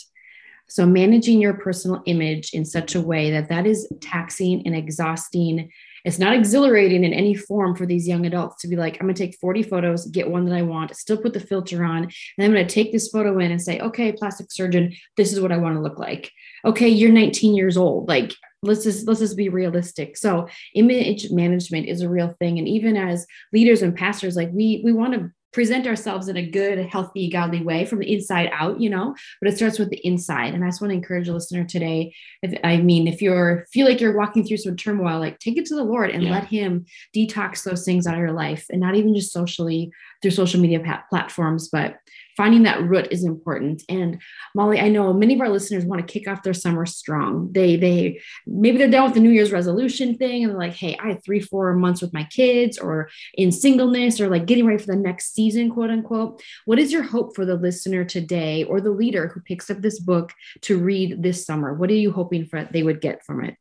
So 0.69 0.85
managing 0.85 1.41
your 1.41 1.55
personal 1.55 2.03
image 2.05 2.53
in 2.53 2.63
such 2.63 2.93
a 2.93 3.01
way 3.01 3.31
that 3.31 3.49
that 3.49 3.65
is 3.65 3.87
taxing 3.99 4.65
and 4.65 4.75
exhausting 4.75 5.71
it's 6.03 6.19
not 6.19 6.33
exhilarating 6.33 7.03
in 7.03 7.13
any 7.13 7.35
form 7.35 7.75
for 7.75 7.85
these 7.85 8.07
young 8.07 8.25
adults 8.25 8.61
to 8.61 8.67
be 8.67 8.75
like, 8.75 8.95
I'm 8.95 9.07
going 9.07 9.15
to 9.15 9.25
take 9.25 9.39
40 9.39 9.63
photos, 9.63 10.05
get 10.07 10.29
one 10.29 10.45
that 10.45 10.55
I 10.55 10.61
want, 10.61 10.95
still 10.95 11.17
put 11.17 11.33
the 11.33 11.39
filter 11.39 11.83
on, 11.83 12.03
and 12.03 12.11
I'm 12.39 12.51
going 12.51 12.65
to 12.65 12.73
take 12.73 12.91
this 12.91 13.09
photo 13.09 13.39
in 13.39 13.51
and 13.51 13.61
say, 13.61 13.79
okay, 13.79 14.11
plastic 14.11 14.51
surgeon, 14.51 14.93
this 15.17 15.31
is 15.31 15.39
what 15.39 15.51
I 15.51 15.57
want 15.57 15.75
to 15.75 15.81
look 15.81 15.99
like. 15.99 16.31
Okay, 16.65 16.89
you're 16.89 17.11
19 17.11 17.55
years 17.55 17.77
old. 17.77 18.07
Like, 18.07 18.33
let's 18.63 18.83
just 18.83 19.07
let's 19.07 19.19
just 19.19 19.35
be 19.35 19.49
realistic 19.49 20.15
so 20.15 20.47
image 20.73 21.29
management 21.31 21.85
is 21.85 21.99
a 21.99 22.09
real 22.09 22.29
thing 22.39 22.57
and 22.57 22.67
even 22.67 22.95
as 22.95 23.27
leaders 23.51 23.81
and 23.81 23.93
pastors 23.93 24.37
like 24.37 24.49
we 24.53 24.81
we 24.85 24.93
want 24.93 25.13
to 25.13 25.29
present 25.53 25.87
ourselves 25.87 26.27
in 26.27 26.35
a 26.35 26.45
good, 26.45 26.79
healthy, 26.87 27.29
godly 27.29 27.61
way 27.61 27.85
from 27.85 27.99
the 27.99 28.11
inside 28.11 28.49
out, 28.51 28.81
you 28.81 28.89
know, 28.89 29.15
but 29.39 29.51
it 29.51 29.55
starts 29.55 29.79
with 29.79 29.89
the 29.89 30.05
inside. 30.05 30.53
And 30.53 30.63
I 30.63 30.67
just 30.67 30.81
want 30.81 30.91
to 30.91 30.95
encourage 30.95 31.29
a 31.29 31.33
listener 31.33 31.63
today. 31.63 32.13
If, 32.41 32.59
I 32.63 32.77
mean, 32.77 33.07
if 33.07 33.21
you're 33.21 33.65
feel 33.71 33.87
like 33.87 34.01
you're 34.01 34.17
walking 34.17 34.45
through 34.45 34.57
some 34.57 34.75
turmoil, 34.75 35.19
like 35.19 35.39
take 35.39 35.57
it 35.57 35.65
to 35.67 35.75
the 35.75 35.83
Lord 35.83 36.09
and 36.09 36.23
yeah. 36.23 36.31
let 36.31 36.45
him 36.45 36.85
detox 37.15 37.63
those 37.63 37.85
things 37.85 38.07
out 38.07 38.15
of 38.15 38.19
your 38.19 38.33
life 38.33 38.65
and 38.69 38.81
not 38.81 38.95
even 38.95 39.15
just 39.15 39.31
socially 39.31 39.91
through 40.23 40.31
social 40.31 40.59
media 40.59 40.81
platforms, 41.09 41.67
but 41.67 41.97
finding 42.37 42.63
that 42.63 42.81
root 42.81 43.09
is 43.11 43.23
important. 43.23 43.83
And 43.89 44.21
Molly, 44.55 44.79
I 44.79 44.87
know 44.87 45.13
many 45.13 45.35
of 45.35 45.41
our 45.41 45.49
listeners 45.49 45.85
want 45.85 46.05
to 46.05 46.11
kick 46.11 46.27
off 46.27 46.43
their 46.43 46.53
summer 46.53 46.85
strong. 46.85 47.51
They 47.51 47.75
they 47.75 48.21
maybe 48.47 48.77
they're 48.77 48.89
done 48.89 49.03
with 49.03 49.13
the 49.13 49.19
New 49.19 49.29
Year's 49.29 49.51
resolution 49.51 50.15
thing 50.15 50.43
and 50.43 50.51
they're 50.51 50.59
like, 50.59 50.73
hey, 50.73 50.97
I 50.97 51.09
had 51.09 51.23
three, 51.23 51.41
four 51.41 51.75
months 51.75 52.01
with 52.01 52.13
my 52.13 52.23
kids 52.23 52.77
or 52.77 53.09
in 53.33 53.51
singleness 53.51 54.19
or 54.19 54.29
like 54.29 54.45
getting 54.45 54.65
ready 54.65 54.79
for 54.79 54.93
the 54.93 54.95
next 54.95 55.35
season, 55.35 55.69
quote 55.69 55.91
unquote. 55.91 56.41
What 56.65 56.79
is 56.79 56.91
your 56.91 57.03
hope 57.03 57.35
for 57.35 57.45
the 57.45 57.55
listener 57.55 58.05
today 58.05 58.63
or 58.63 58.79
the 58.79 58.91
leader 58.91 59.27
who 59.27 59.41
picks 59.41 59.69
up 59.69 59.81
this 59.81 59.99
book 59.99 60.33
to 60.61 60.79
read 60.79 61.21
this 61.21 61.45
summer? 61.45 61.73
What 61.73 61.89
are 61.89 61.95
you 61.95 62.13
hoping 62.13 62.45
for 62.45 62.63
they 62.63 62.81
would 62.81 63.01
get 63.01 63.25
from 63.25 63.43
it? 63.43 63.57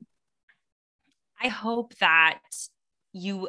I 1.42 1.48
hope 1.48 1.96
that 1.96 2.38
you 3.12 3.48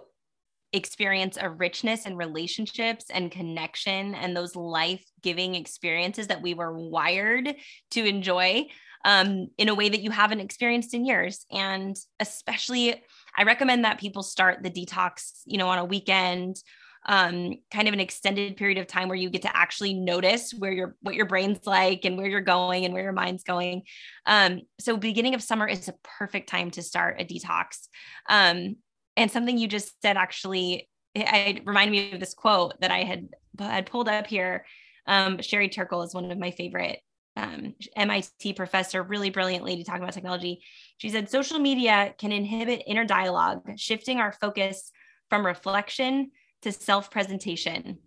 experience 0.74 1.38
a 1.40 1.50
richness 1.50 2.06
in 2.06 2.18
relationships 2.18 3.06
and 3.10 3.32
connection 3.32 4.16
and 4.16 4.36
those 4.36 4.56
life 4.56 5.06
giving 5.22 5.56
experiences 5.56 6.28
that 6.28 6.42
we 6.42 6.54
were 6.54 6.78
wired 6.78 7.56
to 7.92 8.06
enjoy 8.06 8.66
um, 9.06 9.48
in 9.58 9.70
a 9.70 9.76
way 9.76 9.90
that 9.90 10.02
you 10.02 10.12
haven't 10.12 10.40
experienced 10.40 10.94
in 10.94 11.06
years. 11.06 11.46
And 11.52 11.96
especially, 12.20 13.04
I 13.38 13.44
recommend 13.44 13.86
that 13.86 14.00
people 14.00 14.24
start 14.24 14.64
the 14.64 14.72
detox, 14.72 15.42
you 15.46 15.58
know, 15.58 15.68
on 15.68 15.78
a 15.78 15.86
weekend 15.86 16.58
um, 17.06 17.56
kind 17.72 17.88
of 17.88 17.94
an 17.94 18.00
extended 18.00 18.56
period 18.58 18.78
of 18.78 18.88
time 18.88 19.10
where 19.10 19.18
you 19.18 19.30
get 19.30 19.42
to 19.44 19.56
actually 19.56 19.94
notice 19.94 20.54
where 20.54 20.72
your 20.72 20.96
what 21.02 21.16
your 21.16 21.26
brain's 21.26 21.66
like 21.66 22.06
and 22.06 22.18
where 22.18 22.28
you're 22.28 22.42
going 22.42 22.86
and 22.86 22.94
where 22.94 23.04
your 23.04 23.12
mind's 23.12 23.44
going. 23.44 23.84
Um, 24.26 24.62
so 24.80 24.96
beginning 24.98 25.36
of 25.36 25.44
summer 25.44 25.68
is 25.68 25.88
a 25.90 25.96
perfect 26.04 26.50
time 26.50 26.72
to 26.72 26.82
start 26.82 27.22
a 27.22 27.26
detox. 27.26 27.88
Um, 28.30 28.78
and 29.18 29.32
something 29.32 29.58
you 29.58 29.68
just 29.68 30.02
said 30.02 30.18
actually 30.18 30.90
it, 31.16 31.66
reminded 31.66 31.92
me 31.92 32.12
of 32.14 32.20
this 32.20 32.34
quote 32.34 32.80
that 32.82 32.92
I 32.92 33.04
had 33.04 33.30
had 33.60 33.86
pulled 33.86 34.10
up 34.10 34.28
here. 34.28 34.66
Um, 35.06 35.42
Sherry 35.42 35.70
Turkle 35.70 36.02
is 36.02 36.14
one 36.14 36.32
of 36.32 36.38
my 36.38 36.52
favorite 36.52 37.00
um, 37.36 37.76
MIT 37.96 38.54
professor, 38.54 39.04
really 39.04 39.30
brilliant 39.30 39.64
lady 39.64 39.84
talking 39.84 40.04
about 40.04 40.14
technology. 40.14 40.62
She 40.98 41.10
said 41.10 41.30
social 41.30 41.60
media 41.60 42.14
can 42.18 42.32
inhibit 42.32 42.84
inner 42.88 43.06
dialogue, 43.06 43.62
shifting 43.78 44.20
our 44.20 44.32
focus 44.32 44.92
from 45.30 45.46
reflection 45.46 46.32
to 46.62 46.72
self 46.72 47.12
presentation. 47.12 47.98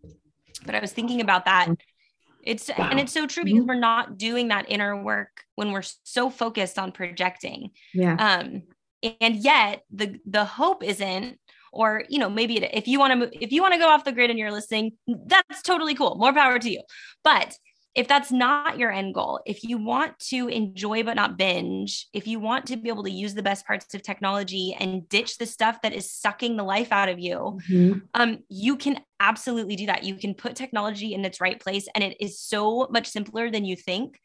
But 0.65 0.75
I 0.75 0.81
was 0.81 0.93
thinking 0.93 1.21
about 1.21 1.45
that. 1.45 1.69
It's 2.43 2.69
wow. 2.69 2.89
and 2.91 3.01
it's 3.01 3.13
so 3.13 3.27
true 3.27 3.45
because 3.45 3.61
mm-hmm. 3.61 3.69
we're 3.69 3.81
not 3.81 4.19
doing 4.19 4.49
that 4.49 4.67
inner 4.71 5.03
work 5.03 5.43
when 5.57 5.73
we're 5.73 5.83
so 5.83 6.31
focused 6.31 6.79
on 6.79 6.93
projecting. 6.93 7.71
Yeah. 7.93 8.15
Um, 8.15 8.63
and 9.21 9.37
yet 9.37 9.83
the 9.91 10.19
the 10.27 10.45
hope 10.45 10.83
isn't 10.83 11.39
or 11.73 12.05
you 12.09 12.19
know 12.19 12.31
maybe 12.31 12.57
it, 12.57 12.71
if 12.73 12.89
you 12.89 12.99
want 12.99 13.21
to 13.21 13.45
if 13.45 13.53
you 13.53 13.63
want 13.63 13.75
to 13.75 13.79
go 13.79 13.89
off 13.89 14.05
the 14.05 14.13
grid 14.13 14.31
and 14.31 14.39
you're 14.39 14.53
listening 14.53 14.93
that's 15.27 15.63
totally 15.63 15.95
cool 15.95 16.17
more 16.17 16.33
power 16.33 16.59
to 16.59 16.71
you. 16.71 16.83
But 17.23 17.55
if 17.95 18.07
that's 18.07 18.31
not 18.31 18.79
your 18.79 18.93
end 18.93 19.15
goal 19.15 19.41
if 19.47 19.65
you 19.65 19.79
want 19.79 20.19
to 20.19 20.49
enjoy 20.49 21.03
but 21.03 21.17
not 21.17 21.39
binge 21.39 22.09
if 22.13 22.27
you 22.27 22.39
want 22.39 22.67
to 22.67 22.77
be 22.77 22.91
able 22.91 23.03
to 23.03 23.11
use 23.11 23.33
the 23.33 23.43
best 23.43 23.67
parts 23.67 23.95
of 23.95 24.03
technology 24.03 24.77
and 24.79 25.09
ditch 25.09 25.39
the 25.39 25.47
stuff 25.47 25.81
that 25.81 25.95
is 25.95 26.13
sucking 26.13 26.57
the 26.57 26.63
life 26.63 26.93
out 26.93 27.09
of 27.09 27.19
you 27.19 27.59
mm-hmm. 27.71 27.99
um, 28.13 28.39
you 28.51 28.77
can 28.77 29.01
absolutely 29.21 29.77
do 29.77 29.87
that. 29.87 30.05
You 30.05 30.15
can 30.17 30.35
put 30.35 30.57
technology 30.57 31.15
in 31.15 31.25
its 31.25 31.41
right 31.41 31.59
place 31.59 31.89
and 31.95 32.05
it 32.05 32.17
is 32.21 32.41
so 32.41 32.87
much 32.91 33.09
simpler 33.09 33.51
than 33.51 33.65
you 33.65 33.77
think 33.77 34.21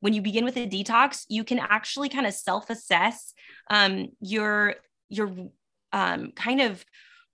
when 0.00 0.12
you 0.12 0.22
begin 0.22 0.44
with 0.44 0.56
a 0.56 0.66
detox 0.66 1.24
you 1.28 1.44
can 1.44 1.58
actually 1.58 2.08
kind 2.08 2.26
of 2.26 2.34
self-assess 2.34 3.34
um, 3.70 4.08
your 4.20 4.74
your 5.08 5.30
um, 5.92 6.32
kind 6.32 6.60
of 6.60 6.84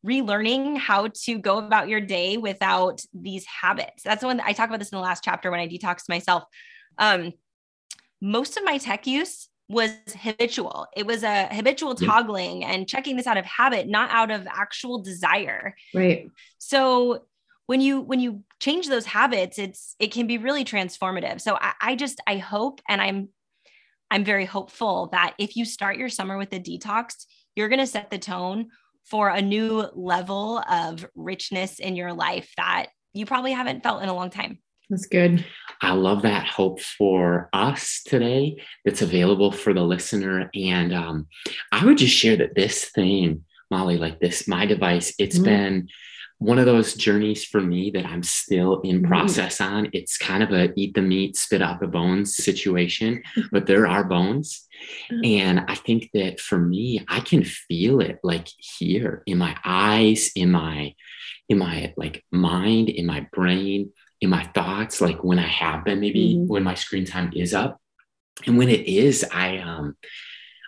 relearning 0.06 0.76
how 0.76 1.08
to 1.08 1.38
go 1.38 1.58
about 1.58 1.88
your 1.88 2.00
day 2.00 2.36
without 2.36 3.00
these 3.14 3.46
habits. 3.46 4.02
That's 4.02 4.20
the 4.20 4.26
one 4.26 4.36
that 4.36 4.46
I 4.46 4.52
talk 4.52 4.68
about 4.68 4.78
this 4.78 4.90
in 4.90 4.96
the 4.96 5.02
last 5.02 5.24
chapter 5.24 5.50
when 5.50 5.60
I 5.60 5.66
detoxed 5.66 6.08
myself. 6.08 6.44
Um, 6.98 7.32
most 8.20 8.56
of 8.56 8.64
my 8.64 8.78
tech 8.78 9.06
use 9.06 9.48
was 9.68 9.92
habitual. 10.22 10.86
It 10.94 11.06
was 11.06 11.22
a 11.22 11.46
habitual 11.46 11.94
toggling 11.94 12.64
and 12.64 12.86
checking 12.86 13.16
this 13.16 13.26
out 13.26 13.38
of 13.38 13.46
habit, 13.46 13.88
not 13.88 14.10
out 14.10 14.30
of 14.30 14.46
actual 14.46 15.00
desire. 15.00 15.74
Right. 15.94 16.30
So 16.58 17.24
when 17.66 17.80
you 17.80 18.00
when 18.00 18.20
you 18.20 18.42
change 18.60 18.88
those 18.88 19.06
habits, 19.06 19.58
it's 19.58 19.96
it 19.98 20.12
can 20.12 20.26
be 20.26 20.38
really 20.38 20.64
transformative. 20.64 21.40
So 21.40 21.56
I, 21.60 21.72
I 21.80 21.96
just 21.96 22.20
I 22.26 22.36
hope 22.36 22.80
and 22.88 23.00
I'm 23.00 23.28
I'm 24.10 24.24
very 24.24 24.44
hopeful 24.44 25.08
that 25.12 25.34
if 25.38 25.56
you 25.56 25.64
start 25.64 25.96
your 25.96 26.08
summer 26.08 26.36
with 26.36 26.52
a 26.52 26.60
detox, 26.60 27.24
you're 27.56 27.68
going 27.68 27.80
to 27.80 27.86
set 27.86 28.10
the 28.10 28.18
tone 28.18 28.68
for 29.04 29.28
a 29.28 29.42
new 29.42 29.86
level 29.94 30.58
of 30.70 31.06
richness 31.14 31.78
in 31.78 31.96
your 31.96 32.12
life 32.12 32.50
that 32.56 32.86
you 33.12 33.26
probably 33.26 33.52
haven't 33.52 33.82
felt 33.82 34.02
in 34.02 34.08
a 34.08 34.14
long 34.14 34.30
time. 34.30 34.58
That's 34.90 35.06
good. 35.06 35.44
I 35.80 35.92
love 35.92 36.22
that 36.22 36.46
hope 36.46 36.80
for 36.80 37.48
us 37.52 38.02
today 38.04 38.62
that's 38.84 39.02
available 39.02 39.50
for 39.50 39.72
the 39.72 39.82
listener. 39.82 40.50
And 40.54 40.94
um, 40.94 41.26
I 41.72 41.84
would 41.84 41.98
just 41.98 42.14
share 42.14 42.36
that 42.36 42.54
this 42.54 42.90
thing, 42.90 43.44
Molly, 43.70 43.96
like 43.96 44.20
this, 44.20 44.46
my 44.46 44.66
device, 44.66 45.14
it's 45.18 45.36
mm-hmm. 45.36 45.44
been 45.44 45.88
one 46.44 46.58
of 46.58 46.66
those 46.66 46.94
journeys 46.94 47.44
for 47.44 47.60
me 47.60 47.90
that 47.92 48.04
I'm 48.04 48.22
still 48.22 48.80
in 48.82 48.98
mm-hmm. 48.98 49.08
process 49.08 49.60
on. 49.60 49.88
It's 49.92 50.18
kind 50.18 50.42
of 50.42 50.50
a 50.50 50.72
eat 50.76 50.94
the 50.94 51.02
meat, 51.02 51.36
spit 51.36 51.62
out 51.62 51.80
the 51.80 51.86
bones 51.86 52.36
situation, 52.36 53.22
but 53.52 53.66
there 53.66 53.86
are 53.86 54.04
bones. 54.04 54.66
Mm-hmm. 55.10 55.24
And 55.24 55.60
I 55.68 55.74
think 55.74 56.10
that 56.12 56.40
for 56.40 56.58
me, 56.58 57.04
I 57.08 57.20
can 57.20 57.44
feel 57.44 58.00
it 58.00 58.18
like 58.22 58.48
here 58.58 59.22
in 59.26 59.38
my 59.38 59.56
eyes, 59.64 60.30
in 60.36 60.50
my, 60.50 60.94
in 61.48 61.58
my 61.58 61.94
like 61.96 62.24
mind, 62.30 62.90
in 62.90 63.06
my 63.06 63.26
brain, 63.32 63.92
in 64.20 64.30
my 64.30 64.44
thoughts, 64.54 65.00
like 65.00 65.24
when 65.24 65.38
I 65.38 65.46
have 65.46 65.84
been, 65.84 66.00
maybe 66.00 66.34
mm-hmm. 66.34 66.46
when 66.46 66.62
my 66.62 66.74
screen 66.74 67.06
time 67.06 67.32
is 67.34 67.54
up. 67.54 67.80
And 68.46 68.58
when 68.58 68.68
it 68.68 68.86
is, 68.86 69.24
I 69.32 69.58
um 69.58 69.96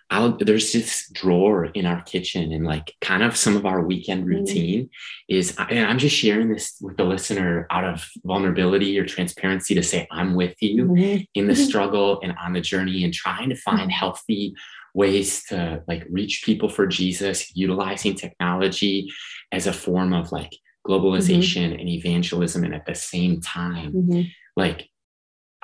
I'll, 0.09 0.37
there's 0.37 0.73
this 0.73 1.11
drawer 1.13 1.67
in 1.67 1.85
our 1.85 2.01
kitchen 2.03 2.53
and 2.53 2.65
like 2.65 2.95
kind 3.01 3.25
of 3.25 3.37
some 3.37 3.57
of 3.57 3.67
our 3.67 3.83
weekend 3.83 4.23
mm-hmm. 4.23 4.31
routine 4.31 4.85
mm-hmm. 4.85 5.37
is 5.37 5.57
and 5.59 5.87
i'm 5.87 5.99
just 5.99 6.15
sharing 6.15 6.53
this 6.53 6.77
with 6.81 6.97
the 6.97 7.05
listener 7.05 7.67
out 7.71 7.85
of 7.85 8.09
vulnerability 8.25 8.99
or 8.99 9.05
transparency 9.05 9.75
to 9.75 9.83
say 9.83 10.07
i'm 10.13 10.35
with 10.35 10.55
you 10.63 10.85
mm-hmm. 10.85 11.23
in 11.35 11.47
the 11.47 11.55
mm-hmm. 11.55 11.63
struggle 11.63 12.21
and 12.23 12.35
on 12.41 12.53
the 12.53 12.61
journey 12.61 13.03
and 13.03 13.13
trying 13.13 13.49
to 13.49 13.57
find 13.57 13.81
mm-hmm. 13.81 13.91
healthy 13.91 14.55
ways 14.95 15.45
to 15.45 15.83
like 15.89 16.07
reach 16.09 16.43
people 16.45 16.69
for 16.69 16.87
jesus 16.87 17.55
utilizing 17.57 18.15
technology 18.15 19.11
as 19.51 19.67
a 19.67 19.73
form 19.73 20.13
of 20.13 20.31
like 20.31 20.57
globalization 20.87 21.71
mm-hmm. 21.71 21.81
and 21.81 21.89
evangelism 21.89 22.63
and 22.63 22.75
at 22.75 22.87
the 22.87 22.95
same 22.95 23.41
time 23.41 24.31
like 24.57 24.89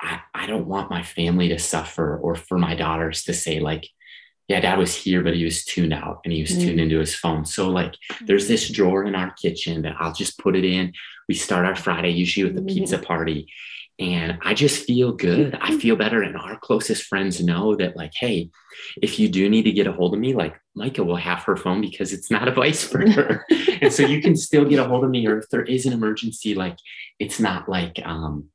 I, 0.01 0.19
I 0.33 0.47
don't 0.47 0.67
want 0.67 0.89
my 0.89 1.01
family 1.01 1.47
to 1.47 1.57
suffer 1.57 2.17
or 2.17 2.35
for 2.35 2.57
my 2.57 2.75
daughters 2.75 3.23
to 3.23 3.33
say 3.33 3.61
like 3.61 3.87
yeah, 4.47 4.59
dad 4.59 4.77
was 4.77 4.93
here, 4.93 5.23
but 5.23 5.35
he 5.35 5.45
was 5.45 5.63
tuned 5.63 5.93
out 5.93 6.21
and 6.23 6.33
he 6.33 6.41
was 6.41 6.51
mm. 6.51 6.61
tuned 6.61 6.79
into 6.79 6.99
his 6.99 7.15
phone. 7.15 7.45
So, 7.45 7.69
like, 7.69 7.95
there's 8.21 8.47
this 8.47 8.69
drawer 8.69 9.05
in 9.05 9.15
our 9.15 9.31
kitchen 9.31 9.83
that 9.83 9.95
I'll 9.99 10.13
just 10.13 10.37
put 10.37 10.55
it 10.55 10.65
in. 10.65 10.93
We 11.29 11.35
start 11.35 11.65
our 11.65 11.75
Friday 11.75 12.09
usually 12.09 12.51
with 12.51 12.57
a 12.57 12.65
pizza 12.65 12.97
mm-hmm. 12.97 13.05
party. 13.05 13.51
And 13.99 14.39
I 14.43 14.53
just 14.53 14.85
feel 14.85 15.13
good. 15.13 15.57
I 15.61 15.77
feel 15.77 15.95
better. 15.95 16.23
And 16.23 16.35
our 16.35 16.57
closest 16.57 17.03
friends 17.03 17.41
know 17.41 17.75
that, 17.75 17.95
like, 17.95 18.11
hey, 18.15 18.49
if 19.01 19.17
you 19.19 19.29
do 19.29 19.49
need 19.49 19.63
to 19.63 19.71
get 19.71 19.87
a 19.87 19.93
hold 19.93 20.13
of 20.13 20.19
me, 20.19 20.33
like 20.33 20.59
Micah 20.75 21.03
will 21.03 21.15
have 21.15 21.43
her 21.43 21.55
phone 21.55 21.79
because 21.79 22.11
it's 22.11 22.29
not 22.29 22.47
a 22.47 22.51
vice 22.51 22.83
for 22.87 23.09
her. 23.09 23.45
and 23.81 23.93
so 23.93 24.05
you 24.05 24.21
can 24.21 24.35
still 24.35 24.65
get 24.65 24.79
a 24.79 24.83
hold 24.83 25.05
of 25.05 25.09
me. 25.09 25.25
Or 25.27 25.37
if 25.37 25.49
there 25.49 25.63
is 25.63 25.85
an 25.85 25.93
emergency, 25.93 26.53
like 26.53 26.77
it's 27.19 27.39
not 27.39 27.69
like 27.69 28.01
um 28.03 28.49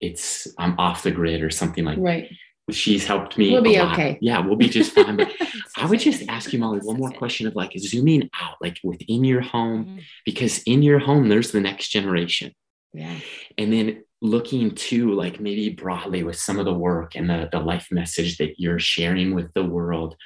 it's 0.00 0.46
I'm 0.58 0.78
off 0.78 1.02
the 1.02 1.10
grid 1.10 1.42
or 1.42 1.50
something 1.50 1.84
like 1.84 1.98
right 1.98 2.28
she's 2.70 3.04
helped 3.04 3.36
me. 3.36 3.52
We'll 3.52 3.62
be 3.62 3.80
okay. 3.80 4.18
Yeah, 4.20 4.40
we'll 4.40 4.56
be 4.56 4.68
just 4.68 4.92
fine. 4.92 5.16
But 5.16 5.32
I 5.76 5.86
would 5.86 6.00
just 6.00 6.22
ask 6.28 6.52
you, 6.52 6.58
Molly, 6.58 6.80
one 6.80 6.98
more 6.98 7.10
question 7.10 7.46
of 7.46 7.54
like 7.54 7.72
zooming 7.78 8.30
out, 8.40 8.56
like 8.60 8.78
within 8.82 9.24
your 9.24 9.42
home, 9.42 9.84
mm-hmm. 9.84 9.98
because 10.24 10.62
in 10.62 10.82
your 10.82 10.98
home, 10.98 11.28
there's 11.28 11.52
the 11.52 11.60
next 11.60 11.88
generation. 11.88 12.52
Yeah. 12.92 13.18
And 13.58 13.72
then 13.72 14.04
looking 14.22 14.74
to 14.74 15.12
like 15.12 15.40
maybe 15.40 15.70
broadly 15.70 16.22
with 16.22 16.36
some 16.36 16.58
of 16.58 16.64
the 16.64 16.72
work 16.72 17.14
and 17.14 17.28
the, 17.28 17.48
the 17.52 17.60
life 17.60 17.88
message 17.90 18.38
that 18.38 18.54
you're 18.58 18.78
sharing 18.78 19.34
with 19.34 19.52
the 19.52 19.64
world, 19.64 20.16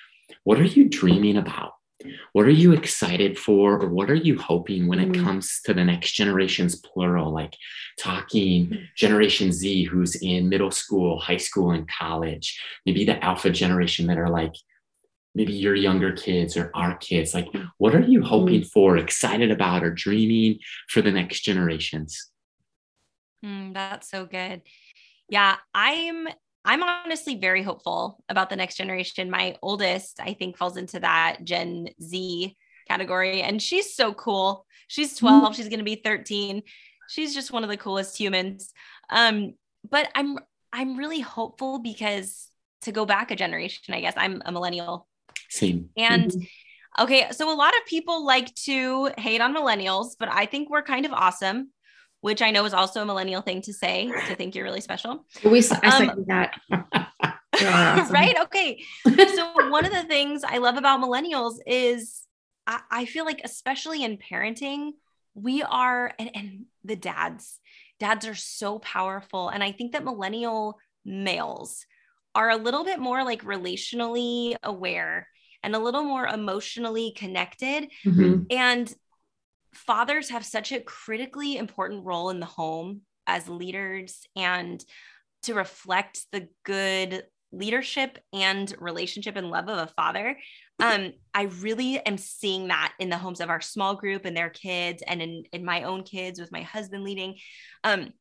what 0.44 0.60
are 0.60 0.64
you 0.64 0.88
dreaming 0.88 1.36
about? 1.36 1.72
What 2.32 2.46
are 2.46 2.50
you 2.50 2.72
excited 2.72 3.38
for 3.38 3.80
or 3.82 3.88
what 3.88 4.10
are 4.10 4.14
you 4.14 4.38
hoping 4.38 4.86
when 4.86 5.00
it 5.00 5.10
mm. 5.10 5.24
comes 5.24 5.60
to 5.64 5.74
the 5.74 5.84
next 5.84 6.12
generations 6.12 6.76
plural 6.76 7.32
like 7.32 7.54
talking 7.98 8.68
mm. 8.68 8.86
generation 8.96 9.50
z 9.52 9.84
who's 9.84 10.14
in 10.16 10.48
middle 10.48 10.70
school 10.70 11.18
high 11.18 11.36
school 11.36 11.72
and 11.72 11.88
college 11.88 12.60
maybe 12.86 13.04
the 13.04 13.22
alpha 13.24 13.50
generation 13.50 14.06
that 14.06 14.18
are 14.18 14.30
like 14.30 14.54
maybe 15.34 15.52
your 15.52 15.74
younger 15.74 16.12
kids 16.12 16.56
or 16.56 16.70
our 16.74 16.96
kids 16.96 17.34
like 17.34 17.48
what 17.78 17.94
are 17.94 18.02
you 18.02 18.22
hoping 18.22 18.60
mm. 18.60 18.70
for 18.70 18.96
excited 18.96 19.50
about 19.50 19.82
or 19.82 19.90
dreaming 19.90 20.58
for 20.88 21.02
the 21.02 21.10
next 21.10 21.40
generations 21.40 22.30
mm, 23.44 23.74
that's 23.74 24.08
so 24.08 24.24
good 24.24 24.62
yeah 25.28 25.56
i'm 25.74 26.28
I'm 26.68 26.82
honestly 26.82 27.36
very 27.36 27.62
hopeful 27.62 28.22
about 28.28 28.50
the 28.50 28.56
next 28.56 28.76
generation. 28.76 29.30
My 29.30 29.56
oldest, 29.62 30.20
I 30.20 30.34
think, 30.34 30.58
falls 30.58 30.76
into 30.76 31.00
that 31.00 31.38
Gen 31.42 31.88
Z 32.02 32.54
category, 32.86 33.40
and 33.40 33.60
she's 33.60 33.94
so 33.94 34.12
cool. 34.12 34.66
She's 34.86 35.14
mm-hmm. 35.14 35.40
12, 35.40 35.56
she's 35.56 35.68
going 35.70 35.78
to 35.78 35.84
be 35.84 36.02
13. 36.04 36.62
She's 37.08 37.34
just 37.34 37.52
one 37.52 37.64
of 37.64 37.70
the 37.70 37.78
coolest 37.78 38.18
humans. 38.18 38.70
Um, 39.08 39.54
but 39.88 40.10
I'm 40.14 40.38
I'm 40.70 40.98
really 40.98 41.20
hopeful 41.20 41.78
because 41.78 42.48
to 42.82 42.92
go 42.92 43.06
back 43.06 43.30
a 43.30 43.36
generation, 43.36 43.94
I 43.94 44.02
guess 44.02 44.12
I'm 44.18 44.42
a 44.44 44.52
millennial. 44.52 45.08
Same. 45.48 45.88
And 45.96 46.30
mm-hmm. 46.30 47.02
okay, 47.04 47.28
so 47.30 47.50
a 47.50 47.56
lot 47.56 47.72
of 47.78 47.86
people 47.86 48.26
like 48.26 48.54
to 48.66 49.10
hate 49.16 49.40
on 49.40 49.56
millennials, 49.56 50.16
but 50.18 50.28
I 50.30 50.44
think 50.44 50.68
we're 50.68 50.82
kind 50.82 51.06
of 51.06 51.14
awesome 51.14 51.70
which 52.28 52.42
I 52.42 52.50
know 52.50 52.66
is 52.66 52.74
also 52.74 53.00
a 53.00 53.06
millennial 53.06 53.40
thing 53.40 53.62
to 53.62 53.72
say 53.72 54.12
to 54.26 54.34
think 54.34 54.54
you're 54.54 54.64
really 54.64 54.82
special. 54.82 55.24
We 55.42 55.64
I 55.82 56.08
um, 56.10 56.24
that. 56.26 56.60
awesome. 57.54 58.12
right? 58.12 58.38
Okay. 58.42 58.84
So 59.34 59.70
one 59.70 59.86
of 59.86 59.92
the 59.92 60.04
things 60.04 60.42
I 60.44 60.58
love 60.58 60.76
about 60.76 61.00
millennials 61.00 61.54
is 61.66 62.24
I, 62.66 62.80
I 62.90 63.04
feel 63.06 63.24
like, 63.24 63.40
especially 63.44 64.04
in 64.04 64.18
parenting, 64.18 64.90
we 65.34 65.62
are 65.62 66.12
and, 66.18 66.30
and 66.34 66.64
the 66.84 66.96
dads, 66.96 67.60
dads 67.98 68.26
are 68.26 68.34
so 68.34 68.78
powerful. 68.78 69.48
And 69.48 69.64
I 69.64 69.72
think 69.72 69.92
that 69.92 70.04
millennial 70.04 70.78
males 71.06 71.86
are 72.34 72.50
a 72.50 72.56
little 72.56 72.84
bit 72.84 72.98
more 72.98 73.24
like 73.24 73.42
relationally 73.42 74.54
aware 74.62 75.28
and 75.62 75.74
a 75.74 75.78
little 75.78 76.02
more 76.02 76.26
emotionally 76.26 77.12
connected. 77.16 77.88
Mm-hmm. 78.04 78.42
And 78.50 78.94
fathers 79.74 80.30
have 80.30 80.44
such 80.44 80.72
a 80.72 80.80
critically 80.80 81.56
important 81.56 82.04
role 82.04 82.30
in 82.30 82.40
the 82.40 82.46
home 82.46 83.02
as 83.26 83.48
leaders 83.48 84.26
and 84.36 84.84
to 85.42 85.54
reflect 85.54 86.26
the 86.32 86.48
good 86.64 87.24
leadership 87.52 88.18
and 88.32 88.74
relationship 88.78 89.36
and 89.36 89.50
love 89.50 89.68
of 89.68 89.78
a 89.78 89.92
father. 89.94 90.36
Um, 90.80 91.12
I 91.34 91.44
really 91.44 91.98
am 91.98 92.18
seeing 92.18 92.68
that 92.68 92.92
in 92.98 93.08
the 93.08 93.16
homes 93.16 93.40
of 93.40 93.50
our 93.50 93.60
small 93.60 93.94
group 93.94 94.24
and 94.24 94.36
their 94.36 94.50
kids 94.50 95.02
and 95.06 95.20
in, 95.22 95.44
in 95.52 95.64
my 95.64 95.82
own 95.82 96.02
kids 96.02 96.38
with 96.38 96.52
my 96.52 96.62
husband 96.62 97.04
leading. 97.04 97.36
Um, 97.84 98.12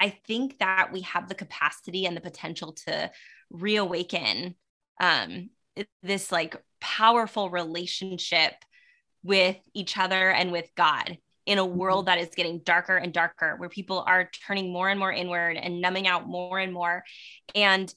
I 0.00 0.10
think 0.26 0.58
that 0.58 0.90
we 0.92 1.02
have 1.02 1.28
the 1.28 1.34
capacity 1.34 2.06
and 2.06 2.16
the 2.16 2.20
potential 2.20 2.72
to 2.86 3.10
reawaken 3.50 4.54
um, 5.00 5.50
this 6.02 6.32
like 6.32 6.56
powerful 6.80 7.50
relationship 7.50 8.54
with 9.26 9.56
each 9.74 9.98
other 9.98 10.30
and 10.30 10.52
with 10.52 10.70
God 10.76 11.18
in 11.44 11.58
a 11.58 11.64
mm-hmm. 11.64 11.76
world 11.76 12.06
that 12.06 12.18
is 12.18 12.28
getting 12.34 12.60
darker 12.60 12.96
and 12.96 13.12
darker, 13.12 13.56
where 13.56 13.68
people 13.68 14.04
are 14.06 14.30
turning 14.46 14.72
more 14.72 14.88
and 14.88 14.98
more 14.98 15.12
inward 15.12 15.56
and 15.56 15.80
numbing 15.80 16.06
out 16.06 16.26
more 16.26 16.58
and 16.58 16.72
more 16.72 17.04
and 17.54 17.92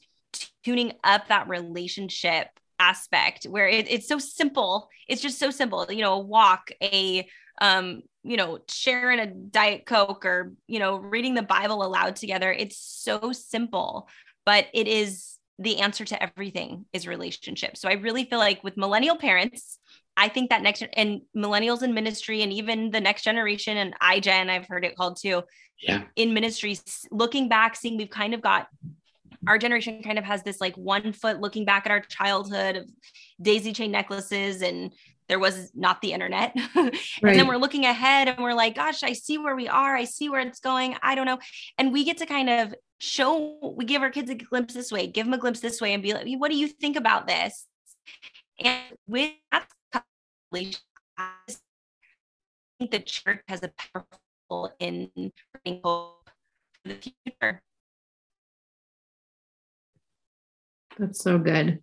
tuning 0.64 0.94
up 1.04 1.28
that 1.28 1.48
relationship 1.48 2.48
aspect 2.80 3.46
where 3.46 3.68
it, 3.68 3.90
it's 3.90 4.08
so 4.08 4.20
simple. 4.20 4.90
It's 5.08 5.22
just 5.22 5.40
so 5.40 5.52
simple. 5.52 5.86
You 5.90 6.02
know, 6.02 6.14
a 6.14 6.20
walk, 6.20 6.72
a 6.82 7.28
um, 7.62 8.02
you 8.24 8.38
know, 8.38 8.60
sharing 8.70 9.20
a 9.20 9.28
diet 9.28 9.86
coke 9.86 10.26
or 10.26 10.54
you 10.68 10.80
know, 10.80 10.98
reading 10.98 11.34
the 11.34 11.42
Bible 11.42 11.84
aloud 11.84 12.16
together. 12.16 12.52
It's 12.52 12.78
so 12.78 13.32
simple, 13.32 14.08
but 14.46 14.68
it 14.74 14.88
is 14.88 15.38
the 15.58 15.80
answer 15.80 16.06
to 16.06 16.24
everything 16.24 16.86
is 16.94 17.06
relationship. 17.06 17.76
So 17.76 17.90
I 17.90 17.94
really 17.94 18.24
feel 18.24 18.40
like 18.40 18.64
with 18.64 18.78
millennial 18.78 19.18
parents, 19.18 19.78
I 20.20 20.28
think 20.28 20.50
that 20.50 20.62
next 20.62 20.84
and 20.94 21.22
millennials 21.36 21.82
in 21.82 21.94
ministry 21.94 22.42
and 22.42 22.52
even 22.52 22.92
the 22.92 23.00
next 23.00 23.24
generation 23.24 23.78
and 23.78 23.98
iGen, 24.02 24.50
I've 24.50 24.68
heard 24.68 24.84
it 24.84 24.98
called 24.98 25.18
too. 25.18 25.44
Yeah. 25.82 26.04
In 26.18 26.34
ministries, 26.34 27.06
looking 27.10 27.48
back, 27.48 27.78
seeing 27.78 27.96
we've 27.96 28.10
kind 28.10 28.34
of 28.34 28.42
got 28.42 28.68
our 29.48 29.58
generation 29.58 30.04
kind 30.04 30.20
of 30.20 30.26
has 30.26 30.44
this 30.44 30.60
like 30.60 30.76
one 30.76 31.14
foot 31.14 31.40
looking 31.40 31.64
back 31.64 31.86
at 31.86 31.92
our 31.92 32.02
childhood 32.02 32.76
of 32.76 32.90
daisy 33.42 33.72
chain 33.72 33.92
necklaces 33.92 34.62
and 34.62 34.94
there 35.30 35.40
was 35.40 35.72
not 35.74 36.02
the 36.02 36.12
internet. 36.12 36.54
and 36.76 36.92
right. 37.24 37.38
then 37.38 37.48
we're 37.48 37.56
looking 37.56 37.86
ahead 37.86 38.28
and 38.28 38.40
we're 38.40 38.54
like, 38.54 38.76
gosh, 38.76 39.04
I 39.04 39.14
see 39.14 39.38
where 39.38 39.56
we 39.56 39.70
are. 39.70 39.96
I 39.96 40.04
see 40.04 40.28
where 40.28 40.42
it's 40.42 40.60
going. 40.60 40.98
I 41.02 41.16
don't 41.16 41.28
know. 41.28 41.40
And 41.78 41.94
we 41.94 42.04
get 42.04 42.18
to 42.18 42.26
kind 42.26 42.50
of 42.50 42.76
show, 43.00 43.74
we 43.78 43.86
give 43.86 44.02
our 44.02 44.10
kids 44.10 44.30
a 44.30 44.36
glimpse 44.36 44.74
this 44.74 44.92
way, 44.92 45.08
give 45.08 45.26
them 45.26 45.34
a 45.34 45.38
glimpse 45.38 45.62
this 45.62 45.80
way 45.80 45.94
and 45.94 46.04
be 46.04 46.14
like, 46.14 46.28
what 46.38 46.52
do 46.52 46.58
you 46.58 46.68
think 46.68 46.98
about 46.98 47.26
this? 47.26 47.68
And 48.60 48.84
with 49.08 49.32
that, 50.52 50.80
I 51.18 51.54
think 52.80 52.92
the 52.92 53.00
church 53.00 53.42
has 53.48 53.64
a 53.64 53.72
powerful 53.94 54.74
in 54.80 55.10
bringing 55.64 55.82
hope 55.84 56.30
for 56.84 56.90
the 56.90 56.96
future. 56.96 57.62
That's 60.98 61.24
so 61.24 61.38
good. 61.38 61.80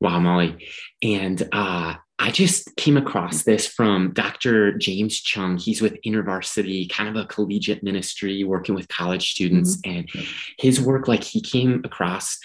Wow, 0.00 0.20
Molly. 0.20 0.66
And 1.02 1.42
uh, 1.52 1.94
I 2.18 2.30
just 2.30 2.74
came 2.76 2.96
across 2.96 3.42
this 3.42 3.66
from 3.66 4.12
Dr. 4.12 4.76
James 4.78 5.20
Chung. 5.20 5.58
He's 5.58 5.82
with 5.82 6.00
InterVarsity, 6.06 6.90
kind 6.90 7.08
of 7.08 7.16
a 7.16 7.26
collegiate 7.26 7.82
ministry 7.82 8.44
working 8.44 8.74
with 8.74 8.88
college 8.88 9.30
students. 9.30 9.76
Mm-hmm. 9.78 9.98
And 9.98 10.10
his 10.58 10.80
work, 10.80 11.08
like 11.08 11.24
he 11.24 11.40
came 11.40 11.82
across 11.84 12.38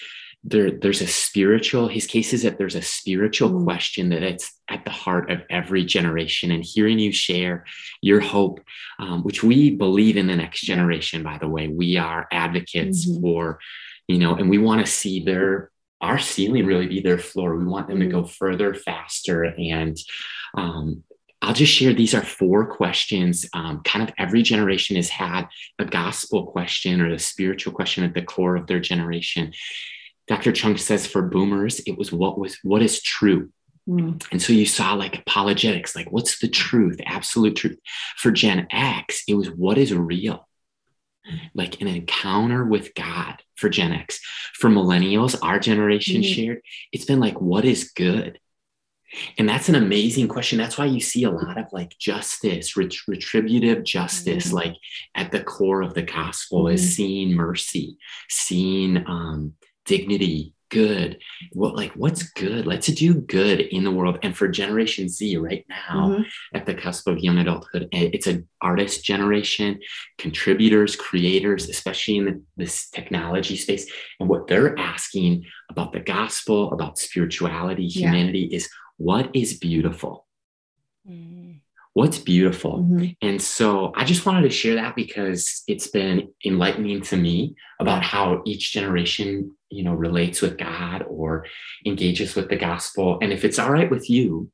there, 0.47 0.69
there's 0.69 1.01
a 1.01 1.07
spiritual, 1.07 1.87
his 1.87 2.05
case 2.05 2.31
is 2.31 2.43
that 2.43 2.59
there's 2.59 2.75
a 2.75 2.81
spiritual 2.81 3.49
mm-hmm. 3.49 3.63
question 3.63 4.09
that 4.09 4.21
it's 4.21 4.53
at 4.69 4.85
the 4.85 4.91
heart 4.91 5.31
of 5.31 5.41
every 5.49 5.83
generation. 5.83 6.51
And 6.51 6.63
hearing 6.63 6.99
you 6.99 7.11
share 7.11 7.65
your 8.01 8.19
hope, 8.19 8.59
um, 8.99 9.23
which 9.23 9.43
we 9.43 9.71
believe 9.71 10.17
in 10.17 10.27
the 10.27 10.35
next 10.35 10.61
generation, 10.61 11.23
by 11.23 11.39
the 11.39 11.49
way, 11.49 11.67
we 11.67 11.97
are 11.97 12.27
advocates 12.31 13.07
mm-hmm. 13.07 13.21
for, 13.21 13.59
you 14.07 14.19
know, 14.19 14.35
and 14.35 14.49
we 14.49 14.59
want 14.59 14.85
to 14.85 14.91
see 14.91 15.23
their 15.23 15.71
our 16.01 16.19
ceiling 16.19 16.65
really 16.65 16.87
be 16.87 16.99
their 16.99 17.17
floor. 17.17 17.55
We 17.55 17.65
want 17.65 17.87
them 17.87 17.99
to 18.01 18.05
go 18.05 18.21
mm-hmm. 18.21 18.27
further, 18.27 18.75
faster. 18.75 19.45
And 19.45 19.97
um, 20.53 21.03
I'll 21.41 21.53
just 21.53 21.73
share 21.73 21.93
these 21.93 22.13
are 22.13 22.21
four 22.21 22.67
questions. 22.67 23.47
Um, 23.53 23.81
kind 23.83 24.07
of 24.07 24.13
every 24.17 24.43
generation 24.43 24.97
has 24.97 25.09
had 25.09 25.47
a 25.79 25.85
gospel 25.85 26.45
question 26.47 27.01
or 27.01 27.09
a 27.09 27.17
spiritual 27.17 27.73
question 27.73 28.03
at 28.03 28.13
the 28.13 28.21
core 28.21 28.55
of 28.55 28.67
their 28.67 28.79
generation. 28.79 29.53
Dr. 30.27 30.51
Chung 30.51 30.77
says 30.77 31.05
for 31.05 31.21
boomers, 31.21 31.79
it 31.81 31.97
was 31.97 32.11
what 32.11 32.37
was 32.37 32.57
what 32.63 32.81
is 32.81 33.01
true. 33.01 33.51
Mm. 33.87 34.25
And 34.31 34.41
so 34.41 34.53
you 34.53 34.65
saw 34.65 34.93
like 34.93 35.19
apologetics, 35.19 35.95
like 35.95 36.11
what's 36.11 36.39
the 36.39 36.47
truth, 36.47 36.99
absolute 37.05 37.55
truth. 37.55 37.79
For 38.17 38.31
Gen 38.31 38.67
X, 38.71 39.23
it 39.27 39.35
was 39.35 39.51
what 39.51 39.77
is 39.77 39.93
real 39.93 40.47
like 41.53 41.81
an 41.81 41.87
encounter 41.87 42.63
with 42.63 42.93
God 42.95 43.41
for 43.55 43.69
Gen 43.69 43.91
X. 43.91 44.19
For 44.53 44.69
millennials, 44.69 45.37
our 45.41 45.59
generation 45.59 46.21
mm-hmm. 46.21 46.33
shared, 46.33 46.61
it's 46.91 47.05
been 47.05 47.19
like, 47.19 47.41
what 47.41 47.65
is 47.65 47.91
good? 47.91 48.39
And 49.37 49.47
that's 49.47 49.69
an 49.69 49.75
amazing 49.75 50.27
question. 50.27 50.57
That's 50.57 50.77
why 50.77 50.85
you 50.85 50.99
see 50.99 51.23
a 51.23 51.31
lot 51.31 51.57
of 51.57 51.67
like 51.71 51.97
justice, 51.97 52.75
ret- 52.75 53.07
retributive 53.07 53.83
justice, 53.83 54.47
mm-hmm. 54.47 54.55
like 54.55 54.75
at 55.15 55.31
the 55.31 55.43
core 55.43 55.81
of 55.81 55.93
the 55.93 56.01
gospel 56.01 56.65
mm-hmm. 56.65 56.75
is 56.75 56.95
seeing 56.95 57.33
mercy, 57.33 57.97
seeing 58.29 59.03
um, 59.07 59.53
dignity, 59.85 60.55
good 60.69 61.19
what 61.53 61.75
like 61.75 61.91
what's 61.91 62.23
good 62.31 62.65
let's 62.65 62.87
do 62.87 63.13
good 63.13 63.61
in 63.61 63.83
the 63.83 63.91
world 63.91 64.17
and 64.23 64.35
for 64.35 64.47
generation 64.47 65.07
z 65.07 65.37
right 65.37 65.65
now 65.69 66.09
mm-hmm. 66.09 66.23
at 66.53 66.65
the 66.65 66.73
cusp 66.73 67.07
of 67.07 67.19
young 67.19 67.37
adulthood 67.37 67.87
it's 67.91 68.27
an 68.27 68.47
artist 68.61 69.03
generation 69.03 69.79
contributors 70.17 70.95
creators 70.95 71.69
especially 71.69 72.17
in 72.17 72.25
the, 72.25 72.41
this 72.57 72.89
technology 72.89 73.55
space 73.55 73.89
and 74.19 74.27
what 74.27 74.47
they're 74.47 74.77
asking 74.79 75.45
about 75.69 75.93
the 75.93 75.99
gospel 75.99 76.71
about 76.73 76.97
spirituality 76.97 77.87
humanity 77.87 78.47
yeah. 78.49 78.57
is 78.57 78.69
what 78.97 79.29
is 79.33 79.57
beautiful 79.57 80.25
mm 81.07 81.45
what's 81.95 82.19
beautiful. 82.19 82.79
Mm-hmm. 82.79 83.05
And 83.21 83.41
so 83.41 83.93
I 83.95 84.03
just 84.03 84.25
wanted 84.25 84.41
to 84.41 84.49
share 84.49 84.75
that 84.75 84.97
because 84.97 85.63
it's 85.65 85.87
been 85.87 86.27
enlightening 86.45 87.01
to 87.03 87.15
me 87.15 87.55
about 87.79 88.03
how 88.03 88.41
each 88.45 88.73
generation, 88.73 89.54
you 89.69 89.83
know, 89.83 89.93
relates 89.93 90.41
with 90.41 90.57
God 90.57 91.03
or 91.07 91.45
engages 91.85 92.35
with 92.35 92.49
the 92.49 92.55
gospel. 92.55 93.17
And 93.21 93.33
if 93.33 93.43
it's 93.43 93.59
all 93.59 93.71
right 93.71 93.89
with 93.89 94.09
you, 94.09 94.51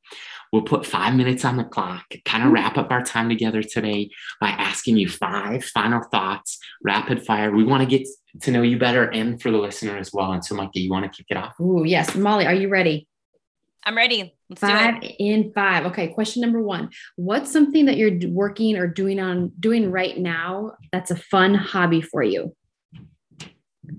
we'll 0.52 0.62
put 0.62 0.86
five 0.86 1.14
minutes 1.14 1.44
on 1.44 1.56
the 1.56 1.64
clock, 1.64 2.04
kind 2.24 2.42
of 2.42 2.48
mm-hmm. 2.48 2.54
wrap 2.54 2.78
up 2.78 2.90
our 2.90 3.02
time 3.02 3.28
together 3.28 3.62
today 3.62 4.10
by 4.40 4.48
asking 4.48 4.96
you 4.96 5.08
five 5.08 5.64
final 5.64 6.02
thoughts, 6.02 6.58
rapid 6.82 7.24
fire. 7.24 7.50
We 7.50 7.64
want 7.64 7.88
to 7.88 7.98
get 7.98 8.06
to 8.42 8.50
know 8.50 8.62
you 8.62 8.78
better 8.78 9.10
and 9.10 9.40
for 9.40 9.50
the 9.50 9.58
listener 9.58 9.96
as 9.96 10.12
well. 10.12 10.32
And 10.32 10.44
so, 10.44 10.54
Micah, 10.54 10.70
you 10.74 10.90
want 10.90 11.04
to 11.04 11.16
kick 11.16 11.26
it 11.30 11.36
off? 11.36 11.58
Ooh, 11.60 11.84
yes. 11.84 12.14
Molly, 12.14 12.46
are 12.46 12.54
you 12.54 12.68
ready? 12.68 13.06
I'm 13.84 13.96
ready. 13.96 14.34
Let's 14.48 14.60
five 14.60 15.02
in 15.18 15.52
five. 15.52 15.86
Okay. 15.86 16.08
Question 16.08 16.42
number 16.42 16.62
one. 16.62 16.90
What's 17.16 17.50
something 17.50 17.86
that 17.86 17.96
you're 17.96 18.16
working 18.28 18.76
or 18.76 18.86
doing 18.86 19.18
on 19.18 19.50
doing 19.58 19.90
right 19.90 20.16
now 20.16 20.72
that's 20.92 21.10
a 21.10 21.16
fun 21.16 21.54
hobby 21.54 22.00
for 22.00 22.22
you? 22.22 22.54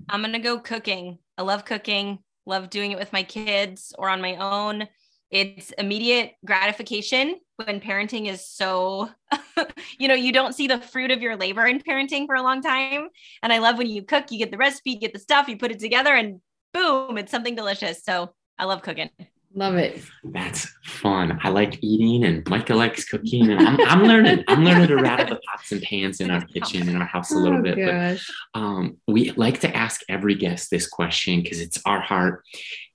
I'm 0.08 0.22
gonna 0.22 0.38
go 0.38 0.58
cooking. 0.58 1.18
I 1.38 1.42
love 1.42 1.64
cooking, 1.64 2.18
love 2.46 2.70
doing 2.70 2.92
it 2.92 2.98
with 2.98 3.12
my 3.12 3.22
kids 3.22 3.94
or 3.98 4.08
on 4.08 4.20
my 4.20 4.36
own. 4.36 4.86
It's 5.30 5.70
immediate 5.72 6.32
gratification 6.44 7.36
when 7.56 7.80
parenting 7.80 8.28
is 8.28 8.46
so, 8.48 9.08
you 9.98 10.06
know, 10.06 10.14
you 10.14 10.32
don't 10.32 10.54
see 10.54 10.68
the 10.68 10.80
fruit 10.80 11.10
of 11.10 11.22
your 11.22 11.36
labor 11.36 11.66
in 11.66 11.80
parenting 11.80 12.26
for 12.26 12.36
a 12.36 12.42
long 12.42 12.62
time. 12.62 13.08
And 13.42 13.52
I 13.52 13.58
love 13.58 13.78
when 13.78 13.88
you 13.88 14.02
cook, 14.02 14.30
you 14.30 14.38
get 14.38 14.50
the 14.50 14.58
recipe, 14.58 14.92
you 14.92 15.00
get 15.00 15.12
the 15.12 15.18
stuff, 15.18 15.48
you 15.48 15.56
put 15.56 15.72
it 15.72 15.80
together, 15.80 16.14
and 16.14 16.40
boom, 16.72 17.18
it's 17.18 17.30
something 17.30 17.54
delicious. 17.54 18.04
So 18.04 18.34
I 18.58 18.64
love 18.64 18.82
cooking. 18.82 19.10
Love 19.56 19.76
it. 19.76 20.02
That's 20.24 20.66
fun. 20.82 21.38
I 21.44 21.48
like 21.48 21.78
eating, 21.80 22.24
and 22.24 22.44
Micah 22.48 22.74
likes 22.74 23.04
cooking, 23.04 23.52
and 23.52 23.60
I'm, 23.60 23.80
I'm 23.82 24.02
learning. 24.02 24.42
I'm 24.48 24.64
learning 24.64 24.88
to 24.88 24.96
rattle 24.96 25.26
the 25.26 25.40
pots 25.46 25.70
and 25.70 25.80
pans 25.80 26.20
in 26.20 26.32
our 26.32 26.40
kitchen 26.40 26.88
in 26.88 26.96
our 26.96 27.06
house 27.06 27.30
a 27.30 27.36
little 27.36 27.60
oh, 27.60 27.62
bit. 27.62 27.76
Gosh. 27.76 28.28
But 28.52 28.60
um, 28.60 28.96
we 29.06 29.30
like 29.32 29.60
to 29.60 29.74
ask 29.74 30.00
every 30.08 30.34
guest 30.34 30.70
this 30.70 30.88
question 30.88 31.40
because 31.40 31.60
it's 31.60 31.80
our 31.86 32.00
heart, 32.00 32.42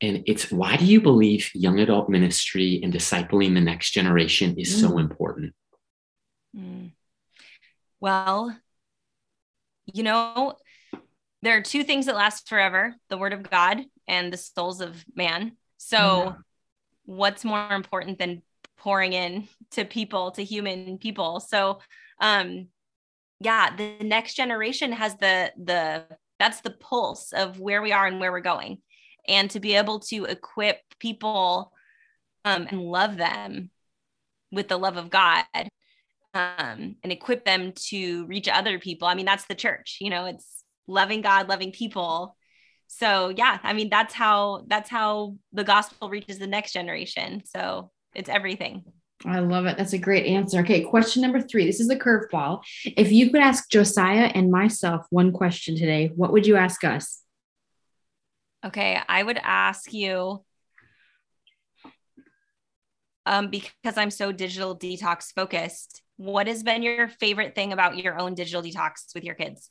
and 0.01 0.23
it's 0.25 0.51
why 0.51 0.75
do 0.75 0.83
you 0.83 0.99
believe 0.99 1.49
young 1.53 1.79
adult 1.79 2.09
ministry 2.09 2.81
and 2.83 2.93
discipling 2.93 3.53
the 3.53 3.61
next 3.61 3.91
generation 3.91 4.57
is 4.57 4.75
mm. 4.75 4.81
so 4.81 4.97
important? 4.97 5.53
Mm. 6.53 6.91
Well, 8.01 8.53
you 9.93 10.03
know, 10.03 10.55
there 11.41 11.55
are 11.55 11.61
two 11.61 11.85
things 11.85 12.07
that 12.07 12.15
last 12.15 12.49
forever: 12.49 12.95
the 13.07 13.17
Word 13.17 13.31
of 13.31 13.49
God 13.49 13.85
and 14.09 14.33
the 14.33 14.37
souls 14.37 14.81
of 14.81 15.05
man. 15.15 15.53
So. 15.77 16.35
What's 17.09 17.43
more 17.43 17.71
important 17.71 18.19
than 18.19 18.43
pouring 18.79 19.13
in 19.13 19.47
to 19.71 19.83
people 19.85 20.31
to 20.31 20.43
human 20.43 20.97
people. 20.97 21.39
So 21.39 21.79
um 22.19 22.67
yeah 23.39 23.75
the 23.75 24.03
next 24.03 24.35
generation 24.35 24.91
has 24.91 25.15
the 25.17 25.51
the 25.57 26.05
that's 26.39 26.61
the 26.61 26.71
pulse 26.71 27.33
of 27.33 27.59
where 27.59 27.81
we 27.81 27.91
are 27.91 28.07
and 28.07 28.19
where 28.19 28.31
we're 28.31 28.39
going. 28.39 28.79
And 29.27 29.49
to 29.51 29.59
be 29.59 29.75
able 29.75 29.99
to 30.01 30.25
equip 30.25 30.77
people 30.99 31.71
um, 32.45 32.67
and 32.69 32.81
love 32.81 33.17
them 33.17 33.69
with 34.51 34.67
the 34.67 34.77
love 34.77 34.97
of 34.97 35.09
god 35.09 35.45
um, 36.33 36.95
and 37.03 37.11
equip 37.11 37.43
them 37.43 37.73
to 37.89 38.25
reach 38.27 38.47
other 38.47 38.79
people. 38.79 39.07
I 39.07 39.15
mean 39.15 39.25
that's 39.25 39.45
the 39.45 39.55
church 39.55 39.97
you 39.99 40.09
know 40.09 40.25
it's 40.25 40.63
loving 40.87 41.21
god 41.21 41.49
loving 41.49 41.71
people 41.71 42.35
so 42.91 43.29
yeah 43.29 43.59
i 43.63 43.71
mean 43.71 43.87
that's 43.89 44.13
how 44.13 44.63
that's 44.67 44.89
how 44.89 45.35
the 45.53 45.63
gospel 45.63 46.09
reaches 46.09 46.39
the 46.39 46.47
next 46.47 46.73
generation 46.73 47.41
so 47.45 47.91
it's 48.13 48.29
everything 48.29 48.83
I 49.25 49.39
love 49.39 49.65
it. 49.65 49.77
That's 49.77 49.91
a 49.91 49.97
great 49.97 50.27
answer. 50.27 50.59
Okay, 50.59 50.81
question 50.81 51.21
number 51.21 51.41
three. 51.41 51.65
This 51.65 51.81
is 51.81 51.89
a 51.89 51.95
curveball. 51.97 52.61
If 52.85 53.11
you 53.11 53.29
could 53.29 53.41
ask 53.41 53.69
Josiah 53.69 54.31
and 54.33 54.49
myself 54.49 55.05
one 55.09 55.33
question 55.33 55.75
today, 55.75 56.13
what 56.15 56.31
would 56.31 56.47
you 56.47 56.55
ask 56.55 56.85
us? 56.85 57.21
Okay, 58.65 58.97
I 59.09 59.21
would 59.21 59.37
ask 59.43 59.91
you 59.91 60.45
um, 63.25 63.49
because 63.49 63.97
I'm 63.97 64.11
so 64.11 64.31
digital 64.31 64.77
detox 64.77 65.33
focused, 65.33 66.01
what 66.17 66.47
has 66.47 66.63
been 66.63 66.81
your 66.81 67.07
favorite 67.07 67.55
thing 67.55 67.71
about 67.71 67.97
your 67.97 68.19
own 68.19 68.33
digital 68.33 68.61
detox 68.61 69.13
with 69.13 69.23
your 69.23 69.35
kids? 69.35 69.69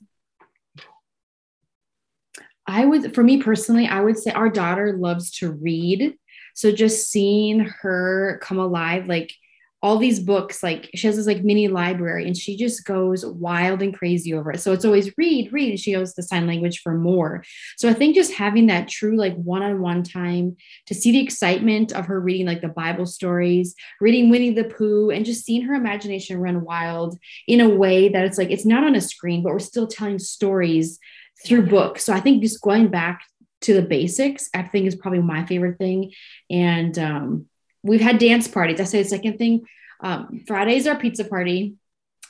I 2.68 2.84
would, 2.84 3.14
for 3.14 3.24
me 3.24 3.42
personally, 3.42 3.86
I 3.86 4.02
would 4.02 4.18
say 4.18 4.30
our 4.30 4.50
daughter 4.50 4.96
loves 4.96 5.30
to 5.38 5.50
read. 5.50 6.14
So 6.54 6.70
just 6.70 7.10
seeing 7.10 7.60
her 7.60 8.38
come 8.42 8.58
alive, 8.58 9.06
like 9.06 9.32
all 9.80 9.96
these 9.96 10.18
books 10.18 10.60
like 10.60 10.90
she 10.94 11.06
has 11.06 11.14
this 11.14 11.26
like 11.28 11.44
mini 11.44 11.68
library 11.68 12.26
and 12.26 12.36
she 12.36 12.56
just 12.56 12.84
goes 12.84 13.24
wild 13.24 13.80
and 13.80 13.96
crazy 13.96 14.34
over 14.34 14.50
it. 14.50 14.60
So 14.60 14.72
it's 14.72 14.84
always 14.84 15.16
read 15.16 15.52
read. 15.52 15.70
And 15.70 15.78
she 15.78 15.92
knows 15.92 16.14
the 16.14 16.22
sign 16.22 16.48
language 16.48 16.80
for 16.80 16.94
more. 16.94 17.44
So 17.76 17.88
i 17.88 17.92
think 17.92 18.16
just 18.16 18.32
having 18.32 18.66
that 18.66 18.88
true 18.88 19.16
like 19.16 19.36
one-on-one 19.36 20.02
time 20.02 20.56
to 20.86 20.94
see 20.94 21.12
the 21.12 21.22
excitement 21.22 21.92
of 21.92 22.06
her 22.06 22.20
reading 22.20 22.46
like 22.46 22.60
the 22.60 22.68
bible 22.68 23.06
stories 23.06 23.74
reading 24.00 24.30
winnie 24.30 24.50
the 24.50 24.64
pooh 24.64 25.10
and 25.10 25.24
just 25.24 25.44
seeing 25.44 25.62
her 25.62 25.74
imagination 25.74 26.40
run 26.40 26.64
wild 26.64 27.16
in 27.46 27.60
a 27.60 27.68
way 27.68 28.08
that 28.08 28.24
it's 28.24 28.38
like 28.38 28.50
it's 28.50 28.66
not 28.66 28.82
on 28.82 28.96
a 28.96 29.00
screen 29.00 29.42
but 29.42 29.52
we're 29.52 29.58
still 29.60 29.86
telling 29.86 30.18
stories 30.18 30.98
through 31.44 31.66
books 31.66 32.04
so 32.04 32.12
i 32.12 32.20
think 32.20 32.42
just 32.42 32.60
going 32.60 32.88
back 32.88 33.22
to 33.60 33.74
the 33.74 33.82
basics 33.82 34.48
i 34.54 34.62
think 34.62 34.86
is 34.86 34.94
probably 34.94 35.20
my 35.20 35.44
favorite 35.46 35.78
thing 35.78 36.12
and 36.50 36.98
um 36.98 37.46
we've 37.82 38.00
had 38.00 38.18
dance 38.18 38.48
parties. 38.48 38.80
I 38.80 38.84
say 38.84 39.02
the 39.02 39.08
second 39.08 39.38
thing. 39.38 39.64
Um, 40.00 40.44
Friday's 40.46 40.86
our 40.86 40.96
pizza 40.96 41.24
party. 41.24 41.74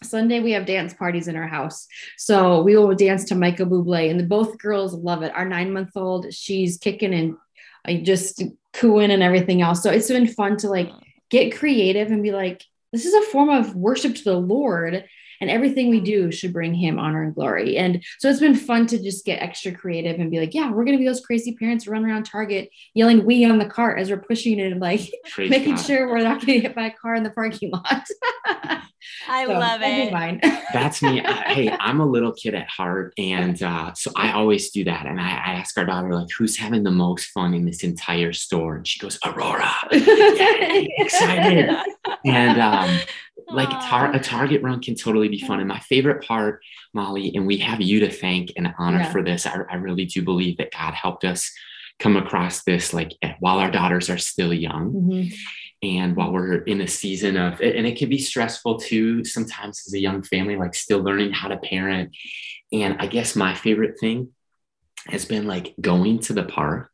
Sunday 0.02 0.38
we 0.38 0.52
have 0.52 0.64
dance 0.64 0.94
parties 0.94 1.26
in 1.26 1.34
our 1.34 1.48
house. 1.48 1.88
So 2.16 2.62
we 2.62 2.76
will 2.76 2.94
dance 2.94 3.24
to 3.26 3.34
Michael 3.34 3.66
Bublé, 3.66 4.10
and 4.10 4.20
the, 4.20 4.24
both 4.24 4.58
girls 4.58 4.94
love 4.94 5.22
it. 5.22 5.34
Our 5.34 5.44
nine 5.44 5.72
month 5.72 5.90
old, 5.96 6.32
she's 6.32 6.78
kicking 6.78 7.12
and 7.12 7.36
uh, 7.86 8.02
just 8.04 8.42
cooing 8.72 9.10
and 9.10 9.22
everything 9.22 9.60
else. 9.60 9.82
So 9.82 9.90
it's 9.90 10.08
been 10.08 10.28
fun 10.28 10.56
to 10.58 10.68
like 10.68 10.90
get 11.30 11.56
creative 11.56 12.10
and 12.10 12.22
be 12.22 12.30
like, 12.30 12.64
this 12.92 13.04
is 13.04 13.14
a 13.14 13.30
form 13.30 13.48
of 13.48 13.74
worship 13.74 14.14
to 14.14 14.24
the 14.24 14.38
Lord 14.38 15.04
and 15.40 15.50
everything 15.50 15.90
we 15.90 16.00
do 16.00 16.30
should 16.30 16.52
bring 16.52 16.74
him 16.74 16.98
honor 16.98 17.22
and 17.22 17.34
glory. 17.34 17.76
And 17.76 18.04
so 18.18 18.28
it's 18.28 18.40
been 18.40 18.54
fun 18.54 18.86
to 18.88 19.02
just 19.02 19.24
get 19.24 19.42
extra 19.42 19.72
creative 19.72 20.18
and 20.18 20.30
be 20.30 20.38
like, 20.40 20.54
yeah, 20.54 20.70
we're 20.70 20.84
going 20.84 20.96
to 20.96 21.00
be 21.00 21.06
those 21.06 21.24
crazy 21.24 21.54
parents 21.54 21.86
run 21.86 22.04
around 22.04 22.24
Target 22.24 22.70
yelling 22.94 23.24
we 23.24 23.44
on 23.44 23.58
the 23.58 23.66
cart 23.66 23.98
as 23.98 24.10
we're 24.10 24.18
pushing 24.18 24.58
it 24.58 24.72
and 24.72 24.80
like 24.80 25.12
Praise 25.30 25.50
making 25.50 25.76
God. 25.76 25.84
sure 25.84 26.08
we're 26.08 26.18
not 26.18 26.40
getting 26.40 26.62
hit 26.62 26.74
by 26.74 26.86
a 26.86 26.92
car 26.92 27.14
in 27.14 27.22
the 27.22 27.30
parking 27.30 27.70
lot. 27.70 28.06
I 29.28 29.46
so, 29.46 29.52
love 29.52 29.80
it. 29.82 30.44
That's 30.72 31.02
me. 31.02 31.22
I, 31.22 31.54
hey, 31.54 31.76
I'm 31.78 32.00
a 32.00 32.06
little 32.06 32.32
kid 32.32 32.54
at 32.54 32.68
heart. 32.68 33.14
And 33.18 33.62
uh, 33.62 33.94
so 33.94 34.10
I 34.16 34.32
always 34.32 34.70
do 34.70 34.84
that. 34.84 35.06
And 35.06 35.20
I, 35.20 35.30
I, 35.30 35.52
ask 35.58 35.76
our 35.78 35.84
daughter, 35.84 36.12
like, 36.14 36.28
who's 36.36 36.56
having 36.56 36.82
the 36.82 36.90
most 36.90 37.26
fun 37.26 37.54
in 37.54 37.64
this 37.64 37.82
entire 37.82 38.32
store? 38.32 38.76
And 38.76 38.86
she 38.86 38.98
goes, 38.98 39.18
Aurora. 39.24 39.72
Yay, 39.92 40.88
excited. 40.98 41.70
and 42.24 42.60
um, 42.60 42.98
like 43.50 43.70
tar- 43.70 44.14
a 44.14 44.20
target 44.20 44.62
run 44.62 44.80
can 44.80 44.94
totally 44.94 45.28
be 45.28 45.40
fun. 45.40 45.60
And 45.60 45.68
my 45.68 45.78
favorite 45.80 46.24
part, 46.26 46.62
Molly, 46.92 47.32
and 47.34 47.46
we 47.46 47.58
have 47.58 47.80
you 47.80 48.00
to 48.00 48.10
thank 48.10 48.52
and 48.56 48.74
honor 48.78 48.98
yeah. 48.98 49.12
for 49.12 49.22
this. 49.22 49.46
I, 49.46 49.60
I 49.70 49.76
really 49.76 50.04
do 50.04 50.22
believe 50.22 50.58
that 50.58 50.72
God 50.72 50.94
helped 50.94 51.24
us 51.24 51.50
come 51.98 52.16
across 52.16 52.62
this 52.62 52.92
like 52.92 53.12
eh, 53.22 53.34
while 53.40 53.58
our 53.58 53.70
daughters 53.70 54.10
are 54.10 54.18
still 54.18 54.52
young. 54.52 54.92
Mm-hmm. 54.92 55.34
And 55.80 56.16
while 56.16 56.32
we're 56.32 56.56
in 56.56 56.80
a 56.80 56.88
season 56.88 57.36
of, 57.36 57.60
and 57.60 57.86
it 57.86 57.96
can 57.96 58.08
be 58.08 58.18
stressful 58.18 58.80
too, 58.80 59.24
sometimes 59.24 59.84
as 59.86 59.94
a 59.94 60.00
young 60.00 60.22
family, 60.22 60.56
like 60.56 60.74
still 60.74 61.00
learning 61.00 61.32
how 61.32 61.48
to 61.48 61.56
parent. 61.56 62.16
And 62.72 62.96
I 62.98 63.06
guess 63.06 63.36
my 63.36 63.54
favorite 63.54 63.98
thing 64.00 64.30
has 65.06 65.24
been 65.24 65.46
like 65.46 65.74
going 65.80 66.18
to 66.20 66.32
the 66.32 66.44
park 66.44 66.90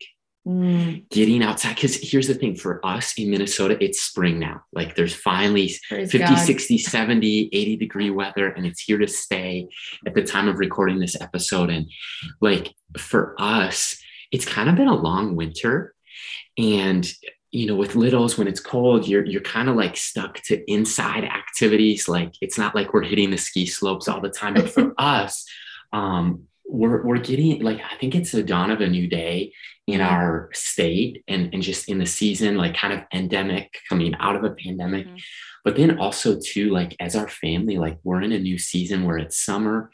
Mm. 0.46 1.08
getting 1.08 1.42
outside 1.42 1.74
because 1.74 1.96
here's 1.96 2.28
the 2.28 2.34
thing 2.34 2.54
for 2.54 2.84
us 2.84 3.14
in 3.16 3.30
minnesota 3.30 3.82
it's 3.82 4.02
spring 4.02 4.38
now. 4.38 4.62
Like 4.74 4.94
there's 4.94 5.14
finally 5.14 5.72
Praise 5.88 6.12
50 6.12 6.18
God. 6.18 6.36
60 6.36 6.76
70 6.76 7.48
80 7.50 7.76
degree 7.76 8.10
weather 8.10 8.48
and 8.48 8.66
it's 8.66 8.82
here 8.82 8.98
to 8.98 9.08
stay 9.08 9.68
at 10.06 10.14
the 10.14 10.22
time 10.22 10.46
of 10.46 10.58
recording 10.58 10.98
this 10.98 11.18
episode. 11.18 11.70
And 11.70 11.90
like 12.42 12.74
for 12.98 13.34
us 13.38 13.96
it's 14.32 14.44
kind 14.44 14.68
of 14.68 14.76
been 14.76 14.86
a 14.86 14.94
long 14.94 15.34
winter. 15.34 15.94
And 16.58 17.10
you 17.50 17.66
know 17.66 17.76
with 17.76 17.96
littles 17.96 18.36
when 18.36 18.46
it's 18.46 18.60
cold 18.60 19.08
you're 19.08 19.24
you're 19.24 19.40
kind 19.40 19.70
of 19.70 19.76
like 19.76 19.96
stuck 19.96 20.42
to 20.42 20.70
inside 20.70 21.24
activities. 21.24 22.06
Like 22.06 22.34
it's 22.42 22.58
not 22.58 22.74
like 22.74 22.92
we're 22.92 23.04
hitting 23.04 23.30
the 23.30 23.38
ski 23.38 23.64
slopes 23.64 24.08
all 24.08 24.20
the 24.20 24.28
time. 24.28 24.52
But 24.52 24.68
for 24.68 24.92
us 24.98 25.46
um 25.90 26.48
we're 26.66 27.04
we're 27.04 27.18
getting 27.18 27.62
like 27.62 27.80
I 27.80 27.96
think 27.96 28.14
it's 28.14 28.32
the 28.32 28.42
dawn 28.42 28.70
of 28.70 28.80
a 28.80 28.88
new 28.88 29.06
day 29.06 29.52
in 29.86 30.00
our 30.00 30.48
state 30.54 31.22
and, 31.28 31.52
and 31.52 31.62
just 31.62 31.88
in 31.88 31.98
the 31.98 32.06
season, 32.06 32.56
like 32.56 32.74
kind 32.74 32.94
of 32.94 33.00
endemic 33.12 33.76
coming 33.88 34.14
out 34.18 34.36
of 34.36 34.44
a 34.44 34.50
pandemic. 34.50 35.06
Mm-hmm. 35.06 35.16
But 35.62 35.76
then 35.76 35.98
also 35.98 36.38
too, 36.42 36.70
like 36.70 36.96
as 37.00 37.14
our 37.16 37.28
family, 37.28 37.78
like 37.78 37.98
we're 38.02 38.22
in 38.22 38.32
a 38.32 38.38
new 38.38 38.58
season 38.58 39.04
where 39.04 39.18
it's 39.18 39.38
summer, 39.38 39.90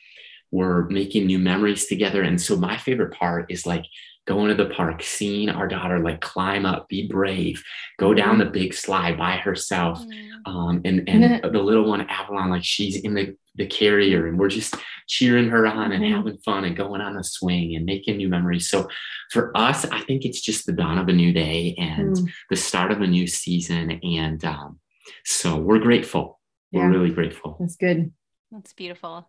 we're 0.50 0.88
making 0.88 1.26
new 1.26 1.38
memories 1.38 1.86
together. 1.86 2.22
And 2.22 2.40
so 2.40 2.56
my 2.56 2.76
favorite 2.76 3.14
part 3.14 3.50
is 3.50 3.66
like 3.66 3.84
going 4.26 4.48
to 4.48 4.54
the 4.54 4.70
park, 4.70 5.02
seeing 5.02 5.48
our 5.48 5.66
daughter 5.66 5.98
like 5.98 6.20
climb 6.20 6.66
up, 6.66 6.88
be 6.88 7.08
brave, 7.08 7.62
go 7.98 8.14
down 8.14 8.36
mm-hmm. 8.36 8.44
the 8.44 8.50
big 8.50 8.74
slide 8.74 9.18
by 9.18 9.32
herself. 9.32 10.00
Mm-hmm. 10.00 10.52
Um, 10.52 10.80
and 10.84 11.08
and 11.08 11.42
the 11.52 11.62
little 11.62 11.88
one, 11.88 12.02
Avalon, 12.02 12.50
like 12.50 12.64
she's 12.64 12.96
in 12.96 13.14
the, 13.14 13.36
the 13.56 13.66
carrier 13.66 14.26
and 14.26 14.38
we're 14.38 14.48
just 14.48 14.76
cheering 15.08 15.48
her 15.48 15.66
on 15.66 15.92
and 15.92 16.04
mm-hmm. 16.04 16.14
having 16.14 16.38
fun 16.38 16.64
and 16.64 16.76
going 16.76 17.00
on 17.00 17.16
a 17.16 17.24
swing 17.24 17.74
and 17.74 17.84
making 17.84 18.18
new 18.18 18.28
memories. 18.28 18.68
So 18.68 18.88
for 19.30 19.56
us, 19.56 19.84
I 19.86 20.00
think 20.02 20.24
it's 20.24 20.40
just 20.40 20.66
the 20.66 20.72
dawn 20.72 20.98
of 20.98 21.08
a 21.08 21.12
new 21.12 21.32
day 21.32 21.74
and 21.78 22.16
mm. 22.16 22.30
the 22.50 22.56
start 22.56 22.92
of 22.92 23.00
a 23.00 23.06
new 23.06 23.26
season. 23.26 24.00
And 24.02 24.44
um, 24.44 24.78
so 25.24 25.56
we're 25.56 25.78
grateful. 25.78 26.40
We're 26.72 26.82
yeah. 26.82 26.96
really 26.96 27.10
grateful. 27.10 27.56
That's 27.58 27.76
good. 27.76 28.12
That's 28.52 28.72
beautiful. 28.72 29.28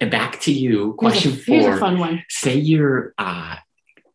And 0.00 0.10
back 0.10 0.40
to 0.42 0.52
you. 0.52 0.94
Question 0.94 1.32
here's 1.32 1.48
a, 1.48 1.52
here's 1.52 1.64
four. 1.64 1.76
A 1.76 1.78
fun 1.78 1.98
one. 1.98 2.24
Say 2.28 2.56
you're 2.56 3.14
uh, 3.18 3.56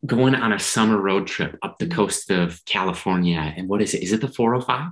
going 0.06 0.36
on 0.36 0.54
a 0.54 0.60
summer 0.60 1.00
road 1.00 1.28
trip 1.28 1.58
up 1.62 1.78
the 1.78 1.86
mm. 1.86 1.94
coast 1.94 2.32
of 2.32 2.64
California. 2.66 3.54
And 3.56 3.68
what 3.68 3.82
is 3.82 3.94
it? 3.94 4.04
Is 4.04 4.14
it 4.14 4.22
the 4.22 4.28
405? 4.28 4.92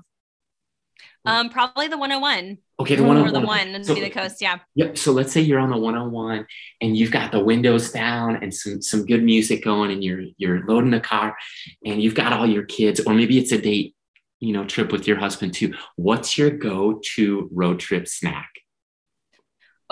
Um, 1.25 1.49
probably 1.49 1.87
the 1.87 1.97
101. 1.97 2.57
Okay, 2.79 2.95
the 2.95 3.03
101. 3.03 3.29
Or 3.29 3.39
the 3.39 3.45
one 3.45 3.83
so, 3.83 3.93
the 3.93 4.09
coast, 4.09 4.41
yeah. 4.41 4.59
Yep. 4.75 4.97
So 4.97 5.13
let's 5.13 5.31
say 5.31 5.39
you're 5.39 5.59
on 5.59 5.69
the 5.69 5.77
101 5.77 6.45
and 6.81 6.97
you've 6.97 7.11
got 7.11 7.31
the 7.31 7.43
windows 7.43 7.91
down 7.91 8.43
and 8.43 8.53
some 8.53 8.81
some 8.81 9.05
good 9.05 9.23
music 9.23 9.63
going 9.63 9.91
and 9.91 10.03
you're 10.03 10.23
you're 10.37 10.65
loading 10.65 10.91
the 10.91 10.99
car 10.99 11.37
and 11.85 12.01
you've 12.01 12.15
got 12.15 12.33
all 12.33 12.45
your 12.45 12.63
kids, 12.63 12.99
or 12.99 13.13
maybe 13.13 13.37
it's 13.37 13.53
a 13.53 13.57
date, 13.57 13.95
you 14.39 14.51
know, 14.51 14.65
trip 14.65 14.91
with 14.91 15.07
your 15.07 15.17
husband 15.17 15.53
too. 15.53 15.73
What's 15.95 16.37
your 16.37 16.49
go-to 16.49 17.49
road 17.53 17.79
trip 17.79 18.07
snack? 18.07 18.49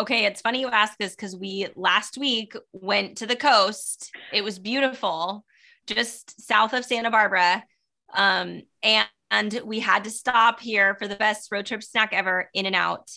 Okay, 0.02 0.26
it's 0.26 0.42
funny 0.42 0.62
you 0.62 0.68
ask 0.68 0.98
this 0.98 1.16
because 1.16 1.36
we 1.36 1.68
last 1.76 2.18
week 2.18 2.56
went 2.74 3.20
to 3.20 3.28
the 3.28 3.36
coast. 3.36 4.10
It 4.34 4.44
was 4.44 4.58
beautiful, 4.58 5.46
just 5.86 6.42
south 6.42 6.74
of 6.74 6.84
Santa 6.84 7.12
Barbara. 7.12 7.64
Um, 8.12 8.64
and 8.82 9.08
and 9.30 9.62
we 9.64 9.80
had 9.80 10.06
to 10.06 10.10
stop 10.10 10.60
here 10.60 10.96
for 10.96 11.08
the 11.08 11.16
best 11.16 11.52
road 11.52 11.68
trip 11.68 11.84
snack 11.84 12.14
ever 12.14 12.50
In-N-Out. 12.56 13.12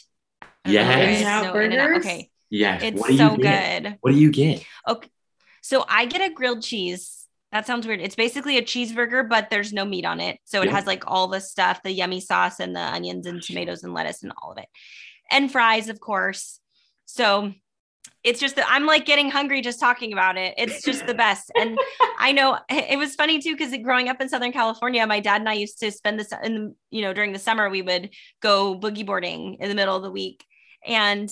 Yes. 0.66 1.22
In-N-Out 1.22 1.54
burgers? 1.54 2.04
Okay. 2.04 2.30
Yeah 2.50 2.78
it's 2.82 3.16
so 3.16 3.34
good. 3.38 3.96
What 4.02 4.12
do 4.12 4.18
you 4.18 4.30
get? 4.30 4.62
Okay 4.86 5.08
so 5.62 5.82
i 5.88 6.04
get 6.04 6.20
a 6.20 6.32
grilled 6.32 6.62
cheese. 6.62 7.26
That 7.50 7.66
sounds 7.66 7.86
weird. 7.86 8.02
It's 8.02 8.16
basically 8.16 8.58
a 8.58 8.62
cheeseburger 8.62 9.26
but 9.26 9.48
there's 9.48 9.72
no 9.72 9.86
meat 9.86 10.04
on 10.04 10.20
it. 10.20 10.38
So 10.44 10.60
it 10.60 10.66
yeah. 10.66 10.72
has 10.72 10.86
like 10.86 11.04
all 11.06 11.28
the 11.28 11.40
stuff 11.40 11.82
the 11.82 11.90
yummy 11.90 12.20
sauce 12.20 12.60
and 12.60 12.76
the 12.76 12.80
onions 12.80 13.26
and 13.26 13.42
tomatoes 13.42 13.82
and 13.82 13.94
lettuce 13.94 14.22
and 14.22 14.32
all 14.42 14.52
of 14.52 14.58
it. 14.58 14.66
And 15.30 15.50
fries 15.50 15.88
of 15.88 15.98
course 15.98 16.60
so 17.04 17.52
it's 18.24 18.40
just 18.40 18.56
that 18.56 18.66
I'm 18.68 18.86
like 18.86 19.04
getting 19.04 19.30
hungry 19.30 19.60
just 19.60 19.78
talking 19.78 20.12
about 20.12 20.38
it. 20.38 20.54
It's 20.56 20.82
just 20.82 21.06
the 21.06 21.14
best. 21.14 21.52
And 21.54 21.78
I 22.18 22.32
know 22.32 22.58
it 22.70 22.98
was 22.98 23.14
funny 23.14 23.38
too, 23.38 23.54
because 23.54 23.76
growing 23.82 24.08
up 24.08 24.20
in 24.20 24.28
Southern 24.30 24.52
California, 24.52 25.06
my 25.06 25.20
dad 25.20 25.42
and 25.42 25.48
I 25.48 25.52
used 25.52 25.78
to 25.80 25.92
spend 25.92 26.18
this 26.18 26.32
in, 26.42 26.74
you 26.90 27.02
know, 27.02 27.12
during 27.12 27.32
the 27.32 27.38
summer, 27.38 27.68
we 27.68 27.82
would 27.82 28.10
go 28.40 28.78
boogie 28.78 29.06
boarding 29.06 29.58
in 29.60 29.68
the 29.68 29.74
middle 29.74 29.94
of 29.94 30.02
the 30.02 30.10
week. 30.10 30.44
And 30.86 31.30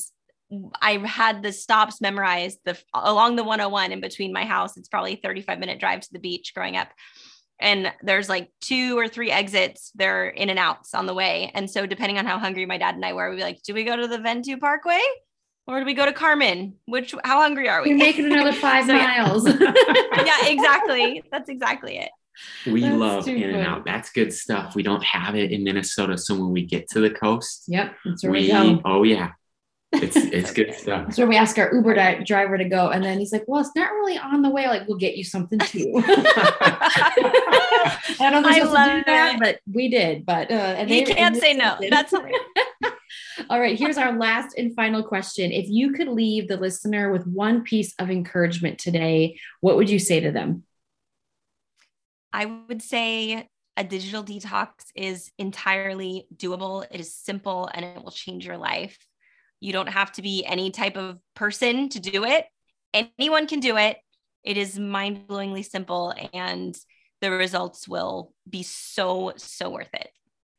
I 0.83 0.99
had 0.99 1.43
the 1.43 1.51
stops 1.51 2.03
memorized 2.03 2.59
the 2.67 2.79
along 2.93 3.37
the 3.37 3.45
101 3.45 3.91
in 3.91 4.01
between 4.03 4.35
my 4.35 4.45
house. 4.45 4.77
It's 4.77 4.89
probably 4.89 5.17
35 5.17 5.59
minute 5.59 5.81
drive 5.81 6.01
to 6.01 6.13
the 6.13 6.19
beach 6.19 6.53
growing 6.55 6.77
up. 6.77 6.89
And 7.59 7.93
there's 8.03 8.29
like 8.29 8.51
two 8.61 8.99
or 8.99 9.09
three 9.09 9.31
exits, 9.31 9.93
they're 9.95 10.29
In-N-Outs 10.29 10.95
on 10.95 11.07
the 11.07 11.15
way. 11.15 11.53
And 11.55 11.71
so 11.71 11.87
depending 11.87 12.19
on 12.19 12.27
how 12.27 12.39
hungry 12.39 12.67
my 12.67 12.77
dad 12.77 12.97
and 12.97 13.05
I 13.05 13.13
were, 13.13 13.31
we'd 13.31 13.37
be 13.37 13.43
like, 13.43 13.63
do 13.63 13.73
we 13.73 13.85
go 13.85 13.97
to 13.97 14.09
the 14.09 14.19
Ventu 14.19 14.59
Parkway? 14.59 15.01
Or 15.67 15.81
do 15.81 15.87
we 15.87 15.95
go 15.95 16.05
to 16.05 16.13
Carmen? 16.13 16.75
Which 16.87 17.15
how 17.25 17.41
hungry 17.41 17.69
are 17.69 17.83
we? 17.83 17.91
You're 17.91 17.99
making 17.99 18.27
another 18.27 18.53
five 18.53 18.87
so, 18.87 18.95
miles. 18.95 19.47
yeah, 19.61 20.47
exactly. 20.47 21.23
That's 21.31 21.49
exactly 21.49 21.99
it. 21.99 22.11
We 22.67 22.81
That's 22.81 22.97
love 22.97 23.29
In-N-Out. 23.29 23.85
That's 23.85 24.11
good 24.11 24.33
stuff. 24.33 24.75
We 24.75 24.83
don't 24.83 25.05
have 25.05 25.35
it 25.35 25.53
in 25.53 25.65
Minnesota. 25.65 26.17
So 26.17 26.35
when 26.35 26.51
we 26.51 26.65
get 26.65 26.89
to 26.91 27.01
the 27.01 27.11
coast, 27.11 27.65
yep, 27.69 27.95
we, 28.23 28.31
we 28.31 28.49
go. 28.49 28.81
Oh 28.85 29.03
yeah. 29.03 29.33
It's 29.95 30.17
it's 30.17 30.53
good 30.53 30.75
stuff. 30.75 31.05
That's 31.07 31.19
where 31.19 31.27
we 31.27 31.37
ask 31.37 31.59
our 31.59 31.73
Uber 31.75 31.95
di- 31.95 32.25
driver 32.25 32.57
to 32.57 32.65
go, 32.65 32.89
and 32.89 33.05
then 33.05 33.19
he's 33.19 33.31
like, 33.31 33.45
"Well, 33.47 33.61
it's 33.61 33.77
not 33.77 33.93
really 33.93 34.17
on 34.17 34.41
the 34.41 34.49
way. 34.49 34.67
Like, 34.67 34.89
we'll 34.89 34.97
get 34.97 35.17
you 35.17 35.25
something 35.25 35.59
too." 35.59 35.93
I 38.19 38.31
don't 38.31 38.43
know 38.43 38.49
if 38.49 38.71
we're 38.71 38.87
to 38.87 38.99
do 38.99 39.05
that, 39.07 39.39
but 39.39 39.61
we 39.71 39.89
did. 39.89 40.25
But 40.25 40.51
uh, 40.51 40.55
and 40.55 40.89
he 40.89 41.05
they, 41.05 41.13
can't 41.13 41.37
say 41.37 41.53
no. 41.53 41.77
That's 41.91 42.15
all 43.51 43.61
right, 43.61 43.79
here's 43.79 43.99
our 43.99 44.17
last 44.17 44.57
and 44.57 44.75
final 44.75 45.03
question. 45.03 45.53
If 45.53 45.69
you 45.69 45.93
could 45.93 46.09
leave 46.09 46.49
the 46.49 46.57
listener 46.57 47.13
with 47.13 47.27
one 47.27 47.63
piece 47.63 47.95
of 47.99 48.11
encouragement 48.11 48.79
today, 48.79 49.39
what 49.61 49.77
would 49.77 49.91
you 49.91 49.99
say 49.99 50.21
to 50.21 50.33
them? 50.33 50.65
I 52.33 52.47
would 52.47 52.81
say 52.81 53.47
a 53.77 53.85
digital 53.85 54.25
detox 54.25 54.69
is 54.95 55.31
entirely 55.39 56.27
doable. 56.35 56.87
It 56.91 57.01
is 57.01 57.15
simple 57.15 57.69
and 57.73 57.85
it 57.85 58.03
will 58.03 58.11
change 58.11 58.47
your 58.47 58.57
life. 58.57 58.99
You 59.63 59.73
don't 59.73 59.89
have 59.89 60.11
to 60.13 60.23
be 60.23 60.45
any 60.45 60.73
type 60.73 60.97
of 60.97 61.19
person 61.37 61.89
to 61.91 62.01
do 62.01 62.25
it. 62.25 62.47
Anyone 62.93 63.47
can 63.47 63.61
do 63.61 63.77
it. 63.77 63.99
It 64.43 64.57
is 64.57 64.77
mind 64.77 65.29
blowingly 65.29 65.65
simple 65.65 66.13
and 66.35 66.77
the 67.21 67.31
results 67.31 67.87
will 67.87 68.33
be 68.51 68.65
so, 68.65 69.35
so 69.37 69.71
worth 69.71 69.95
it. 69.95 70.11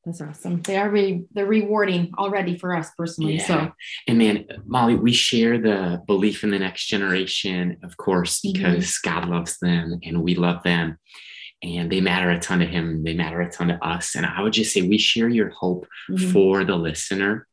That's 0.06 0.22
awesome. 0.22 0.62
They 0.62 0.78
are 0.78 0.90
really 0.90 1.26
they're 1.32 1.46
rewarding 1.46 2.14
already 2.18 2.58
for 2.58 2.74
us 2.76 2.92
personally. 2.98 3.36
Yeah. 3.36 3.46
So 3.46 3.72
and 4.08 4.18
man, 4.18 4.46
Molly, 4.66 4.96
we 4.96 5.12
share 5.12 5.58
the 5.58 6.02
belief 6.08 6.44
in 6.46 6.52
the 6.52 6.60
next 6.60 6.88
generation, 6.88 7.78
of 7.84 7.98
course, 7.98 8.40
mm-hmm. 8.40 8.54
because 8.54 8.86
mm-hmm. 8.86 9.20
God 9.20 9.30
loves 9.30 9.58
them 9.60 10.00
and 10.04 10.24
we 10.24 10.36
love 10.36 10.64
them 10.64 10.98
and 11.64 11.90
they 11.90 12.02
matter 12.02 12.30
a 12.30 12.40
ton 12.40 12.60
to 12.60 12.66
him. 12.66 13.04
They 13.04 13.14
matter 13.14 13.40
a 13.40 13.50
ton 13.50 13.70
to 13.70 13.86
us. 13.86 14.16
And 14.16 14.26
I 14.26 14.42
would 14.42 14.52
just 14.52 14.74
say 14.74 14.82
we 14.82 14.98
share 14.98 15.30
your 15.30 15.50
hope 15.50 15.88
mm-hmm. 16.10 16.32
for 16.32 16.66
the 16.66 16.76
listener, 16.76 17.48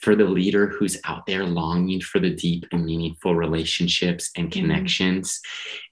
for 0.00 0.14
the 0.14 0.24
leader 0.24 0.68
who's 0.68 0.98
out 1.04 1.26
there 1.26 1.44
longing 1.44 2.00
for 2.00 2.20
the 2.20 2.30
deep 2.30 2.64
and 2.70 2.84
meaningful 2.84 3.34
relationships 3.34 4.30
and 4.36 4.50
mm-hmm. 4.50 4.60
connections. 4.60 5.40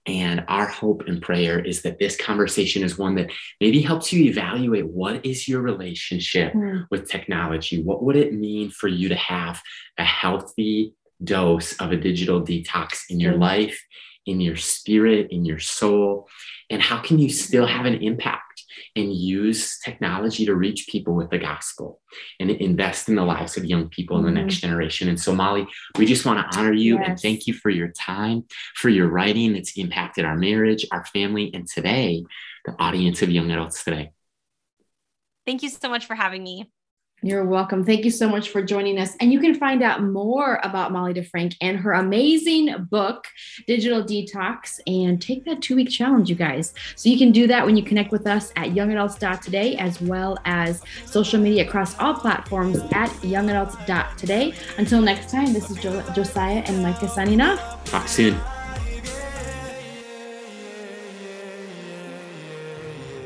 Mm-hmm. 0.06 0.12
And 0.22 0.44
our 0.46 0.66
hope 0.66 1.02
and 1.08 1.20
prayer 1.20 1.58
is 1.58 1.82
that 1.82 1.98
this 1.98 2.16
conversation 2.16 2.84
is 2.84 2.96
one 2.96 3.16
that 3.16 3.30
maybe 3.60 3.80
helps 3.80 4.12
you 4.12 4.24
evaluate 4.24 4.86
what 4.86 5.26
is 5.26 5.48
your 5.48 5.60
relationship 5.60 6.52
mm-hmm. 6.52 6.82
with 6.90 7.10
technology? 7.10 7.82
What 7.82 8.04
would 8.04 8.16
it 8.16 8.32
mean 8.32 8.70
for 8.70 8.86
you 8.86 9.08
to 9.08 9.16
have 9.16 9.60
a 9.98 10.04
healthy 10.04 10.94
dose 11.24 11.72
of 11.78 11.90
a 11.90 11.96
digital 11.96 12.40
detox 12.40 13.00
in 13.10 13.18
your 13.18 13.36
life? 13.36 13.82
In 14.26 14.40
your 14.40 14.56
spirit, 14.56 15.28
in 15.30 15.44
your 15.44 15.58
soul? 15.58 16.28
And 16.70 16.80
how 16.80 16.98
can 16.98 17.18
you 17.18 17.28
still 17.28 17.66
have 17.66 17.86
an 17.86 18.02
impact 18.02 18.64
and 18.96 19.14
use 19.14 19.78
technology 19.78 20.46
to 20.46 20.54
reach 20.54 20.86
people 20.88 21.14
with 21.14 21.30
the 21.30 21.38
gospel 21.38 22.00
and 22.40 22.50
invest 22.50 23.08
in 23.08 23.16
the 23.16 23.22
lives 23.24 23.56
of 23.56 23.64
young 23.64 23.88
people 23.88 24.18
in 24.18 24.24
the 24.24 24.30
next 24.30 24.56
mm-hmm. 24.56 24.68
generation? 24.68 25.08
And 25.08 25.20
so, 25.20 25.34
Molly, 25.34 25.66
we 25.98 26.06
just 26.06 26.24
want 26.24 26.38
to 26.38 26.58
honor 26.58 26.72
you 26.72 26.98
yes. 26.98 27.08
and 27.08 27.20
thank 27.20 27.46
you 27.46 27.54
for 27.54 27.70
your 27.70 27.88
time, 27.88 28.44
for 28.76 28.88
your 28.88 29.08
writing 29.08 29.56
It's 29.56 29.76
impacted 29.76 30.24
our 30.24 30.36
marriage, 30.36 30.86
our 30.90 31.04
family, 31.06 31.50
and 31.52 31.66
today, 31.66 32.24
the 32.64 32.74
audience 32.78 33.22
of 33.22 33.30
young 33.30 33.50
adults 33.50 33.84
today. 33.84 34.12
Thank 35.46 35.62
you 35.62 35.68
so 35.68 35.88
much 35.88 36.06
for 36.06 36.14
having 36.14 36.42
me. 36.42 36.70
You're 37.22 37.46
welcome. 37.46 37.84
Thank 37.84 38.04
you 38.04 38.10
so 38.10 38.28
much 38.28 38.50
for 38.50 38.62
joining 38.62 38.98
us. 38.98 39.16
And 39.18 39.32
you 39.32 39.40
can 39.40 39.54
find 39.54 39.82
out 39.82 40.02
more 40.02 40.60
about 40.62 40.92
Molly 40.92 41.14
DeFrank 41.14 41.56
and 41.62 41.78
her 41.78 41.94
amazing 41.94 42.86
book, 42.90 43.26
Digital 43.66 44.02
Detox, 44.02 44.78
and 44.86 45.22
take 45.22 45.46
that 45.46 45.62
two 45.62 45.74
week 45.74 45.88
challenge, 45.88 46.28
you 46.28 46.36
guys. 46.36 46.74
So 46.96 47.08
you 47.08 47.16
can 47.16 47.32
do 47.32 47.46
that 47.46 47.64
when 47.64 47.78
you 47.78 47.82
connect 47.82 48.12
with 48.12 48.26
us 48.26 48.52
at 48.56 48.72
youngadults.today, 48.72 49.76
as 49.76 50.02
well 50.02 50.36
as 50.44 50.82
social 51.06 51.40
media 51.40 51.66
across 51.66 51.98
all 51.98 52.12
platforms 52.12 52.76
at 52.92 53.08
youngadults.today. 53.22 54.54
Until 54.76 55.00
next 55.00 55.30
time, 55.30 55.54
this 55.54 55.70
is 55.70 55.78
jo- 55.78 56.04
Josiah 56.14 56.62
and 56.66 56.82
Micah 56.82 57.08
signing 57.08 57.40
off. 57.40 57.84
Talk 57.86 58.06
soon. 58.06 58.38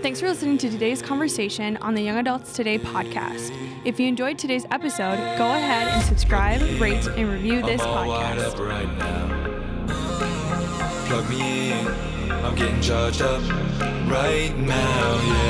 Thanks 0.09 0.21
for 0.23 0.29
listening 0.29 0.57
to 0.57 0.71
today's 0.71 1.03
conversation 1.03 1.77
on 1.83 1.93
the 1.95 2.01
Young 2.01 2.17
Adults 2.17 2.55
Today 2.55 2.79
podcast. 2.79 3.53
If 3.85 4.01
you 4.01 4.09
enjoyed 4.09 4.39
today's 4.39 4.65
episode, 4.71 5.19
go 5.37 5.45
ahead 5.45 5.87
and 5.89 6.03
subscribe, 6.03 6.63
rate, 6.81 7.07
and 7.09 7.31
review 7.31 7.61
this 7.61 7.83
podcast. 7.83 8.59
Right 8.59 8.89
Plug 11.09 11.29
me 11.29 11.73
in, 11.73 11.89
I'm 12.43 12.55
getting 12.55 12.81
charged 12.81 13.21
up 13.21 13.43
right 14.11 14.55
now, 14.57 15.21
yeah. 15.27 15.48